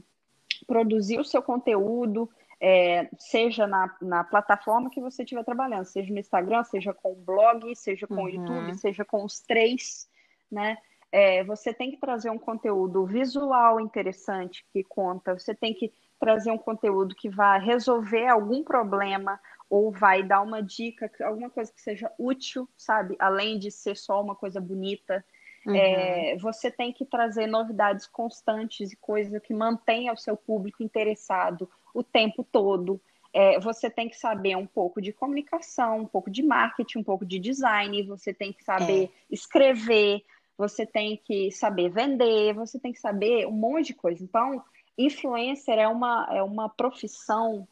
produzir 0.68 1.20
o 1.20 1.26
seu 1.26 1.42
conteúdo, 1.42 2.30
é, 2.62 3.10
seja 3.18 3.66
na, 3.66 3.96
na, 4.00 4.24
plataforma 4.24 4.92
que 4.92 5.02
você 5.02 5.24
estiver 5.24 5.44
trabalhando, 5.44 5.86
seja 5.86 6.14
no 6.14 6.20
Instagram, 6.20 6.64
seja 6.64 6.94
com 6.94 7.12
o 7.12 7.16
blog, 7.16 7.76
seja 7.76 8.06
com 8.06 8.16
uhum. 8.16 8.24
o 8.24 8.30
YouTube, 8.30 8.78
seja 8.78 9.04
com 9.04 9.26
os 9.26 9.40
três, 9.40 10.08
né? 10.52 10.78
É, 11.12 11.44
você 11.44 11.74
tem 11.74 11.92
que 11.92 11.98
trazer 11.98 12.30
um 12.30 12.38
conteúdo 12.38 13.06
visual 13.06 13.80
interessante 13.80 14.66
que 14.74 14.84
conta, 14.84 15.38
você 15.38 15.56
tem 15.56 15.74
que 15.74 15.94
trazer 16.20 16.52
um 16.52 16.58
conteúdo 16.58 17.16
que 17.16 17.30
vai 17.30 17.60
resolver 17.60 18.28
algum 18.28 18.64
problema, 18.64 19.40
ou 19.70 19.92
vai 19.92 20.24
dar 20.24 20.42
uma 20.42 20.62
dica, 20.62 21.12
alguma 21.24 21.50
coisa 21.50 21.72
que 21.72 21.82
seja 21.82 22.12
útil, 22.18 22.70
sabe? 22.78 23.16
Além 23.20 23.58
de 23.58 23.72
ser 23.72 23.96
só 23.96 24.22
uma 24.22 24.36
coisa 24.36 24.62
bonita. 24.62 25.26
Uhum. 25.66 25.76
É, 25.76 26.38
você 26.38 26.70
tem 26.70 26.94
que 26.94 27.06
trazer 27.06 27.48
novidades 27.48 28.06
constantes 28.06 28.92
e 28.92 28.96
coisas 28.96 29.42
que 29.42 29.54
mantenha 29.54 30.14
o 30.14 30.18
seu 30.18 30.38
público 30.38 30.84
interessado 30.84 31.70
o 31.94 32.04
tempo 32.04 32.44
todo. 32.44 33.02
É, 33.34 33.60
você 33.60 33.90
tem 33.90 34.08
que 34.08 34.18
saber 34.18 34.56
um 34.56 34.68
pouco 34.68 35.02
de 35.02 35.12
comunicação, 35.12 36.02
um 36.02 36.08
pouco 36.08 36.30
de 36.30 36.44
marketing, 36.44 37.00
um 37.00 37.04
pouco 37.04 37.26
de 37.26 37.40
design, 37.40 38.04
você 38.04 38.34
tem 38.34 38.54
que 38.54 38.64
saber 38.64 39.06
é. 39.06 39.10
escrever, 39.30 40.24
você 40.58 40.86
tem 40.86 41.18
que 41.18 41.52
saber 41.52 41.90
vender, 41.90 42.54
você 42.54 42.80
tem 42.80 42.92
que 42.92 43.00
saber 43.00 43.46
um 43.48 43.52
monte 43.52 43.88
de 43.88 43.94
coisa. 43.94 44.24
Então, 44.24 44.64
influencer 44.98 45.78
é 45.78 45.88
uma, 45.88 46.28
é 46.32 46.42
uma 46.42 46.70
profissão 46.70 47.68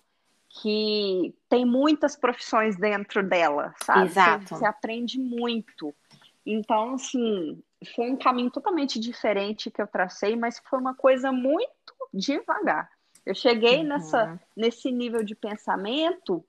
que 0.61 1.33
tem 1.49 1.65
muitas 1.65 2.15
profissões 2.15 2.77
dentro 2.77 3.27
dela, 3.27 3.73
sabe? 3.83 4.05
Exato. 4.05 4.49
Você, 4.49 4.55
você, 4.55 4.65
aprende 4.65 5.19
muito. 5.19 5.93
Então, 6.45 6.93
assim, 6.93 7.61
foi 7.95 8.11
um 8.11 8.17
caminho 8.17 8.51
totalmente 8.51 8.99
diferente 8.99 9.71
que 9.71 9.81
eu 9.81 9.87
tracei, 9.87 10.35
mas 10.35 10.61
foi 10.69 10.79
uma 10.79 10.93
coisa 10.93 11.31
muito 11.31 11.71
devagar. 12.13 12.89
Eu 13.25 13.33
cheguei 13.33 13.77
uhum. 13.77 13.87
nessa, 13.87 14.39
nesse 14.55 14.91
nível 14.91 15.23
de 15.23 15.33
pensamento 15.33 16.45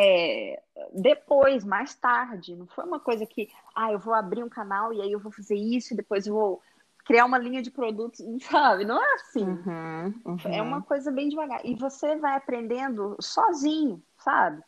é, 0.00 0.62
depois, 0.92 1.64
mais 1.64 1.92
tarde. 1.96 2.54
Não 2.54 2.68
foi 2.68 2.84
uma 2.84 3.00
coisa 3.00 3.26
que, 3.26 3.50
ah, 3.74 3.90
eu 3.92 3.98
vou 3.98 4.14
abrir 4.14 4.44
um 4.44 4.48
canal 4.48 4.92
e 4.92 5.02
aí 5.02 5.10
eu 5.10 5.18
vou 5.18 5.32
fazer 5.32 5.56
isso 5.56 5.92
e 5.92 5.96
depois 5.96 6.24
eu 6.24 6.34
vou 6.34 6.62
criar 7.04 7.24
uma 7.24 7.38
linha 7.38 7.60
de 7.60 7.70
produtos, 7.70 8.24
sabe? 8.48 8.84
Não 8.84 9.02
é 9.02 9.14
assim. 9.14 9.44
Uhum, 9.44 10.14
uhum. 10.24 10.38
É 10.44 10.62
uma 10.62 10.82
coisa 10.82 11.10
bem 11.10 11.28
devagar. 11.28 11.66
E 11.66 11.74
você 11.74 12.14
vai 12.14 12.36
aprendendo 12.36 13.16
sozinho, 13.20 14.00
sabe? 14.18 14.62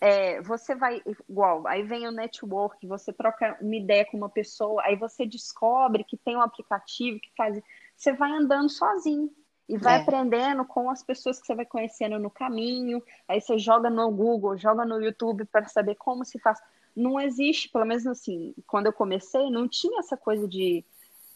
É, 0.00 0.40
você 0.40 0.74
vai 0.74 1.02
igual, 1.28 1.66
aí 1.66 1.82
vem 1.82 2.08
o 2.08 2.10
network, 2.10 2.86
você 2.86 3.12
troca 3.12 3.58
uma 3.60 3.76
ideia 3.76 4.06
com 4.06 4.16
uma 4.16 4.30
pessoa, 4.30 4.82
aí 4.82 4.96
você 4.96 5.26
descobre 5.26 6.04
que 6.04 6.16
tem 6.16 6.38
um 6.38 6.40
aplicativo 6.40 7.20
que 7.20 7.30
faz. 7.36 7.60
Você 7.94 8.14
vai 8.14 8.30
andando 8.30 8.70
sozinho 8.70 9.30
e 9.70 9.78
vai 9.78 9.98
é. 9.98 10.02
aprendendo 10.02 10.64
com 10.64 10.90
as 10.90 11.00
pessoas 11.00 11.40
que 11.40 11.46
você 11.46 11.54
vai 11.54 11.64
conhecendo 11.64 12.18
no 12.18 12.28
caminho. 12.28 13.00
Aí 13.28 13.40
você 13.40 13.56
joga 13.56 13.88
no 13.88 14.10
Google, 14.10 14.58
joga 14.58 14.84
no 14.84 15.00
YouTube 15.00 15.44
para 15.44 15.68
saber 15.68 15.94
como 15.94 16.24
se 16.24 16.40
faz. 16.40 16.58
Não 16.94 17.20
existe, 17.20 17.68
pelo 17.68 17.84
menos 17.84 18.04
assim, 18.04 18.52
quando 18.66 18.86
eu 18.86 18.92
comecei, 18.92 19.48
não 19.48 19.68
tinha 19.68 20.00
essa 20.00 20.16
coisa 20.16 20.48
de 20.48 20.84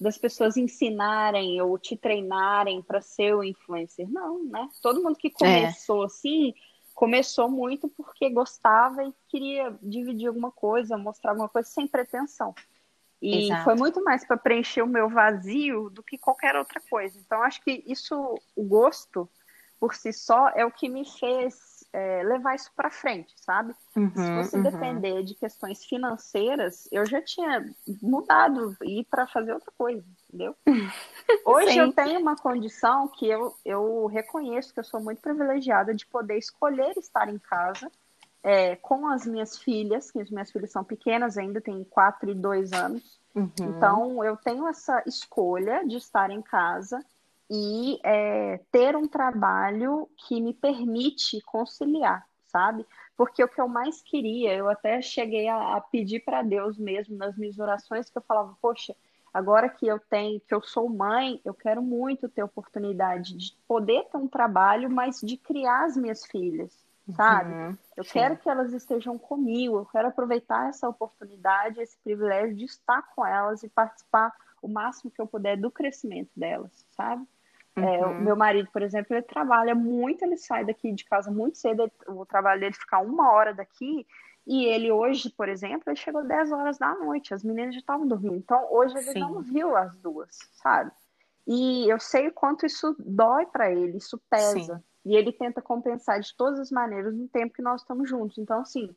das 0.01 0.19
pessoas 0.19 0.57
ensinarem 0.57 1.63
ou 1.63 1.79
te 1.79 1.97
treinarem 1.97 2.83
para 2.83 3.01
ser 3.01 3.33
o 3.37 3.45
influencer. 3.45 4.11
Não, 4.11 4.43
né? 4.43 4.69
Todo 4.83 5.01
mundo 5.01 5.17
que 5.17 5.31
começou 5.31 6.03
é. 6.03 6.07
assim, 6.07 6.53
começou 6.93 7.49
muito 7.49 7.89
porque 7.89 8.29
gostava 8.29 9.05
e 9.05 9.15
queria 9.29 9.79
dividir 9.81 10.27
alguma 10.27 10.51
coisa, 10.51 10.99
mostrar 10.99 11.31
alguma 11.31 11.49
coisa 11.49 11.69
sem 11.69 11.87
pretensão. 11.87 12.53
E 13.25 13.47
Exato. 13.47 13.65
foi 13.65 13.75
muito 13.75 14.05
mais 14.05 14.23
para 14.23 14.37
preencher 14.37 14.83
o 14.83 14.87
meu 14.87 15.09
vazio 15.09 15.89
do 15.89 16.03
que 16.03 16.19
qualquer 16.19 16.55
outra 16.57 16.79
coisa. 16.91 17.19
Então, 17.19 17.43
acho 17.43 17.59
que 17.63 17.83
isso, 17.87 18.39
o 18.55 18.65
gosto 18.65 19.27
por 19.81 19.95
si 19.95 20.13
só, 20.13 20.51
é 20.51 20.63
o 20.63 20.71
que 20.71 20.91
me 20.91 21.07
fez 21.19 21.87
é, 21.91 22.23
levar 22.23 22.55
isso 22.55 22.71
para 22.77 22.91
frente, 22.91 23.33
sabe? 23.37 23.75
Uhum, 23.97 24.13
Se 24.15 24.35
fosse 24.35 24.57
uhum. 24.57 24.63
depender 24.63 25.23
de 25.23 25.35
questões 25.35 25.83
financeiras, 25.87 26.87
eu 26.93 27.07
já 27.07 27.23
tinha 27.23 27.65
mudado 28.03 28.77
e 28.83 29.01
ir 29.01 29.05
para 29.05 29.27
fazer 29.27 29.55
outra 29.55 29.73
coisa, 29.79 30.05
entendeu? 30.29 30.55
Hoje 31.47 31.73
Sim. 31.73 31.79
eu 31.79 31.93
tenho 31.95 32.21
uma 32.21 32.37
condição 32.37 33.09
que 33.09 33.27
eu, 33.27 33.55
eu 33.65 34.05
reconheço 34.05 34.75
que 34.75 34.81
eu 34.81 34.85
sou 34.85 35.01
muito 35.01 35.23
privilegiada 35.23 35.95
de 35.95 36.05
poder 36.05 36.37
escolher 36.37 36.93
estar 36.99 37.31
em 37.31 37.39
casa 37.39 37.91
é, 38.45 38.77
com 38.77 39.09
as 39.09 39.27
minhas 39.27 39.57
filhas, 39.57 40.11
que 40.11 40.21
as 40.21 40.31
minhas 40.31 40.53
filhas 40.53 40.71
são 40.71 40.85
pequenas 40.85 41.39
ainda, 41.39 41.63
têm 41.63 41.83
4 41.83 42.31
e 42.31 42.35
2 42.35 42.73
anos. 42.75 43.19
Uhum. 43.35 43.51
Então, 43.59 44.23
eu 44.23 44.37
tenho 44.37 44.69
essa 44.69 45.03
escolha 45.07 45.83
de 45.89 45.97
estar 45.97 46.31
em 46.31 46.43
casa 46.43 47.03
e 47.51 47.99
é, 48.05 48.61
ter 48.71 48.95
um 48.97 49.09
trabalho 49.09 50.09
que 50.17 50.41
me 50.43 50.53
permite 50.53 51.41
conciliar, 51.41 52.27
sabe? 52.47 52.87
Porque 53.17 53.43
o 53.43 53.49
que 53.49 53.61
eu 53.61 53.67
mais 53.67 54.03
queria, 54.03 54.55
eu 54.55 54.69
até 54.69 55.01
cheguei 55.01 55.49
a, 55.49 55.77
a 55.77 55.81
pedir 55.81 56.21
para 56.21 56.43
Deus 56.43 56.77
mesmo 56.77 57.17
nas 57.17 57.37
minhas 57.39 57.59
orações, 57.59 58.11
que 58.11 58.19
eu 58.19 58.23
falava, 58.23 58.55
poxa, 58.61 58.95
agora 59.33 59.71
que 59.71 59.87
eu 59.87 59.99
tenho, 59.99 60.41
que 60.41 60.55
eu 60.55 60.61
sou 60.61 60.89
mãe, 60.91 61.41
eu 61.45 61.55
quero 61.55 61.81
muito 61.81 62.29
ter 62.29 62.43
oportunidade 62.43 63.37
de 63.37 63.57
poder 63.67 64.05
ter 64.05 64.19
um 64.19 64.29
trabalho, 64.29 64.91
mas 64.91 65.21
de 65.23 65.39
criar 65.39 65.87
as 65.87 65.97
minhas 65.97 66.27
filhas, 66.27 66.85
sabe? 67.13 67.53
Uhum, 67.53 67.77
eu 67.97 68.05
sim. 68.05 68.13
quero 68.13 68.37
que 68.37 68.49
elas 68.49 68.73
estejam 68.73 69.19
comigo, 69.19 69.79
eu 69.79 69.87
quero 69.87 70.09
aproveitar 70.09 70.69
essa 70.69 70.89
oportunidade, 70.89 71.81
esse 71.81 71.99
privilégio 71.99 72.55
de 72.55 72.65
estar 72.65 73.03
com 73.15 73.27
elas 73.27 73.63
e 73.63 73.69
participar 73.69 74.33
o 74.63 74.69
máximo 74.69 75.11
que 75.11 75.21
eu 75.21 75.27
puder 75.27 75.57
do 75.57 75.71
crescimento 75.71 76.31
delas, 76.35 76.87
sabe? 76.97 77.27
Uhum. 77.77 77.85
É, 77.85 78.07
o 78.07 78.11
uhum. 78.11 78.21
meu 78.21 78.37
marido, 78.37 78.71
por 78.73 78.83
exemplo, 78.83 79.15
ele 79.15 79.23
trabalha 79.23 79.75
muito, 79.75 80.25
ele 80.25 80.37
sai 80.37 80.65
daqui 80.65 80.93
de 80.93 81.05
casa 81.05 81.31
muito 81.31 81.59
cedo, 81.59 81.91
o 82.07 82.25
trabalho 82.25 82.61
dele 82.61 82.73
ficar 82.73 83.01
uma 83.01 83.33
hora 83.33 83.53
daqui, 83.53 84.07
e 84.47 84.65
ele 84.67 84.93
hoje, 84.93 85.31
por 85.31 85.49
exemplo, 85.49 85.85
ele 85.87 85.97
chegou 85.97 86.23
10 86.23 86.53
horas 86.53 86.79
da 86.79 86.95
noite, 86.95 87.35
as 87.35 87.43
meninas 87.43 87.75
já 87.75 87.81
estavam 87.81 88.07
dormindo. 88.07 88.37
Então, 88.37 88.67
hoje 88.71 88.97
ele 88.97 89.13
Sim. 89.13 89.21
não 89.21 89.43
viu 89.43 89.77
as 89.77 89.95
duas, 89.97 90.39
sabe? 90.53 90.91
E 91.47 91.89
eu 91.91 91.99
sei 91.99 92.29
o 92.29 92.33
quanto 92.33 92.65
isso 92.65 92.95
dói 92.99 93.47
para 93.47 93.71
ele, 93.71 93.97
isso 93.97 94.19
pesa. 94.31 94.77
Sim. 94.77 94.83
E 95.05 95.17
ele 95.17 95.33
tenta 95.33 95.61
compensar 95.61 96.21
de 96.21 96.35
todas 96.37 96.59
as 96.59 96.71
maneiras 96.71 97.15
no 97.15 97.29
tempo 97.29 97.55
que 97.55 97.63
nós 97.63 97.83
estamos 97.83 98.09
juntos. 98.09 98.39
Então, 98.39 98.61
assim, 98.61 98.95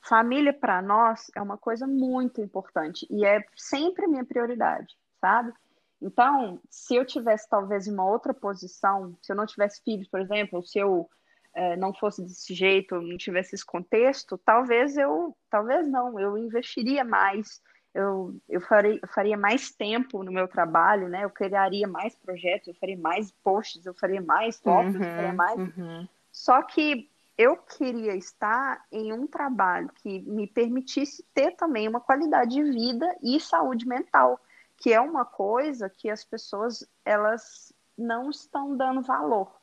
família 0.00 0.52
para 0.52 0.80
nós 0.80 1.30
é 1.36 1.42
uma 1.42 1.58
coisa 1.58 1.86
muito 1.86 2.40
importante 2.40 3.06
e 3.10 3.24
é 3.24 3.44
sempre 3.56 4.06
minha 4.06 4.24
prioridade, 4.24 4.96
sabe? 5.20 5.52
Então, 6.00 6.58
se 6.70 6.94
eu 6.94 7.04
tivesse 7.04 7.48
talvez 7.48 7.86
uma 7.86 8.08
outra 8.08 8.32
posição, 8.32 9.14
se 9.20 9.30
eu 9.30 9.36
não 9.36 9.44
tivesse 9.44 9.82
filhos, 9.82 10.08
por 10.08 10.20
exemplo, 10.20 10.62
se 10.62 10.78
eu 10.78 11.08
é, 11.54 11.76
não 11.76 11.92
fosse 11.92 12.22
desse 12.22 12.54
jeito, 12.54 13.00
não 13.00 13.18
tivesse 13.18 13.54
esse 13.54 13.66
contexto, 13.66 14.38
talvez 14.38 14.96
eu, 14.96 15.36
talvez 15.50 15.86
não, 15.86 16.18
eu 16.18 16.38
investiria 16.38 17.04
mais, 17.04 17.60
eu, 17.94 18.34
eu, 18.48 18.60
faria, 18.60 18.98
eu 19.02 19.08
faria 19.08 19.36
mais 19.36 19.70
tempo 19.70 20.22
no 20.22 20.32
meu 20.32 20.46
trabalho, 20.46 21.08
né? 21.08 21.24
Eu 21.24 21.30
criaria 21.30 21.88
mais 21.88 22.14
projetos, 22.14 22.68
eu 22.68 22.74
faria 22.74 22.98
mais 22.98 23.30
posts, 23.42 23.84
eu 23.84 23.94
faria 23.94 24.20
mais 24.20 24.60
fotos, 24.60 24.94
uhum, 24.94 25.02
eu 25.02 25.14
faria 25.14 25.32
mais. 25.32 25.58
Uhum. 25.58 26.08
Só 26.32 26.62
que 26.62 27.10
eu 27.36 27.56
queria 27.56 28.14
estar 28.14 28.84
em 28.92 29.12
um 29.12 29.26
trabalho 29.26 29.90
que 30.02 30.20
me 30.20 30.46
permitisse 30.46 31.24
ter 31.34 31.52
também 31.52 31.88
uma 31.88 32.00
qualidade 32.00 32.54
de 32.54 32.62
vida 32.62 33.16
e 33.22 33.40
saúde 33.40 33.86
mental 33.86 34.40
que 34.80 34.92
é 34.92 35.00
uma 35.00 35.26
coisa 35.26 35.90
que 35.90 36.08
as 36.10 36.24
pessoas 36.24 36.88
elas 37.04 37.72
não 37.96 38.30
estão 38.30 38.74
dando 38.74 39.02
valor, 39.02 39.54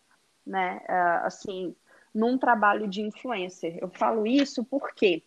né? 0.45 0.79
Uh, 0.87 1.25
assim, 1.25 1.75
num 2.13 2.37
trabalho 2.37 2.87
de 2.87 3.01
influencer. 3.01 3.79
Eu 3.81 3.89
falo 3.89 4.27
isso 4.27 4.63
porque 4.63 5.23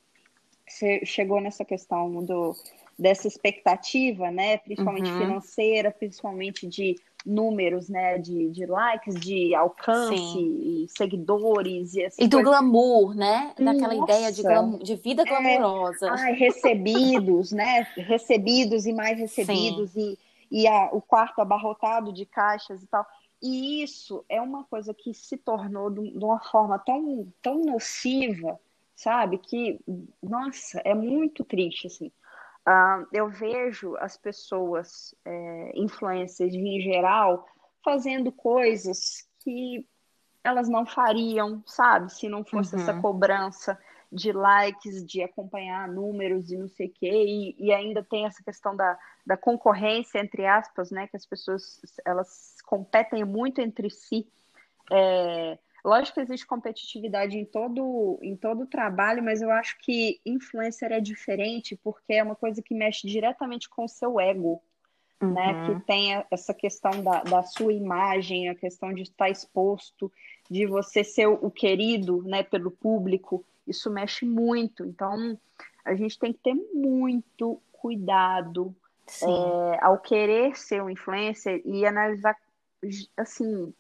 você 0.65 1.05
chegou 1.05 1.41
nessa 1.41 1.65
questão 1.65 2.25
do 2.25 2.55
dessa 3.01 3.27
expectativa, 3.27 4.31
né? 4.31 4.59
Principalmente 4.59 5.11
uhum. 5.11 5.19
financeira, 5.19 5.91
principalmente 5.91 6.67
de 6.67 6.97
números, 7.25 7.89
né, 7.89 8.19
de, 8.19 8.49
de 8.51 8.65
likes, 8.65 9.15
de 9.15 9.55
alcance, 9.55 10.17
e 10.17 10.87
seguidores 10.89 11.95
e 11.95 12.09
E 12.19 12.27
do 12.27 12.39
coisas. 12.39 12.53
glamour, 12.53 13.15
né? 13.15 13.53
Daquela 13.59 13.95
Nossa. 13.95 14.13
ideia 14.13 14.33
de, 14.33 14.85
de 14.85 14.97
vida 14.97 15.23
é. 15.23 15.25
glamourosa. 15.27 16.07
É, 16.07 16.11
ai, 16.11 16.33
recebidos, 16.33 17.53
né? 17.53 17.87
Recebidos 17.97 18.87
e 18.87 18.93
mais 18.93 19.19
recebidos 19.19 19.95
e, 19.97 20.19
e 20.51 20.67
a, 20.67 20.91
o 20.93 21.01
quarto 21.01 21.41
abarrotado 21.41 22.13
de 22.13 22.25
caixas 22.25 22.83
e 22.83 22.87
tal. 22.87 23.07
E 23.43 23.83
isso 23.83 24.25
é 24.29 24.41
uma 24.41 24.65
coisa 24.65 24.93
que 24.95 25.15
se 25.15 25.37
tornou 25.37 25.91
de 25.91 26.25
uma 26.25 26.41
forma 26.41 26.79
tão, 26.79 27.27
tão 27.41 27.65
nociva, 27.65 28.59
sabe? 28.95 29.39
Que, 29.39 29.79
nossa, 30.23 30.81
é 30.85 30.95
muito 30.95 31.45
triste, 31.45 31.87
assim. 31.87 32.11
Uh, 32.69 33.07
eu 33.13 33.29
vejo 33.29 33.97
as 33.97 34.17
pessoas, 34.17 35.15
é, 35.25 35.73
influencers 35.75 36.55
em 36.55 36.81
geral, 36.81 37.47
fazendo 37.83 38.31
coisas 38.31 39.27
que 39.43 39.87
elas 40.45 40.69
não 40.69 40.87
fariam, 40.87 41.63
sabe? 41.67 42.13
Se 42.13 42.29
não 42.29 42.45
fosse 42.45 42.75
uhum. 42.75 42.83
essa 42.83 43.01
cobrança 43.01 43.79
de 44.13 44.33
likes, 44.33 45.05
de 45.07 45.23
acompanhar 45.23 45.89
números 45.89 46.51
e 46.51 46.57
não 46.57 46.69
sei 46.69 46.89
o 46.89 46.93
quê, 46.93 47.11
e, 47.11 47.55
e, 47.59 47.73
ainda 47.73 48.03
tem 48.03 48.27
essa 48.27 48.43
questão 48.43 48.75
da, 48.75 48.99
da 49.25 49.37
concorrência, 49.37 50.19
entre 50.19 50.47
aspas, 50.47 50.91
né? 50.91 51.07
Que 51.07 51.17
as 51.17 51.27
pessoas 51.27 51.81
elas 52.05 52.57
competem 52.67 53.25
muito 53.25 53.61
entre 53.61 53.89
si. 53.89 54.27
É, 54.91 55.59
lógico 55.85 56.15
que 56.15 56.21
existe 56.21 56.47
competitividade 56.47 57.37
em 57.37 57.45
todo, 57.45 58.19
em 58.23 58.37
todo 58.37 58.63
o 58.63 58.67
trabalho, 58.67 59.23
mas 59.23 59.43
eu 59.43 59.51
acho 59.51 59.79
que 59.79 60.21
influencer 60.25 60.93
é 60.93 61.01
diferente 61.01 61.79
porque 61.83 62.15
é 62.15 62.23
uma 62.23 62.37
coisa 62.37 62.63
que 62.63 62.75
mexe 62.75 63.07
diretamente 63.07 63.69
com 63.69 63.85
o 63.85 63.89
seu 63.89 64.21
ego. 64.21 64.63
Uhum. 65.23 65.35
Né, 65.35 65.67
que 65.67 65.85
tem 65.85 66.25
essa 66.31 66.55
questão 66.55 67.03
da, 67.03 67.23
da 67.23 67.43
sua 67.43 67.75
imagem, 67.75 68.49
a 68.49 68.55
questão 68.55 68.91
de 68.91 69.03
estar 69.03 69.29
exposto, 69.29 70.11
de 70.51 70.65
você 70.65 71.05
ser 71.05 71.27
o 71.27 71.51
querido 71.51 72.23
né, 72.23 72.43
pelo 72.43 72.71
público, 72.71 73.45
isso 73.67 73.91
mexe 73.91 74.25
muito. 74.25 74.83
Então, 74.83 75.39
a 75.85 75.95
gente 75.95 76.19
tem 76.19 76.33
que 76.33 76.39
ter 76.39 76.55
muito 76.73 77.61
cuidado 77.71 78.75
é, 79.23 79.85
ao 79.85 79.99
querer 79.99 80.57
ser 80.57 80.83
um 80.83 80.91
influencer 80.91 81.61
e 81.65 81.85
analisar, 81.85 82.37
assim, 83.17 83.75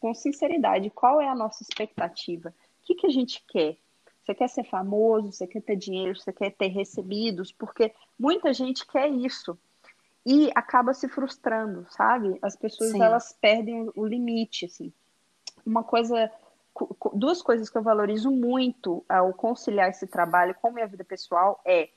com 0.00 0.14
sinceridade, 0.14 0.90
qual 0.90 1.20
é 1.20 1.28
a 1.28 1.34
nossa 1.34 1.62
expectativa? 1.62 2.50
O 2.50 2.86
que, 2.86 2.94
que 2.94 3.06
a 3.06 3.10
gente 3.10 3.44
quer? 3.48 3.76
Você 4.22 4.34
quer 4.34 4.48
ser 4.48 4.64
famoso? 4.64 5.32
Você 5.32 5.46
quer 5.46 5.62
ter 5.62 5.76
dinheiro? 5.76 6.18
Você 6.18 6.32
quer 6.32 6.50
ter 6.50 6.68
recebidos? 6.68 7.52
Porque 7.52 7.92
muita 8.18 8.52
gente 8.52 8.86
quer 8.86 9.08
isso 9.08 9.58
e 10.24 10.50
acaba 10.54 10.94
se 10.94 11.08
frustrando, 11.08 11.86
sabe? 11.90 12.38
As 12.40 12.56
pessoas 12.56 12.90
Sim. 12.92 13.02
elas 13.02 13.32
perdem 13.32 13.90
o 13.96 14.06
limite, 14.06 14.66
assim. 14.66 14.92
Uma 15.66 15.82
coisa, 15.82 16.30
duas 17.14 17.42
coisas 17.42 17.68
que 17.68 17.76
eu 17.76 17.82
valorizo 17.82 18.30
muito 18.30 19.04
ao 19.08 19.32
conciliar 19.32 19.90
esse 19.90 20.06
trabalho 20.06 20.54
com 20.54 20.70
minha 20.70 20.86
vida 20.86 21.04
pessoal 21.04 21.60
é 21.64 21.88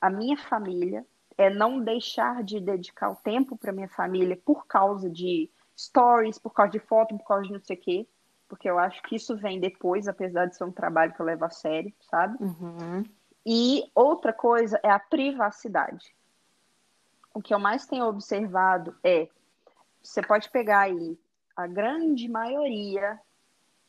a 0.00 0.08
minha 0.08 0.36
família, 0.36 1.06
é 1.36 1.50
não 1.50 1.80
deixar 1.80 2.42
de 2.42 2.60
dedicar 2.60 3.10
o 3.10 3.16
tempo 3.16 3.56
para 3.56 3.72
minha 3.72 3.88
família 3.88 4.40
por 4.44 4.66
causa 4.66 5.10
de 5.10 5.50
stories, 5.78 6.38
por 6.38 6.52
causa 6.52 6.72
de 6.72 6.80
foto, 6.80 7.16
por 7.16 7.26
causa 7.26 7.44
de 7.44 7.52
não 7.52 7.60
sei 7.60 7.76
o 7.76 7.80
quê, 7.80 8.06
porque 8.48 8.68
eu 8.68 8.78
acho 8.78 9.02
que 9.02 9.16
isso 9.16 9.36
vem 9.36 9.60
depois, 9.60 10.08
apesar 10.08 10.46
de 10.46 10.56
ser 10.56 10.64
um 10.64 10.72
trabalho 10.72 11.12
que 11.12 11.20
eu 11.20 11.26
levo 11.26 11.44
a 11.44 11.50
sério, 11.50 11.92
sabe? 12.10 12.42
Uhum. 12.42 13.04
E 13.46 13.90
outra 13.94 14.32
coisa 14.32 14.80
é 14.82 14.90
a 14.90 14.98
privacidade 14.98 16.12
o 17.38 17.40
que 17.40 17.54
eu 17.54 17.58
mais 17.60 17.86
tenho 17.86 18.04
observado 18.06 18.96
é, 19.04 19.28
você 20.02 20.20
pode 20.20 20.50
pegar 20.50 20.80
aí 20.80 21.16
a 21.54 21.68
grande 21.68 22.28
maioria, 22.28 23.18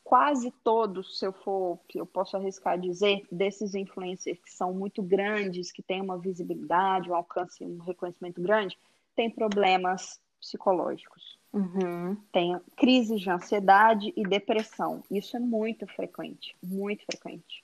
quase 0.04 0.52
todos, 0.64 1.18
se 1.18 1.26
eu 1.26 1.34
for, 1.34 1.80
eu 1.96 2.06
posso 2.06 2.38
arriscar 2.38 2.80
dizer, 2.80 3.26
desses 3.32 3.74
influencers 3.74 4.40
que 4.40 4.52
são 4.52 4.72
muito 4.72 5.02
grandes, 5.02 5.72
que 5.72 5.82
têm 5.82 6.00
uma 6.00 6.18
visibilidade, 6.18 7.10
um 7.10 7.16
alcance, 7.16 7.64
um 7.64 7.80
reconhecimento 7.80 8.40
grande, 8.40 8.78
tem 9.16 9.32
problemas 9.32 10.22
psicológicos. 10.40 11.39
Uhum. 11.52 12.16
Tem 12.32 12.60
crises 12.78 13.22
de 13.22 13.30
ansiedade 13.30 14.14
e 14.16 14.24
depressão. 14.24 15.04
Isso 15.10 15.36
é 15.36 15.40
muito 15.40 15.88
frequente, 15.88 16.56
muito 16.62 17.04
frequente. 17.06 17.64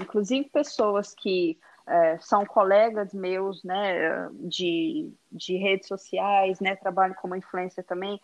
Inclusive 0.00 0.48
pessoas 0.48 1.14
que 1.14 1.58
é, 1.86 2.18
são 2.18 2.44
colegas 2.44 3.14
meus, 3.14 3.62
né, 3.62 4.28
de, 4.40 5.12
de 5.30 5.56
redes 5.56 5.86
sociais, 5.86 6.60
né, 6.60 6.74
trabalham 6.76 7.14
como 7.14 7.36
influencer 7.36 7.84
também, 7.84 8.20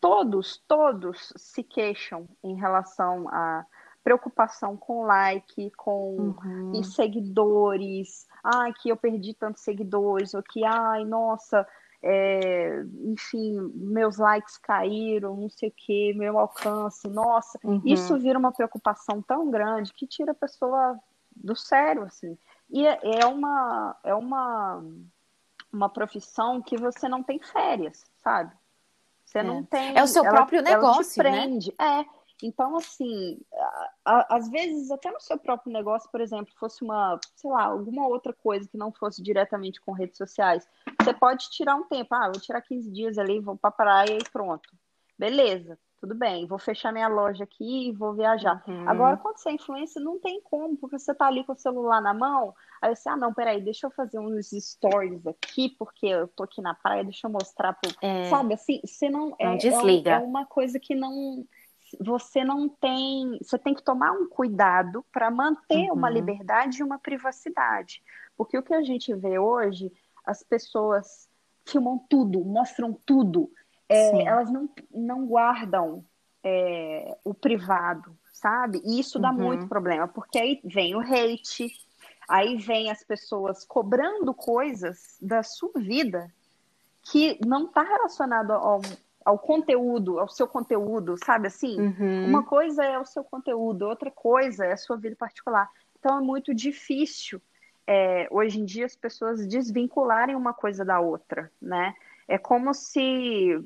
todos, 0.00 0.62
todos 0.68 1.32
se 1.36 1.62
queixam 1.62 2.28
em 2.42 2.54
relação 2.54 3.28
a 3.28 3.64
preocupação 4.04 4.76
com 4.76 5.02
like, 5.02 5.70
com 5.72 6.34
uhum. 6.42 6.82
seguidores, 6.82 8.26
ai, 8.42 8.72
que 8.72 8.88
eu 8.88 8.96
perdi 8.96 9.34
tantos 9.34 9.62
seguidores, 9.62 10.34
ou 10.34 10.42
que, 10.42 10.64
ai, 10.64 11.04
nossa, 11.04 11.66
é, 12.02 12.84
enfim, 13.04 13.58
meus 13.74 14.18
likes 14.18 14.56
caíram, 14.58 15.36
não 15.36 15.50
sei 15.50 15.68
o 15.68 15.74
que, 15.76 16.14
meu 16.14 16.38
alcance, 16.38 17.08
nossa, 17.08 17.58
uhum. 17.64 17.82
isso 17.84 18.18
vira 18.18 18.38
uma 18.38 18.52
preocupação 18.52 19.20
tão 19.20 19.50
grande 19.50 19.92
que 19.92 20.06
tira 20.06 20.32
a 20.32 20.34
pessoa 20.34 20.98
do 21.34 21.56
sério, 21.56 22.04
assim. 22.04 22.38
E 22.70 22.86
é, 22.86 22.98
é 23.20 23.26
uma, 23.26 23.96
é 24.04 24.14
uma, 24.14 24.84
uma 25.72 25.88
profissão 25.88 26.62
que 26.62 26.76
você 26.76 27.08
não 27.08 27.22
tem 27.22 27.40
férias, 27.40 28.04
sabe? 28.22 28.52
Você 29.24 29.38
é. 29.38 29.42
não 29.42 29.62
tem. 29.62 29.96
É 29.96 30.02
o 30.02 30.06
seu 30.06 30.24
ela, 30.24 30.36
próprio 30.36 30.62
negócio, 30.62 31.20
ela 31.20 31.30
te 31.30 31.36
né? 31.36 31.46
prende. 31.46 31.74
Né? 31.78 32.00
É. 32.00 32.17
Então, 32.42 32.76
assim, 32.76 33.40
às 34.04 34.48
vezes, 34.48 34.90
até 34.90 35.10
no 35.10 35.20
seu 35.20 35.38
próprio 35.38 35.72
negócio, 35.72 36.10
por 36.10 36.20
exemplo, 36.20 36.52
fosse 36.56 36.84
uma, 36.84 37.18
sei 37.34 37.50
lá, 37.50 37.64
alguma 37.64 38.06
outra 38.06 38.32
coisa 38.32 38.68
que 38.68 38.76
não 38.76 38.92
fosse 38.92 39.22
diretamente 39.22 39.80
com 39.80 39.92
redes 39.92 40.16
sociais, 40.16 40.68
você 41.00 41.12
pode 41.12 41.50
tirar 41.50 41.74
um 41.74 41.84
tempo. 41.84 42.14
Ah, 42.14 42.30
vou 42.32 42.40
tirar 42.40 42.62
15 42.62 42.90
dias 42.90 43.18
ali, 43.18 43.40
vou 43.40 43.56
pra 43.56 43.70
praia 43.70 44.18
e 44.18 44.30
pronto. 44.30 44.68
Beleza 45.18 45.78
tudo 46.00 46.14
bem, 46.14 46.46
vou 46.46 46.58
fechar 46.58 46.92
minha 46.92 47.08
loja 47.08 47.44
aqui 47.44 47.88
e 47.88 47.92
vou 47.92 48.14
viajar. 48.14 48.62
Uhum. 48.66 48.88
Agora, 48.88 49.16
quando 49.16 49.36
você 49.36 49.48
é 49.48 49.52
influencer, 49.52 50.02
não 50.02 50.18
tem 50.18 50.40
como, 50.42 50.76
porque 50.76 50.98
você 50.98 51.14
tá 51.14 51.26
ali 51.26 51.44
com 51.44 51.52
o 51.52 51.58
celular 51.58 52.00
na 52.00 52.14
mão, 52.14 52.54
aí 52.80 52.94
você, 52.94 53.08
ah, 53.08 53.16
não, 53.16 53.34
peraí, 53.34 53.60
deixa 53.60 53.86
eu 53.86 53.90
fazer 53.90 54.18
uns 54.18 54.50
stories 54.50 55.26
aqui, 55.26 55.70
porque 55.78 56.06
eu 56.06 56.28
tô 56.28 56.44
aqui 56.44 56.62
na 56.62 56.74
praia, 56.74 57.02
deixa 57.02 57.26
eu 57.26 57.32
mostrar 57.32 57.72
pro... 57.72 57.90
É. 58.00 58.24
Sabe, 58.24 58.54
assim, 58.54 58.80
você 58.84 59.10
não... 59.10 59.30
não 59.30 59.36
é, 59.38 59.56
desliga. 59.56 60.12
É, 60.12 60.18
uma 60.18 60.46
coisa 60.46 60.78
que 60.78 60.94
não... 60.94 61.44
Você 62.00 62.44
não 62.44 62.68
tem... 62.68 63.38
Você 63.42 63.58
tem 63.58 63.74
que 63.74 63.82
tomar 63.82 64.12
um 64.12 64.28
cuidado 64.28 65.04
para 65.12 65.30
manter 65.30 65.90
uhum. 65.90 65.96
uma 65.96 66.10
liberdade 66.10 66.80
e 66.80 66.84
uma 66.84 66.98
privacidade. 66.98 68.02
Porque 68.36 68.56
o 68.56 68.62
que 68.62 68.74
a 68.74 68.82
gente 68.82 69.14
vê 69.14 69.38
hoje, 69.38 69.92
as 70.24 70.42
pessoas 70.42 71.28
filmam 71.66 71.98
tudo, 72.08 72.44
mostram 72.44 72.92
tudo, 73.04 73.50
é, 73.88 74.22
elas 74.24 74.50
não, 74.50 74.68
não 74.90 75.26
guardam 75.26 76.04
é, 76.42 77.16
o 77.24 77.34
privado, 77.34 78.16
sabe? 78.32 78.80
E 78.84 79.00
isso 79.00 79.18
dá 79.18 79.30
uhum. 79.30 79.36
muito 79.36 79.68
problema, 79.68 80.06
porque 80.06 80.38
aí 80.38 80.60
vem 80.64 80.94
o 80.94 81.00
hate, 81.00 81.68
aí 82.28 82.56
vem 82.56 82.90
as 82.90 83.02
pessoas 83.02 83.64
cobrando 83.64 84.32
coisas 84.34 85.16
da 85.20 85.42
sua 85.42 85.72
vida 85.76 86.32
que 87.10 87.38
não 87.46 87.66
está 87.66 87.82
relacionado 87.82 88.52
ao, 88.52 88.80
ao 89.28 89.38
conteúdo, 89.38 90.18
ao 90.18 90.26
seu 90.26 90.48
conteúdo, 90.48 91.14
sabe 91.22 91.48
assim? 91.48 91.78
Uhum. 91.78 92.24
Uma 92.24 92.42
coisa 92.42 92.82
é 92.82 92.98
o 92.98 93.04
seu 93.04 93.22
conteúdo, 93.22 93.82
outra 93.82 94.10
coisa 94.10 94.64
é 94.64 94.72
a 94.72 94.76
sua 94.78 94.96
vida 94.96 95.14
particular. 95.16 95.70
Então 95.98 96.16
é 96.16 96.20
muito 96.22 96.54
difícil 96.54 97.38
é, 97.86 98.26
hoje 98.30 98.58
em 98.58 98.64
dia 98.64 98.86
as 98.86 98.96
pessoas 98.96 99.46
desvincularem 99.46 100.34
uma 100.34 100.54
coisa 100.54 100.82
da 100.82 100.98
outra, 100.98 101.52
né? 101.60 101.92
É 102.26 102.38
como 102.38 102.72
se 102.72 103.62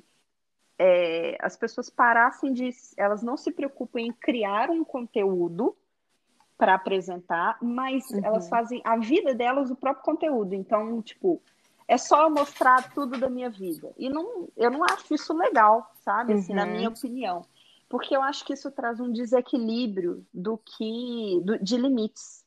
é, 0.76 1.36
as 1.40 1.56
pessoas 1.56 1.88
parassem 1.88 2.52
de. 2.52 2.70
Elas 2.96 3.22
não 3.22 3.36
se 3.36 3.52
preocupam 3.52 4.00
em 4.00 4.12
criar 4.12 4.68
um 4.68 4.82
conteúdo 4.82 5.76
para 6.58 6.74
apresentar, 6.74 7.56
mas 7.62 8.10
uhum. 8.10 8.20
elas 8.24 8.48
fazem 8.48 8.82
a 8.84 8.96
vida 8.96 9.32
delas 9.32 9.70
o 9.70 9.76
próprio 9.76 10.04
conteúdo. 10.04 10.54
Então, 10.54 11.00
tipo, 11.02 11.40
é 11.86 11.98
só 11.98 12.28
mostrar 12.30 12.92
tudo 12.92 13.18
da 13.18 13.28
minha 13.28 13.50
vida. 13.50 13.92
E 13.96 14.08
não, 14.08 14.48
eu 14.56 14.70
não 14.70 14.84
acho 14.84 15.14
isso 15.14 15.32
legal, 15.34 15.90
sabe? 16.04 16.34
Assim, 16.34 16.52
uhum. 16.52 16.56
na 16.56 16.66
minha 16.66 16.88
opinião. 16.88 17.44
Porque 17.88 18.16
eu 18.16 18.22
acho 18.22 18.44
que 18.44 18.54
isso 18.54 18.70
traz 18.70 19.00
um 19.00 19.12
desequilíbrio 19.12 20.24
do 20.32 20.58
que. 20.58 21.40
Do, 21.44 21.58
de 21.58 21.76
limites, 21.76 22.44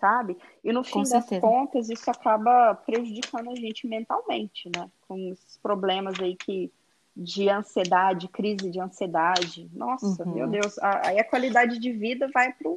sabe? 0.00 0.36
E 0.62 0.72
no 0.72 0.84
fim 0.84 1.02
das 1.02 1.28
contas, 1.40 1.90
isso 1.90 2.10
acaba 2.10 2.74
prejudicando 2.74 3.50
a 3.50 3.54
gente 3.54 3.86
mentalmente, 3.86 4.70
né? 4.74 4.88
Com 5.08 5.18
esses 5.32 5.56
problemas 5.58 6.14
aí 6.20 6.36
que 6.36 6.70
de 7.16 7.48
ansiedade, 7.48 8.28
crise 8.28 8.70
de 8.70 8.78
ansiedade. 8.78 9.70
Nossa, 9.72 10.22
uhum. 10.22 10.34
meu 10.34 10.48
Deus, 10.48 10.78
aí 10.78 11.18
a 11.18 11.24
qualidade 11.24 11.78
de 11.78 11.90
vida 11.90 12.28
vai 12.32 12.52
pro, 12.52 12.76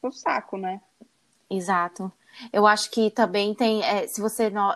pro 0.00 0.12
saco, 0.12 0.56
né? 0.56 0.80
Exato. 1.50 2.12
Eu 2.52 2.66
acho 2.66 2.90
que 2.92 3.10
também 3.10 3.52
tem, 3.52 3.82
é, 3.82 4.06
se 4.06 4.20
você 4.20 4.48
não, 4.48 4.72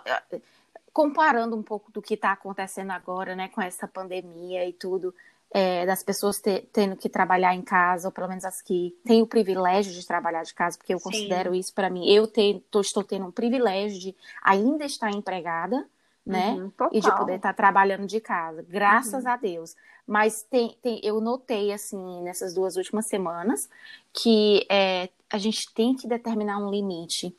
comparando 0.95 1.57
um 1.57 1.61
pouco 1.61 1.91
do 1.91 2.01
que 2.01 2.13
está 2.13 2.31
acontecendo 2.31 2.91
agora, 2.91 3.35
né, 3.35 3.49
com 3.49 3.61
essa 3.61 3.85
pandemia 3.85 4.65
e 4.65 4.71
tudo, 4.71 5.13
é, 5.51 5.85
das 5.85 6.01
pessoas 6.01 6.41
tendo 6.71 6.95
que 6.95 7.09
trabalhar 7.09 7.53
em 7.53 7.61
casa, 7.61 8.07
ou 8.07 8.13
pelo 8.13 8.29
menos 8.29 8.45
as 8.45 8.61
que 8.61 8.97
têm 9.03 9.21
o 9.21 9.27
privilégio 9.27 9.91
de 9.91 10.07
trabalhar 10.07 10.43
de 10.43 10.53
casa, 10.53 10.77
porque 10.77 10.93
eu 10.93 10.99
Sim. 10.99 11.03
considero 11.03 11.53
isso 11.53 11.73
para 11.73 11.89
mim. 11.89 12.09
Eu 12.09 12.25
te, 12.25 12.63
tô, 12.71 12.79
estou 12.79 13.03
tendo 13.03 13.25
um 13.25 13.31
privilégio 13.31 13.99
de 13.99 14.15
ainda 14.41 14.85
estar 14.85 15.11
empregada, 15.11 15.85
né? 16.25 16.53
Uhum, 16.53 16.71
e 16.93 17.01
de 17.01 17.11
poder 17.13 17.35
estar 17.35 17.49
tá 17.49 17.53
trabalhando 17.53 18.07
de 18.07 18.21
casa, 18.21 18.65
graças 18.67 19.25
uhum. 19.25 19.31
a 19.31 19.35
Deus. 19.35 19.75
Mas 20.07 20.43
tem, 20.43 20.77
tem, 20.81 21.01
eu 21.03 21.19
notei, 21.19 21.73
assim, 21.73 22.21
nessas 22.23 22.53
duas 22.53 22.77
últimas 22.77 23.05
semanas, 23.05 23.69
que 24.13 24.65
é, 24.71 25.09
a 25.29 25.37
gente 25.37 25.73
tem 25.73 25.93
que 25.93 26.07
determinar 26.07 26.57
um 26.57 26.71
limite, 26.71 27.35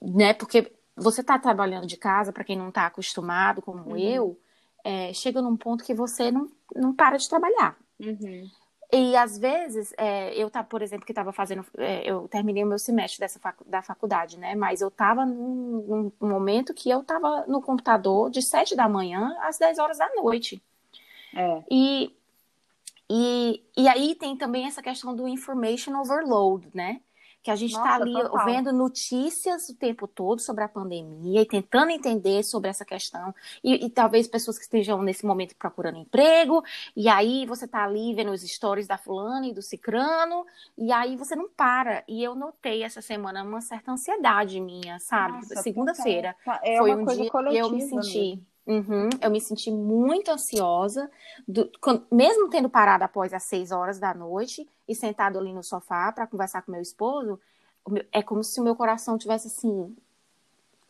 né? 0.00 0.32
Porque 0.32 0.70
você 0.96 1.20
está 1.20 1.38
trabalhando 1.38 1.86
de 1.86 1.96
casa, 1.96 2.32
para 2.32 2.44
quem 2.44 2.56
não 2.56 2.68
está 2.68 2.86
acostumado, 2.86 3.60
como 3.60 3.90
uhum. 3.90 3.96
eu, 3.96 4.38
é, 4.84 5.12
chega 5.12 5.42
num 5.42 5.56
ponto 5.56 5.84
que 5.84 5.94
você 5.94 6.30
não, 6.30 6.48
não 6.74 6.94
para 6.94 7.16
de 7.16 7.28
trabalhar. 7.28 7.76
Uhum. 7.98 8.48
E 8.92 9.16
às 9.16 9.36
vezes, 9.36 9.92
é, 9.96 10.32
eu 10.36 10.48
tá, 10.48 10.62
por 10.62 10.80
exemplo, 10.80 11.04
que 11.04 11.10
estava 11.10 11.32
fazendo, 11.32 11.66
é, 11.78 12.08
eu 12.08 12.28
terminei 12.28 12.62
o 12.62 12.66
meu 12.66 12.78
semestre 12.78 13.18
dessa 13.18 13.40
facu 13.40 13.64
da 13.64 13.82
faculdade, 13.82 14.38
né? 14.38 14.54
Mas 14.54 14.80
eu 14.80 14.88
estava 14.88 15.26
num, 15.26 16.12
num, 16.20 16.28
momento 16.28 16.72
que 16.72 16.90
eu 16.90 17.00
estava 17.00 17.44
no 17.48 17.60
computador 17.60 18.30
de 18.30 18.40
7 18.40 18.76
da 18.76 18.88
manhã 18.88 19.36
às 19.40 19.58
10 19.58 19.78
horas 19.80 19.98
da 19.98 20.08
noite. 20.14 20.62
É. 21.34 21.62
E, 21.68 22.14
e, 23.10 23.62
e 23.76 23.88
aí 23.88 24.14
tem 24.14 24.36
também 24.36 24.66
essa 24.66 24.80
questão 24.82 25.14
do 25.16 25.26
information 25.26 25.98
overload, 25.98 26.68
né? 26.72 27.00
Que 27.44 27.50
a 27.50 27.56
gente 27.56 27.72
está 27.72 27.96
ali 27.96 28.14
total. 28.14 28.46
vendo 28.46 28.72
notícias 28.72 29.68
o 29.68 29.76
tempo 29.76 30.08
todo 30.08 30.40
sobre 30.40 30.64
a 30.64 30.68
pandemia 30.68 31.42
e 31.42 31.44
tentando 31.46 31.90
entender 31.90 32.42
sobre 32.42 32.70
essa 32.70 32.86
questão. 32.86 33.34
E, 33.62 33.84
e, 33.84 33.90
talvez 33.90 34.26
pessoas 34.26 34.56
que 34.56 34.64
estejam 34.64 35.02
nesse 35.02 35.26
momento 35.26 35.54
procurando 35.54 35.98
emprego, 35.98 36.64
e 36.96 37.06
aí 37.06 37.44
você 37.44 37.66
está 37.66 37.84
ali 37.84 38.14
vendo 38.14 38.30
os 38.30 38.40
stories 38.40 38.86
da 38.86 38.96
fulana 38.96 39.46
e 39.46 39.52
do 39.52 39.60
cicrano, 39.60 40.46
e 40.78 40.90
aí 40.90 41.16
você 41.16 41.36
não 41.36 41.46
para. 41.50 42.02
E 42.08 42.24
eu 42.24 42.34
notei 42.34 42.82
essa 42.82 43.02
semana 43.02 43.42
uma 43.42 43.60
certa 43.60 43.92
ansiedade 43.92 44.58
minha, 44.58 44.98
sabe? 44.98 45.44
Segunda-feira 45.44 46.34
é 46.62 46.78
foi 46.78 46.94
um 46.94 47.04
dia 47.04 47.30
que 47.30 47.58
eu 47.58 47.70
me 47.70 47.82
senti. 47.82 48.42
Uhum, 48.66 49.10
eu 49.20 49.30
me 49.30 49.40
senti 49.40 49.70
muito 49.70 50.30
ansiosa, 50.30 51.10
do, 51.46 51.70
mesmo 52.10 52.48
tendo 52.48 52.68
parado 52.68 53.04
após 53.04 53.34
as 53.34 53.42
seis 53.42 53.70
horas 53.70 53.98
da 53.98 54.14
noite 54.14 54.66
e 54.88 54.94
sentado 54.94 55.38
ali 55.38 55.52
no 55.52 55.62
sofá 55.62 56.10
para 56.10 56.26
conversar 56.26 56.62
com 56.62 56.72
meu 56.72 56.80
esposo, 56.80 57.38
é 58.10 58.22
como 58.22 58.42
se 58.42 58.58
o 58.60 58.64
meu 58.64 58.74
coração 58.74 59.18
tivesse 59.18 59.48
assim. 59.48 59.94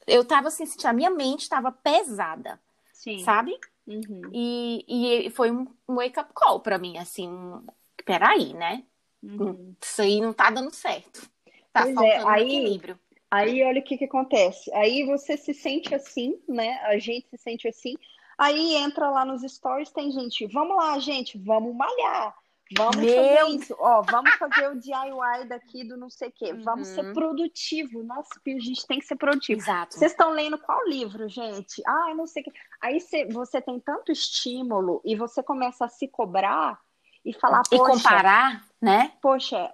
Eu 0.07 0.25
tava 0.25 0.49
assim, 0.49 0.65
a 0.85 0.93
minha 0.93 1.11
mente 1.11 1.43
estava 1.43 1.73
pesada, 1.73 2.61
Sim. 2.93 3.19
sabe? 3.25 3.59
Uhum. 3.87 4.31
E, 4.33 5.27
e 5.27 5.31
foi 5.31 5.51
um 5.51 5.67
wake-up 5.89 6.33
call 6.33 6.61
para 6.61 6.79
mim, 6.79 6.97
assim, 6.99 7.29
um, 7.29 7.65
peraí, 8.05 8.55
né? 8.55 8.85
Uhum. 9.23 9.75
Isso 9.83 10.01
aí 10.01 10.21
não 10.21 10.33
tá 10.33 10.51
dando 10.51 10.73
certo. 10.73 11.29
Tá 11.73 11.83
pois 11.83 11.91
é, 11.91 11.95
faltando 11.95 12.29
é, 12.29 12.33
aí, 12.33 12.57
equilíbrio. 12.57 13.01
Aí 13.35 13.65
olha 13.65 13.81
o 13.81 13.85
que, 13.85 13.99
que 13.99 14.05
acontece. 14.05 14.73
Aí 14.75 15.05
você 15.05 15.37
se 15.37 15.53
sente 15.53 15.93
assim, 15.93 16.41
né? 16.49 16.79
A 16.85 16.99
gente 16.99 17.29
se 17.29 17.37
sente 17.37 17.67
assim. 17.67 17.95
Aí 18.39 18.75
entra 18.77 19.11
lá 19.11 19.25
nos 19.25 19.43
stories, 19.43 19.91
tem 19.91 20.11
gente, 20.11 20.47
vamos 20.47 20.77
lá, 20.77 20.99
gente, 20.99 21.37
vamos 21.39 21.75
malhar. 21.75 22.35
Vamos 22.77 22.97
Meu... 22.97 23.15
fazer 23.15 23.57
isso, 23.57 23.77
ó, 23.79 24.03
vamos 24.03 24.35
fazer 24.35 24.69
o 24.71 24.81
DIY 24.81 25.49
daqui 25.49 25.85
do 25.85 25.97
não 25.97 26.09
sei 26.09 26.29
o 26.29 26.33
quê. 26.33 26.55
Vamos 26.55 26.89
ser 26.89 27.05
uhum. 27.05 27.13
produtivo. 27.13 28.03
Nossa, 28.03 28.31
a 28.47 28.51
gente 28.51 28.87
tem 28.87 28.99
que 28.99 29.05
ser 29.05 29.17
produtivo. 29.17 29.61
Exato. 29.61 29.95
Vocês 29.95 30.13
estão 30.13 30.31
lendo 30.31 30.59
qual 30.59 30.87
livro, 30.89 31.29
gente? 31.29 31.83
Ah, 31.87 32.15
não 32.17 32.27
sei 32.27 32.43
o 32.43 32.45
que. 32.45 32.53
Aí 32.81 33.01
você, 33.01 33.27
você 33.27 33.61
tem 33.61 33.79
tanto 33.81 34.11
estímulo 34.11 35.03
e 35.05 35.15
você 35.15 35.43
começa 35.43 35.85
a 35.85 35.89
se 35.89 36.09
cobrar 36.09 36.81
e 37.25 37.33
falar, 37.35 37.63
e 37.71 37.79
comparar, 37.79 38.65
né? 38.81 39.13
Poxa, 39.21 39.71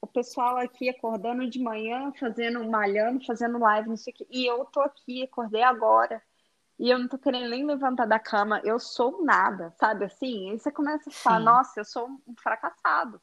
o 0.00 0.06
pessoal 0.06 0.56
aqui 0.56 0.88
acordando 0.88 1.48
de 1.48 1.58
manhã, 1.58 2.12
fazendo, 2.18 2.68
malhando, 2.68 3.24
fazendo 3.24 3.58
live, 3.58 3.88
não 3.88 3.96
sei 3.96 4.12
o 4.12 4.16
quê. 4.16 4.26
E 4.30 4.46
eu 4.46 4.64
tô 4.64 4.80
aqui, 4.80 5.22
acordei 5.22 5.62
agora. 5.62 6.22
E 6.78 6.88
eu 6.88 6.98
não 6.98 7.06
tô 7.06 7.18
querendo 7.18 7.50
nem 7.50 7.64
levantar 7.64 8.06
da 8.06 8.18
cama. 8.18 8.60
Eu 8.64 8.78
sou 8.78 9.22
nada, 9.22 9.70
sabe 9.78 10.06
assim? 10.06 10.50
Aí 10.50 10.58
você 10.58 10.70
começa 10.70 11.10
a 11.10 11.12
falar, 11.12 11.38
Sim. 11.38 11.44
nossa, 11.44 11.80
eu 11.80 11.84
sou 11.84 12.08
um 12.26 12.34
fracassado. 12.42 13.20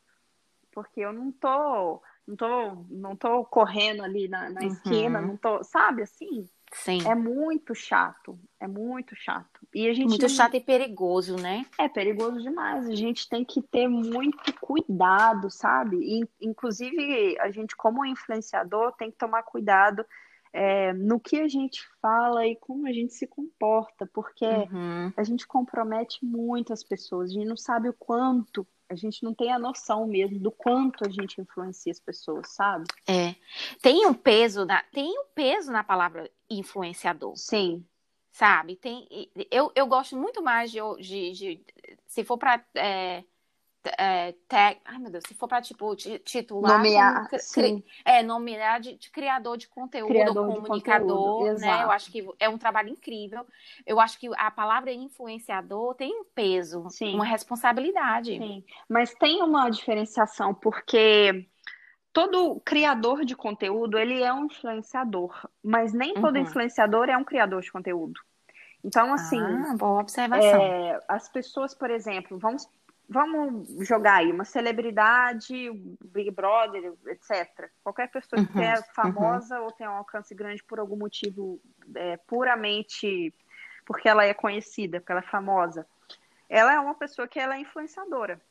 Porque 0.72 1.00
eu 1.00 1.12
não 1.12 1.32
tô, 1.32 2.02
não 2.28 2.36
tô, 2.36 2.72
não 2.90 3.16
tô 3.16 3.44
correndo 3.46 4.04
ali 4.04 4.28
na, 4.28 4.50
na 4.52 4.62
uhum. 4.62 4.68
esquina, 4.68 5.20
não 5.20 5.36
tô, 5.36 5.64
sabe 5.64 6.04
assim? 6.04 6.48
Sim. 6.74 7.00
É 7.08 7.16
muito 7.16 7.74
chato, 7.74 8.38
é 8.60 8.68
muito 8.68 9.16
chato. 9.16 9.66
E 9.74 9.88
a 9.88 9.94
gente 9.94 10.10
muito 10.10 10.30
chato 10.30 10.56
e 10.56 10.60
perigoso, 10.60 11.36
né? 11.36 11.66
É 11.78 11.88
perigoso 11.88 12.42
demais. 12.42 12.88
A 12.88 12.96
gente 12.96 13.28
tem 13.30 13.46
que 13.46 13.62
ter 13.62 13.88
muito 13.88 14.54
cuidado, 14.60 15.50
sabe? 15.50 15.98
E, 15.98 16.28
inclusive, 16.42 17.38
a 17.40 17.50
gente, 17.52 17.76
como 17.76 18.06
influenciador, 18.06 18.92
tem 18.94 19.10
que 19.10 19.18
tomar 19.18 19.44
cuidado 19.44 20.06
é, 20.54 20.92
no 20.94 21.20
que 21.20 21.40
a 21.40 21.48
gente 21.48 21.82
fala 22.02 22.46
e 22.46 22.56
como 22.56 22.88
a 22.88 22.92
gente 22.92 23.14
se 23.14 23.28
comporta, 23.28 24.10
porque 24.14 24.46
uhum. 24.46 25.14
a 25.16 25.24
gente 25.24 25.48
compromete 25.48 26.24
muito 26.26 26.74
as 26.74 26.84
pessoas. 26.84 27.30
A 27.30 27.34
gente 27.34 27.48
não 27.48 27.58
sabe 27.58 27.90
o 27.90 27.94
quanto 27.94 28.68
a 28.90 28.96
gente 28.96 29.24
não 29.24 29.34
tem 29.34 29.52
a 29.52 29.60
noção 29.60 30.08
mesmo 30.08 30.40
do 30.40 30.52
quanto 30.52 31.06
a 31.06 31.10
gente 31.10 31.42
influencia 31.42 31.92
as 31.92 32.00
pessoas, 32.00 32.50
sabe? 32.50 32.86
É. 33.08 33.36
Tem 33.82 34.06
um 34.06 34.14
peso 34.14 34.66
na, 34.66 34.82
tem 34.84 35.10
um 35.10 35.26
peso 35.34 35.72
na 35.72 35.84
palavra 35.84 36.30
influenciador. 36.50 37.36
Sim. 37.36 37.86
Sabe? 38.32 38.76
Tem, 38.76 39.08
eu, 39.50 39.72
eu 39.76 39.88
gosto 39.88 40.16
muito 40.16 40.44
mais 40.44 40.72
de, 40.72 40.80
de, 41.00 41.32
de 41.32 41.66
se 42.06 42.24
for 42.24 42.38
para 42.38 42.64
é, 42.76 43.24
é, 43.98 44.34
tag, 44.48 44.80
ai 44.86 44.98
meu 44.98 45.12
Deus, 45.12 45.24
se 45.28 45.34
for 45.34 45.48
para 45.48 45.62
tipo 45.62 45.96
titular, 45.96 46.78
nomear, 46.78 47.30
como, 47.30 47.42
sim. 47.42 47.84
é 48.04 48.24
nomear 48.24 48.80
de, 48.80 48.96
de, 48.96 49.10
criador 49.10 49.58
de 49.58 49.68
conteúdo, 49.68 50.10
criador 50.10 50.48
comunicador, 50.48 50.78
de 50.80 50.84
conteúdo, 50.84 51.60
né? 51.60 51.84
Eu 51.84 51.92
acho 51.92 52.12
que 52.12 52.28
é 52.40 52.50
um 52.50 52.58
trabalho 52.58 52.90
incrível. 52.90 53.46
Eu 53.86 54.00
acho 54.00 54.20
que 54.20 54.30
a 54.36 54.52
palavra 54.52 54.92
influenciador 54.92 55.96
tem 55.96 56.14
um 56.14 56.24
peso, 56.24 56.90
sim. 56.90 57.14
uma 57.16 57.26
responsabilidade. 57.26 58.38
Sim. 58.38 58.64
Mas 58.90 59.14
tem 59.14 59.42
uma 59.42 59.70
diferenciação 59.70 60.54
porque 60.54 61.48
todo 62.12 62.60
criador 62.66 63.24
de 63.24 63.36
conteúdo 63.36 63.98
ele 63.98 64.24
é 64.24 64.34
um 64.34 64.46
influenciador, 64.46 65.48
mas 65.64 65.94
nem 65.94 66.14
todo 66.16 66.36
uhum. 66.36 66.42
influenciador 66.42 67.10
é 67.10 67.18
um 67.18 67.24
criador 67.24 67.62
de 67.62 67.72
conteúdo. 67.72 68.20
Então, 68.84 69.14
assim. 69.14 69.40
Ah, 69.40 69.76
boa 69.78 70.02
observação. 70.02 70.62
É, 70.62 71.00
as 71.08 71.28
pessoas, 71.30 71.74
por 71.74 71.90
exemplo, 71.90 72.38
vamos 72.40 72.68
vamos 73.10 73.68
jogar 73.88 74.18
aí 74.18 74.32
uma 74.32 74.46
celebridade, 74.46 75.72
Big 76.04 76.32
Brother, 76.32 76.94
etc. 77.08 77.70
Qualquer 77.84 78.10
pessoa 78.10 78.42
uhum, 78.42 78.48
que 78.48 78.62
é 78.62 78.82
famosa 78.94 79.60
uhum. 79.60 79.66
ou 79.66 79.72
tem 79.72 79.88
um 79.88 79.92
alcance 79.92 80.36
grande 80.36 80.64
por 80.64 80.80
algum 80.80 80.98
motivo 80.98 81.60
é, 81.96 82.18
puramente 82.18 83.34
porque 83.86 84.10
ela 84.10 84.26
é 84.26 84.34
conhecida, 84.34 85.00
porque 85.00 85.14
ela 85.14 85.22
é 85.22 85.30
famosa. 85.30 85.88
Ela 86.50 86.74
é 86.74 86.80
uma 86.80 86.96
pessoa 86.96 87.28
que 87.28 87.40
ela 87.40 87.56
é 87.56 87.62
influenciadora, 87.62 88.42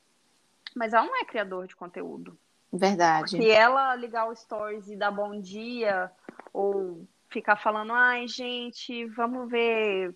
mas 0.74 0.94
ela 0.94 1.06
não 1.06 1.16
é 1.20 1.24
criador 1.24 1.66
de 1.66 1.76
conteúdo. 1.76 2.38
Verdade. 2.72 3.30
Se 3.30 3.50
ela 3.50 3.94
ligar 3.94 4.28
o 4.28 4.34
stories 4.34 4.88
e 4.88 4.96
dar 4.96 5.10
bom 5.10 5.38
dia 5.38 6.10
ou 6.52 7.06
ficar 7.28 7.56
falando, 7.56 7.92
ai 7.92 8.26
gente, 8.26 9.04
vamos 9.06 9.50
ver 9.50 10.14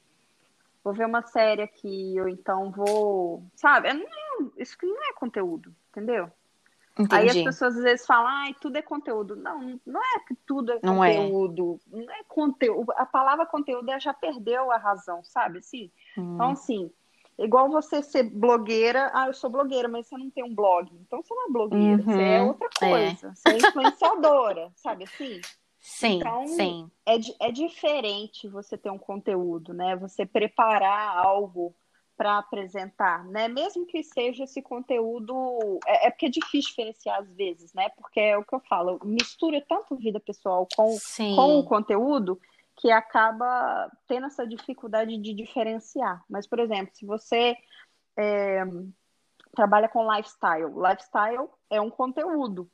vou 0.82 0.92
ver 0.92 1.06
uma 1.06 1.22
série 1.22 1.62
aqui, 1.62 2.14
ou 2.20 2.28
então 2.28 2.70
vou. 2.70 3.44
Sabe? 3.54 3.88
É, 3.88 3.94
isso 4.58 4.76
não 4.82 5.10
é 5.10 5.12
conteúdo, 5.12 5.74
entendeu? 5.90 6.30
Entendi. 6.98 7.14
Aí 7.14 7.28
as 7.28 7.44
pessoas 7.44 7.76
às 7.76 7.82
vezes 7.82 8.06
falam, 8.06 8.26
ai, 8.26 8.54
tudo 8.60 8.76
é 8.76 8.82
conteúdo. 8.82 9.36
Não, 9.36 9.80
não 9.86 10.00
é 10.00 10.18
que 10.26 10.34
tudo 10.46 10.72
é 10.72 10.80
não 10.82 11.02
é. 11.02 11.14
conteúdo. 11.14 11.80
Não 11.90 12.10
é 12.10 12.22
conteúdo. 12.28 12.92
A 12.96 13.06
palavra 13.06 13.46
conteúdo 13.46 13.86
já 14.00 14.12
perdeu 14.12 14.70
a 14.70 14.76
razão, 14.76 15.22
sabe? 15.24 15.58
Assim? 15.58 15.90
Hum. 16.18 16.34
Então, 16.34 16.50
assim, 16.50 16.90
igual 17.38 17.70
você 17.70 18.02
ser 18.02 18.24
blogueira, 18.24 19.10
ah, 19.14 19.28
eu 19.28 19.34
sou 19.34 19.48
blogueira, 19.48 19.88
mas 19.88 20.06
você 20.06 20.16
não 20.18 20.30
tem 20.30 20.44
um 20.44 20.54
blog. 20.54 20.90
Então 21.06 21.22
você 21.22 21.34
não 21.34 21.48
é 21.48 21.52
blogueira, 21.52 22.02
uhum. 22.02 22.04
você 22.04 22.22
é 22.22 22.42
outra 22.42 22.68
é. 22.82 22.90
coisa. 22.90 23.28
É. 23.28 23.34
Você 23.34 23.48
é 23.48 23.56
influenciadora, 23.56 24.72
sabe 24.76 25.04
assim? 25.04 25.40
Sim, 25.80 26.18
então, 26.18 26.46
sim. 26.46 26.90
É, 27.06 27.16
é 27.48 27.50
diferente 27.50 28.48
você 28.48 28.76
ter 28.76 28.90
um 28.90 28.98
conteúdo, 28.98 29.72
né? 29.72 29.96
Você 29.96 30.26
preparar 30.26 31.16
algo 31.16 31.74
para 32.20 32.36
apresentar, 32.36 33.24
né? 33.24 33.48
Mesmo 33.48 33.86
que 33.86 34.02
seja 34.02 34.44
esse 34.44 34.60
conteúdo, 34.60 35.80
é, 35.86 36.06
é, 36.06 36.10
porque 36.10 36.26
é 36.26 36.28
difícil 36.28 36.68
diferenciar 36.68 37.18
às 37.18 37.32
vezes, 37.32 37.72
né? 37.72 37.88
Porque 37.96 38.20
é 38.20 38.36
o 38.36 38.44
que 38.44 38.54
eu 38.54 38.60
falo, 38.60 39.00
mistura 39.02 39.64
tanto 39.66 39.96
vida 39.96 40.20
pessoal 40.20 40.68
com, 40.76 40.98
com 41.16 41.58
o 41.58 41.64
conteúdo 41.64 42.38
que 42.76 42.90
acaba 42.90 43.90
tendo 44.06 44.26
essa 44.26 44.46
dificuldade 44.46 45.16
de 45.16 45.32
diferenciar. 45.32 46.22
Mas, 46.28 46.46
por 46.46 46.58
exemplo, 46.58 46.94
se 46.94 47.06
você 47.06 47.56
é, 48.18 48.64
trabalha 49.54 49.88
com 49.88 50.10
lifestyle, 50.14 50.72
lifestyle 50.76 51.48
é 51.70 51.80
um 51.80 51.90
conteúdo, 51.90 52.70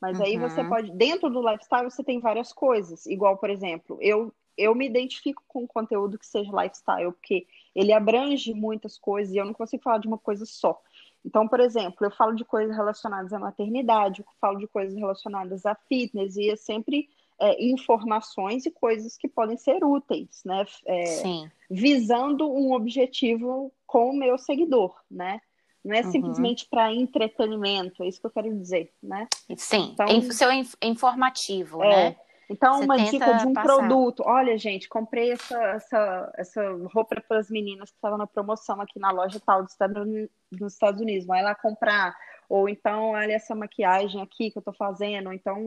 mas 0.00 0.18
uhum. 0.18 0.24
aí 0.24 0.38
você 0.38 0.62
uhum. 0.62 0.68
pode, 0.68 0.90
dentro 0.92 1.28
do 1.28 1.46
lifestyle, 1.46 1.90
você 1.90 2.02
tem 2.02 2.20
várias 2.20 2.52
coisas. 2.52 3.06
Igual, 3.06 3.36
por 3.36 3.50
exemplo, 3.50 3.98
eu, 4.00 4.32
eu 4.56 4.74
me 4.74 4.86
identifico 4.86 5.42
com 5.46 5.66
conteúdo 5.66 6.18
que 6.18 6.26
seja 6.26 6.50
lifestyle, 6.50 7.12
porque 7.12 7.46
ele 7.74 7.92
abrange 7.92 8.54
muitas 8.54 8.98
coisas 8.98 9.34
e 9.34 9.38
eu 9.38 9.44
não 9.44 9.52
consigo 9.52 9.82
falar 9.82 9.98
de 9.98 10.08
uma 10.08 10.18
coisa 10.18 10.44
só. 10.46 10.80
Então, 11.24 11.46
por 11.46 11.60
exemplo, 11.60 12.06
eu 12.06 12.10
falo 12.10 12.34
de 12.34 12.44
coisas 12.44 12.74
relacionadas 12.74 13.32
à 13.32 13.38
maternidade, 13.38 14.20
eu 14.20 14.26
falo 14.40 14.58
de 14.58 14.66
coisas 14.66 14.96
relacionadas 14.96 15.66
a 15.66 15.74
fitness, 15.74 16.36
e 16.36 16.48
é 16.48 16.56
sempre 16.56 17.08
é, 17.38 17.62
informações 17.62 18.66
e 18.66 18.70
coisas 18.70 19.16
que 19.16 19.28
podem 19.28 19.56
ser 19.56 19.84
úteis, 19.84 20.42
né? 20.44 20.64
É, 20.86 21.06
Sim. 21.06 21.50
Visando 21.70 22.50
um 22.50 22.72
objetivo 22.72 23.72
com 23.86 24.10
o 24.10 24.16
meu 24.16 24.38
seguidor, 24.38 24.94
né? 25.10 25.40
Não 25.84 25.94
é 25.96 26.02
Uhum. 26.02 26.10
simplesmente 26.12 26.66
para 26.70 26.92
entretenimento, 26.92 28.02
é 28.02 28.08
isso 28.08 28.20
que 28.20 28.26
eu 28.26 28.30
quero 28.30 28.54
dizer, 28.54 28.92
né? 29.02 29.26
Sim, 29.56 29.90
Então- 29.94 30.30
seu 30.32 30.52
inf- 30.52 30.74
informativo, 30.82 31.82
É. 31.82 32.10
né? 32.10 32.16
Então, 32.50 32.78
Você 32.78 32.84
uma 32.84 32.96
dica 32.98 33.32
de 33.34 33.46
um 33.46 33.52
passar. 33.52 33.62
produto. 33.76 34.22
Olha, 34.26 34.58
gente, 34.58 34.88
comprei 34.88 35.30
essa, 35.32 35.56
essa, 35.72 36.32
essa 36.36 36.60
roupa 36.92 37.20
para 37.26 37.38
as 37.38 37.48
meninas 37.48 37.90
que 37.90 37.96
estava 37.96 38.18
na 38.18 38.26
promoção 38.26 38.80
aqui 38.80 38.98
na 38.98 39.12
loja 39.12 39.38
tal 39.40 39.62
dos 39.62 39.70
Estados 39.72 39.96
Uni- 40.02 40.28
dos 40.50 40.72
Estados 40.72 41.00
Unidos. 41.00 41.26
Vai 41.26 41.42
lá 41.44 41.54
comprar. 41.54 42.12
Ou 42.48 42.68
então, 42.68 43.10
olha 43.12 43.34
essa 43.34 43.54
maquiagem 43.54 44.20
aqui 44.20 44.50
que 44.50 44.58
eu 44.58 44.60
estou 44.60 44.74
fazendo. 44.74 45.28
Ou 45.28 45.32
então, 45.32 45.62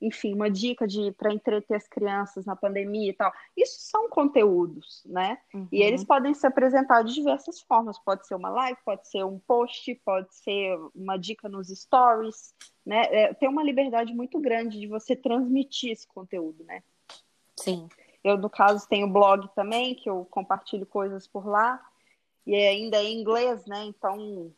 enfim, 0.00 0.34
uma 0.34 0.50
dica 0.50 0.86
de 0.86 1.10
para 1.12 1.32
entreter 1.32 1.76
as 1.76 1.88
crianças 1.88 2.44
na 2.44 2.54
pandemia 2.54 3.10
e 3.10 3.12
tal. 3.14 3.32
Isso 3.56 3.80
são 3.80 4.08
conteúdos, 4.08 5.02
né? 5.06 5.38
E 5.72 5.82
eles 5.82 6.02
Uhum. 6.02 6.06
podem 6.06 6.34
ser 6.34 6.48
apresentados 6.48 7.14
de 7.14 7.20
diversas 7.20 7.60
formas. 7.62 7.98
Pode 7.98 8.26
ser 8.26 8.34
uma 8.34 8.50
live, 8.50 8.78
pode 8.84 9.08
ser 9.08 9.24
um 9.24 9.38
post, 9.38 9.94
pode 10.04 10.34
ser 10.34 10.78
uma 10.94 11.16
dica 11.16 11.48
nos 11.48 11.68
stories, 11.68 12.54
né? 12.84 13.02
É, 13.10 13.34
tem 13.34 13.48
uma 13.48 13.62
liberdade 13.62 14.14
muito 14.14 14.38
grande 14.38 14.78
de 14.78 14.86
você 14.86 15.16
transmitir 15.16 15.92
esse 15.92 16.06
conteúdo, 16.06 16.62
né? 16.64 16.82
Sim. 17.56 17.88
Eu, 18.22 18.36
no 18.36 18.50
caso, 18.50 18.88
tenho 18.88 19.08
blog 19.08 19.48
também, 19.54 19.94
que 19.94 20.10
eu 20.10 20.26
compartilho 20.30 20.84
coisas 20.84 21.26
por 21.26 21.46
lá, 21.46 21.80
e 22.46 22.54
ainda 22.54 22.98
é 22.98 23.04
em 23.04 23.20
inglês, 23.20 23.64
né? 23.66 23.84
Então 23.84 24.52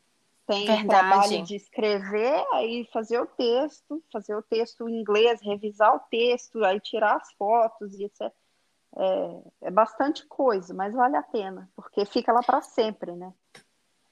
tem 0.49 0.65
o 0.65 0.67
Verdade. 0.67 0.87
trabalho 0.87 1.45
de 1.45 1.57
escrever, 1.57 2.47
aí 2.55 2.89
fazer 2.91 3.21
o 3.21 3.27
texto, 3.27 4.03
fazer 4.11 4.35
o 4.35 4.43
texto 4.43 4.89
em 4.89 5.01
inglês, 5.01 5.43
revisar 5.43 5.95
o 5.95 6.01
texto, 6.11 6.65
aí 6.65 6.81
tirar 6.81 7.17
as 7.17 7.31
fotos 7.35 7.93
e 7.95 8.05
etc. 8.05 8.33
É, 8.97 9.67
é 9.67 9.71
bastante 9.71 10.27
coisa, 10.27 10.73
mas 10.73 10.95
vale 10.95 11.17
a 11.17 11.23
pena, 11.23 11.71
porque 11.77 12.07
fica 12.07 12.33
lá 12.33 12.43
para 12.43 12.63
sempre, 12.63 13.13
né? 13.13 13.33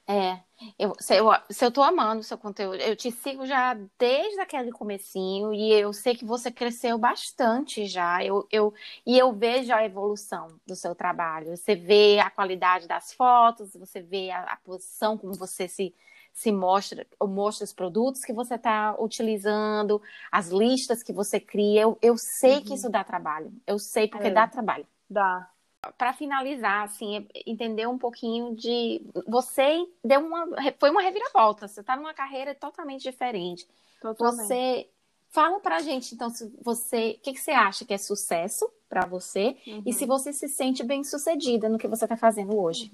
É, 0.09 0.39
eu, 0.79 0.93
se, 0.99 1.17
eu, 1.17 1.27
se 1.49 1.65
eu 1.65 1.69
tô 1.71 1.83
amando 1.83 2.21
o 2.21 2.23
seu 2.23 2.37
conteúdo, 2.37 2.77
eu 2.77 2.95
te 2.95 3.11
sigo 3.11 3.45
já 3.45 3.73
desde 3.99 4.39
aquele 4.39 4.71
comecinho 4.71 5.53
e 5.53 5.73
eu 5.73 5.91
sei 5.91 6.15
que 6.15 6.23
você 6.23 6.49
cresceu 6.49 6.97
bastante 6.97 7.85
já. 7.87 8.23
Eu, 8.23 8.47
eu, 8.49 8.73
e 9.05 9.17
eu 9.17 9.33
vejo 9.33 9.73
a 9.73 9.83
evolução 9.83 10.47
do 10.65 10.77
seu 10.77 10.95
trabalho. 10.95 11.57
Você 11.57 11.75
vê 11.75 12.19
a 12.19 12.29
qualidade 12.29 12.87
das 12.87 13.11
fotos, 13.11 13.73
você 13.75 14.01
vê 14.01 14.31
a, 14.31 14.43
a 14.43 14.55
posição 14.57 15.17
como 15.17 15.33
você 15.33 15.67
se, 15.67 15.93
se 16.37 16.51
mostra, 16.51 17.03
ou 17.19 17.27
mostra 17.27 17.65
os 17.65 17.73
produtos 17.73 18.21
que 18.23 18.31
você 18.31 18.53
está 18.55 18.95
utilizando, 18.99 19.99
as 20.31 20.49
listas 20.49 21.01
que 21.01 21.11
você 21.11 21.39
cria. 21.39 21.81
Eu, 21.81 21.97
eu 21.99 22.15
sei 22.15 22.61
que 22.61 22.69
Uhum. 22.69 22.75
isso 22.75 22.89
dá 22.91 23.03
trabalho. 23.03 23.51
Eu 23.65 23.79
sei 23.79 24.07
porque 24.07 24.27
É. 24.27 24.31
dá 24.31 24.47
trabalho. 24.47 24.85
Dá. 25.09 25.49
para 25.97 26.11
finalizar, 26.13 26.83
assim, 26.83 27.17
é 27.33 27.43
entender 27.49 27.87
um 27.87 27.97
pouquinho 27.97 28.53
de 28.55 29.01
você 29.27 29.77
deu 30.03 30.19
uma 30.19 30.45
foi 30.79 30.89
uma 30.91 31.01
reviravolta. 31.01 31.67
Você 31.67 31.79
está 31.81 31.95
numa 31.95 32.13
carreira 32.13 32.53
totalmente 32.53 33.03
diferente. 33.03 33.65
Totalmente. 34.01 34.47
Você 34.47 34.89
fala 35.29 35.59
pra 35.59 35.79
gente 35.81 36.13
então 36.13 36.29
se 36.29 36.51
você, 36.61 37.15
o 37.17 37.21
que, 37.23 37.33
que 37.33 37.39
você 37.39 37.51
acha 37.51 37.85
que 37.85 37.93
é 37.93 37.97
sucesso 37.97 38.69
para 38.89 39.05
você 39.07 39.55
Uhum. 39.65 39.83
e 39.85 39.93
se 39.93 40.05
você 40.05 40.33
se 40.33 40.47
sente 40.49 40.83
bem 40.83 41.03
sucedida 41.03 41.67
no 41.69 41.77
que 41.77 41.87
você 41.87 42.05
está 42.05 42.17
fazendo 42.17 42.59
hoje. 42.59 42.91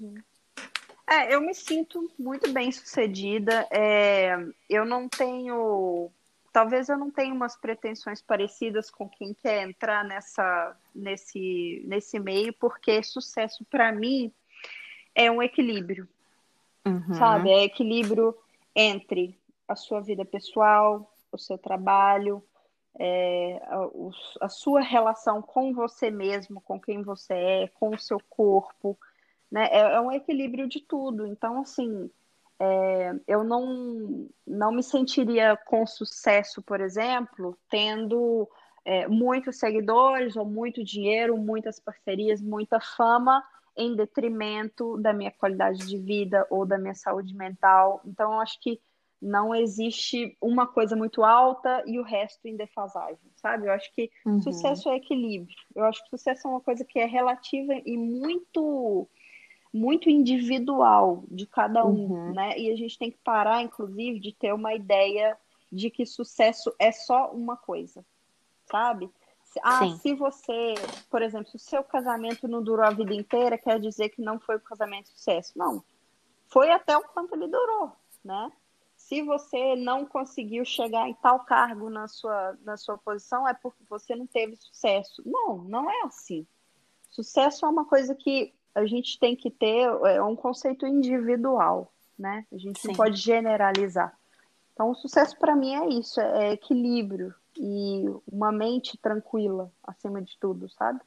É, 1.06 1.34
eu 1.34 1.40
me 1.40 1.54
sinto 1.54 2.10
muito 2.18 2.50
bem 2.52 2.72
sucedida. 2.72 3.66
É, 3.70 4.36
eu 4.68 4.84
não 4.84 5.08
tenho. 5.08 6.10
Talvez 6.52 6.88
eu 6.88 6.96
não 6.96 7.10
tenha 7.10 7.34
umas 7.34 7.56
pretensões 7.56 8.22
parecidas 8.22 8.90
com 8.90 9.08
quem 9.08 9.34
quer 9.34 9.68
entrar 9.68 10.04
nessa, 10.04 10.76
nesse, 10.94 11.82
nesse 11.86 12.18
meio, 12.18 12.52
porque 12.54 13.02
sucesso 13.02 13.64
para 13.64 13.90
mim 13.92 14.32
é 15.14 15.30
um 15.30 15.42
equilíbrio, 15.42 16.08
Uhum. 16.86 17.14
sabe? 17.14 17.50
É 17.50 17.64
equilíbrio 17.64 18.36
entre 18.74 19.36
a 19.66 19.74
sua 19.74 20.00
vida 20.00 20.24
pessoal, 20.24 21.12
o 21.32 21.38
seu 21.38 21.58
trabalho, 21.58 22.42
é, 22.98 23.60
a, 23.66 24.44
a 24.46 24.48
sua 24.48 24.80
relação 24.80 25.42
com 25.42 25.72
você 25.72 26.10
mesmo, 26.10 26.60
com 26.60 26.80
quem 26.80 27.02
você 27.02 27.34
é, 27.34 27.68
com 27.68 27.90
o 27.90 27.98
seu 27.98 28.20
corpo, 28.30 28.96
né? 29.54 29.68
É, 29.70 29.78
é 29.94 30.00
um 30.00 30.10
equilíbrio 30.10 30.68
de 30.68 30.80
tudo. 30.80 31.28
Então, 31.28 31.60
assim, 31.60 32.10
é, 32.58 33.12
eu 33.28 33.44
não, 33.44 34.28
não 34.44 34.72
me 34.72 34.82
sentiria 34.82 35.56
com 35.56 35.86
sucesso, 35.86 36.60
por 36.60 36.80
exemplo, 36.80 37.56
tendo 37.70 38.48
é, 38.84 39.06
muitos 39.06 39.60
seguidores 39.60 40.34
ou 40.34 40.44
muito 40.44 40.82
dinheiro, 40.82 41.36
muitas 41.36 41.78
parcerias, 41.78 42.42
muita 42.42 42.80
fama, 42.80 43.44
em 43.76 43.94
detrimento 43.94 44.96
da 44.98 45.12
minha 45.12 45.30
qualidade 45.30 45.86
de 45.86 45.98
vida 45.98 46.44
ou 46.50 46.66
da 46.66 46.76
minha 46.76 46.94
saúde 46.94 47.32
mental. 47.32 48.02
Então, 48.04 48.32
eu 48.32 48.40
acho 48.40 48.60
que 48.60 48.80
não 49.22 49.54
existe 49.54 50.36
uma 50.40 50.66
coisa 50.66 50.96
muito 50.96 51.22
alta 51.22 51.80
e 51.86 52.00
o 52.00 52.02
resto 52.02 52.48
em 52.48 52.56
defasagem, 52.56 53.30
sabe? 53.36 53.68
Eu 53.68 53.72
acho 53.72 53.92
que 53.94 54.10
Uhum. 54.26 54.40
sucesso 54.40 54.88
é 54.88 54.96
equilíbrio. 54.96 55.56
Eu 55.76 55.84
acho 55.84 56.02
que 56.02 56.10
sucesso 56.10 56.48
é 56.48 56.50
uma 56.50 56.60
coisa 56.60 56.84
que 56.84 56.98
é 56.98 57.06
relativa 57.06 57.72
e 57.86 57.96
muito 57.96 59.08
muito 59.74 60.08
individual 60.08 61.24
de 61.28 61.46
cada 61.46 61.84
um, 61.84 62.06
Uhum. 62.06 62.32
né? 62.32 62.56
E 62.56 62.70
a 62.70 62.76
gente 62.76 62.96
tem 62.96 63.10
que 63.10 63.18
parar, 63.18 63.60
inclusive, 63.60 64.20
de 64.20 64.32
ter 64.32 64.54
uma 64.54 64.72
ideia 64.72 65.36
de 65.70 65.90
que 65.90 66.06
sucesso 66.06 66.72
é 66.78 66.92
só 66.92 67.32
uma 67.32 67.56
coisa, 67.56 68.06
sabe? 68.70 69.10
Ah, 69.62 69.80
Sim. 69.80 69.96
se 69.98 70.14
você, 70.14 70.74
por 71.10 71.22
exemplo, 71.22 71.48
se 71.50 71.56
o 71.56 71.58
seu 71.58 71.82
casamento 71.82 72.46
não 72.46 72.62
durou 72.62 72.86
a 72.86 72.90
vida 72.90 73.12
inteira, 73.12 73.58
quer 73.58 73.80
dizer 73.80 74.10
que 74.10 74.22
não 74.22 74.38
foi 74.38 74.56
um 74.56 74.60
casamento 74.60 75.06
de 75.06 75.10
sucesso. 75.18 75.52
Não. 75.56 75.82
Foi 76.46 76.70
até 76.70 76.96
o 76.96 77.02
quanto 77.02 77.34
ele 77.34 77.48
durou, 77.48 77.90
né? 78.24 78.52
Se 78.96 79.22
você 79.22 79.74
não 79.74 80.06
conseguiu 80.06 80.64
chegar 80.64 81.08
em 81.08 81.14
tal 81.14 81.40
cargo 81.40 81.90
na 81.90 82.06
sua, 82.06 82.56
na 82.62 82.76
sua 82.76 82.96
posição, 82.96 83.46
é 83.46 83.54
porque 83.54 83.82
você 83.88 84.14
não 84.14 84.26
teve 84.26 84.54
sucesso. 84.56 85.20
Não, 85.26 85.58
não 85.58 85.90
é 85.90 86.02
assim. 86.02 86.46
Sucesso 87.10 87.66
é 87.66 87.68
uma 87.68 87.84
coisa 87.84 88.14
que 88.14 88.54
a 88.74 88.86
gente 88.86 89.18
tem 89.18 89.36
que 89.36 89.50
ter, 89.50 89.86
é 90.06 90.22
um 90.22 90.34
conceito 90.34 90.86
individual, 90.86 91.92
né? 92.18 92.44
A 92.52 92.56
gente 92.58 92.84
não 92.84 92.92
Sim. 92.92 92.96
pode 92.96 93.16
generalizar. 93.16 94.12
Então, 94.72 94.90
o 94.90 94.94
sucesso 94.94 95.38
para 95.38 95.54
mim 95.54 95.74
é 95.74 95.88
isso, 95.88 96.20
é 96.20 96.52
equilíbrio 96.52 97.32
e 97.56 98.04
uma 98.30 98.50
mente 98.50 98.98
tranquila 98.98 99.70
acima 99.84 100.20
de 100.20 100.36
tudo, 100.38 100.68
sabe? 100.68 101.00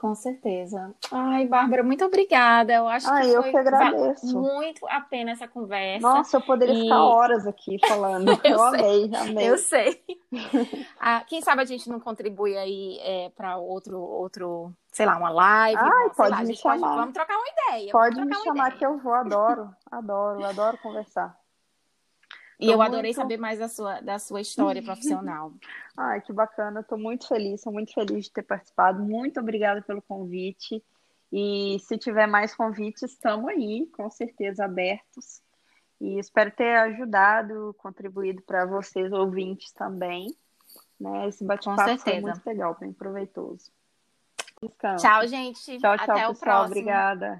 Com 0.00 0.14
certeza. 0.14 0.94
Ai, 1.10 1.44
Bárbara, 1.48 1.82
muito 1.82 2.04
obrigada. 2.04 2.72
Eu 2.72 2.86
acho 2.86 3.10
Ah, 3.10 3.20
que 3.20 3.26
eu 3.30 3.42
foi 3.42 3.50
que 3.50 3.56
agradeço. 3.56 4.38
muito 4.40 4.86
a 4.86 5.00
pena 5.00 5.32
essa 5.32 5.48
conversa. 5.48 6.06
Nossa, 6.06 6.36
eu 6.36 6.40
poderia 6.40 6.72
E- 6.72 6.82
ficar 6.82 7.02
horas 7.02 7.46
aqui 7.48 7.78
falando. 7.84 8.28
Eu 8.44 8.52
eu 8.58 8.62
amei, 8.62 9.10
amei. 9.12 9.50
Eu 9.50 9.58
sei. 9.58 10.00
Ah, 11.00 11.22
quem 11.26 11.40
sabe 11.40 11.62
a 11.62 11.64
gente 11.64 11.88
não 11.88 11.98
contribui 11.98 12.56
aí 12.56 13.00
para 13.36 13.56
outro, 13.56 13.98
outro, 13.98 14.72
sei 14.92 15.06
lá, 15.06 15.16
uma 15.16 15.30
live. 15.30 15.80
Ai, 15.80 15.88
uma- 15.88 16.10
pode 16.14 16.30
lá, 16.30 16.38
me 16.40 16.46
gente 16.46 16.62
pode- 16.62 16.80
chamar. 16.80 16.96
vamos 16.96 17.14
trocar 17.14 17.36
uma 17.36 17.48
ideia. 17.48 17.92
Pode 17.92 18.20
me 18.24 18.34
chamar 18.36 18.66
ideia. 18.66 18.78
que 18.78 18.86
eu 18.86 18.98
vou, 18.98 19.14
adoro, 19.14 19.70
adoro, 19.90 20.44
adoro 20.44 20.78
conversar. 20.78 21.36
E 22.60 22.66
Tô 22.66 22.72
eu 22.72 22.82
adorei 22.82 23.10
muito- 23.10 23.16
saber 23.16 23.36
mais 23.36 23.58
da 23.58 23.68
sua, 23.68 24.00
da 24.00 24.18
sua 24.18 24.40
história 24.40 24.82
profissional. 24.82 25.52
Ai, 25.96 26.20
que 26.20 26.32
bacana, 26.32 26.80
estou 26.80 26.98
muito 26.98 27.28
feliz, 27.28 27.60
sou 27.60 27.72
muito 27.72 27.92
feliz 27.92 28.24
de 28.24 28.32
ter 28.32 28.42
participado. 28.42 29.00
Muito 29.02 29.38
obrigada 29.38 29.80
pelo 29.82 30.02
convite. 30.02 30.82
E 31.32 31.78
se 31.80 31.96
tiver 31.98 32.26
mais 32.26 32.54
convites, 32.54 33.02
estamos 33.02 33.48
aí, 33.48 33.86
com 33.96 34.10
certeza 34.10 34.64
abertos. 34.64 35.40
E 36.00 36.18
espero 36.18 36.50
ter 36.50 36.76
ajudado, 36.76 37.74
contribuído 37.78 38.42
para 38.42 38.64
vocês, 38.64 39.12
ouvintes 39.12 39.72
também. 39.72 40.34
Né? 40.98 41.28
Esse 41.28 41.44
bate-papo 41.44 41.98
foi 41.98 42.20
muito 42.20 42.40
legal, 42.46 42.76
bem 42.80 42.92
proveitoso. 42.92 43.70
Tchau, 44.98 45.26
gente. 45.28 45.78
tchau, 45.78 45.96
tchau 45.96 46.10
Até 46.16 46.26
o 46.26 46.30
pessoal. 46.30 46.34
próximo. 46.38 46.66
Obrigada. 46.66 47.38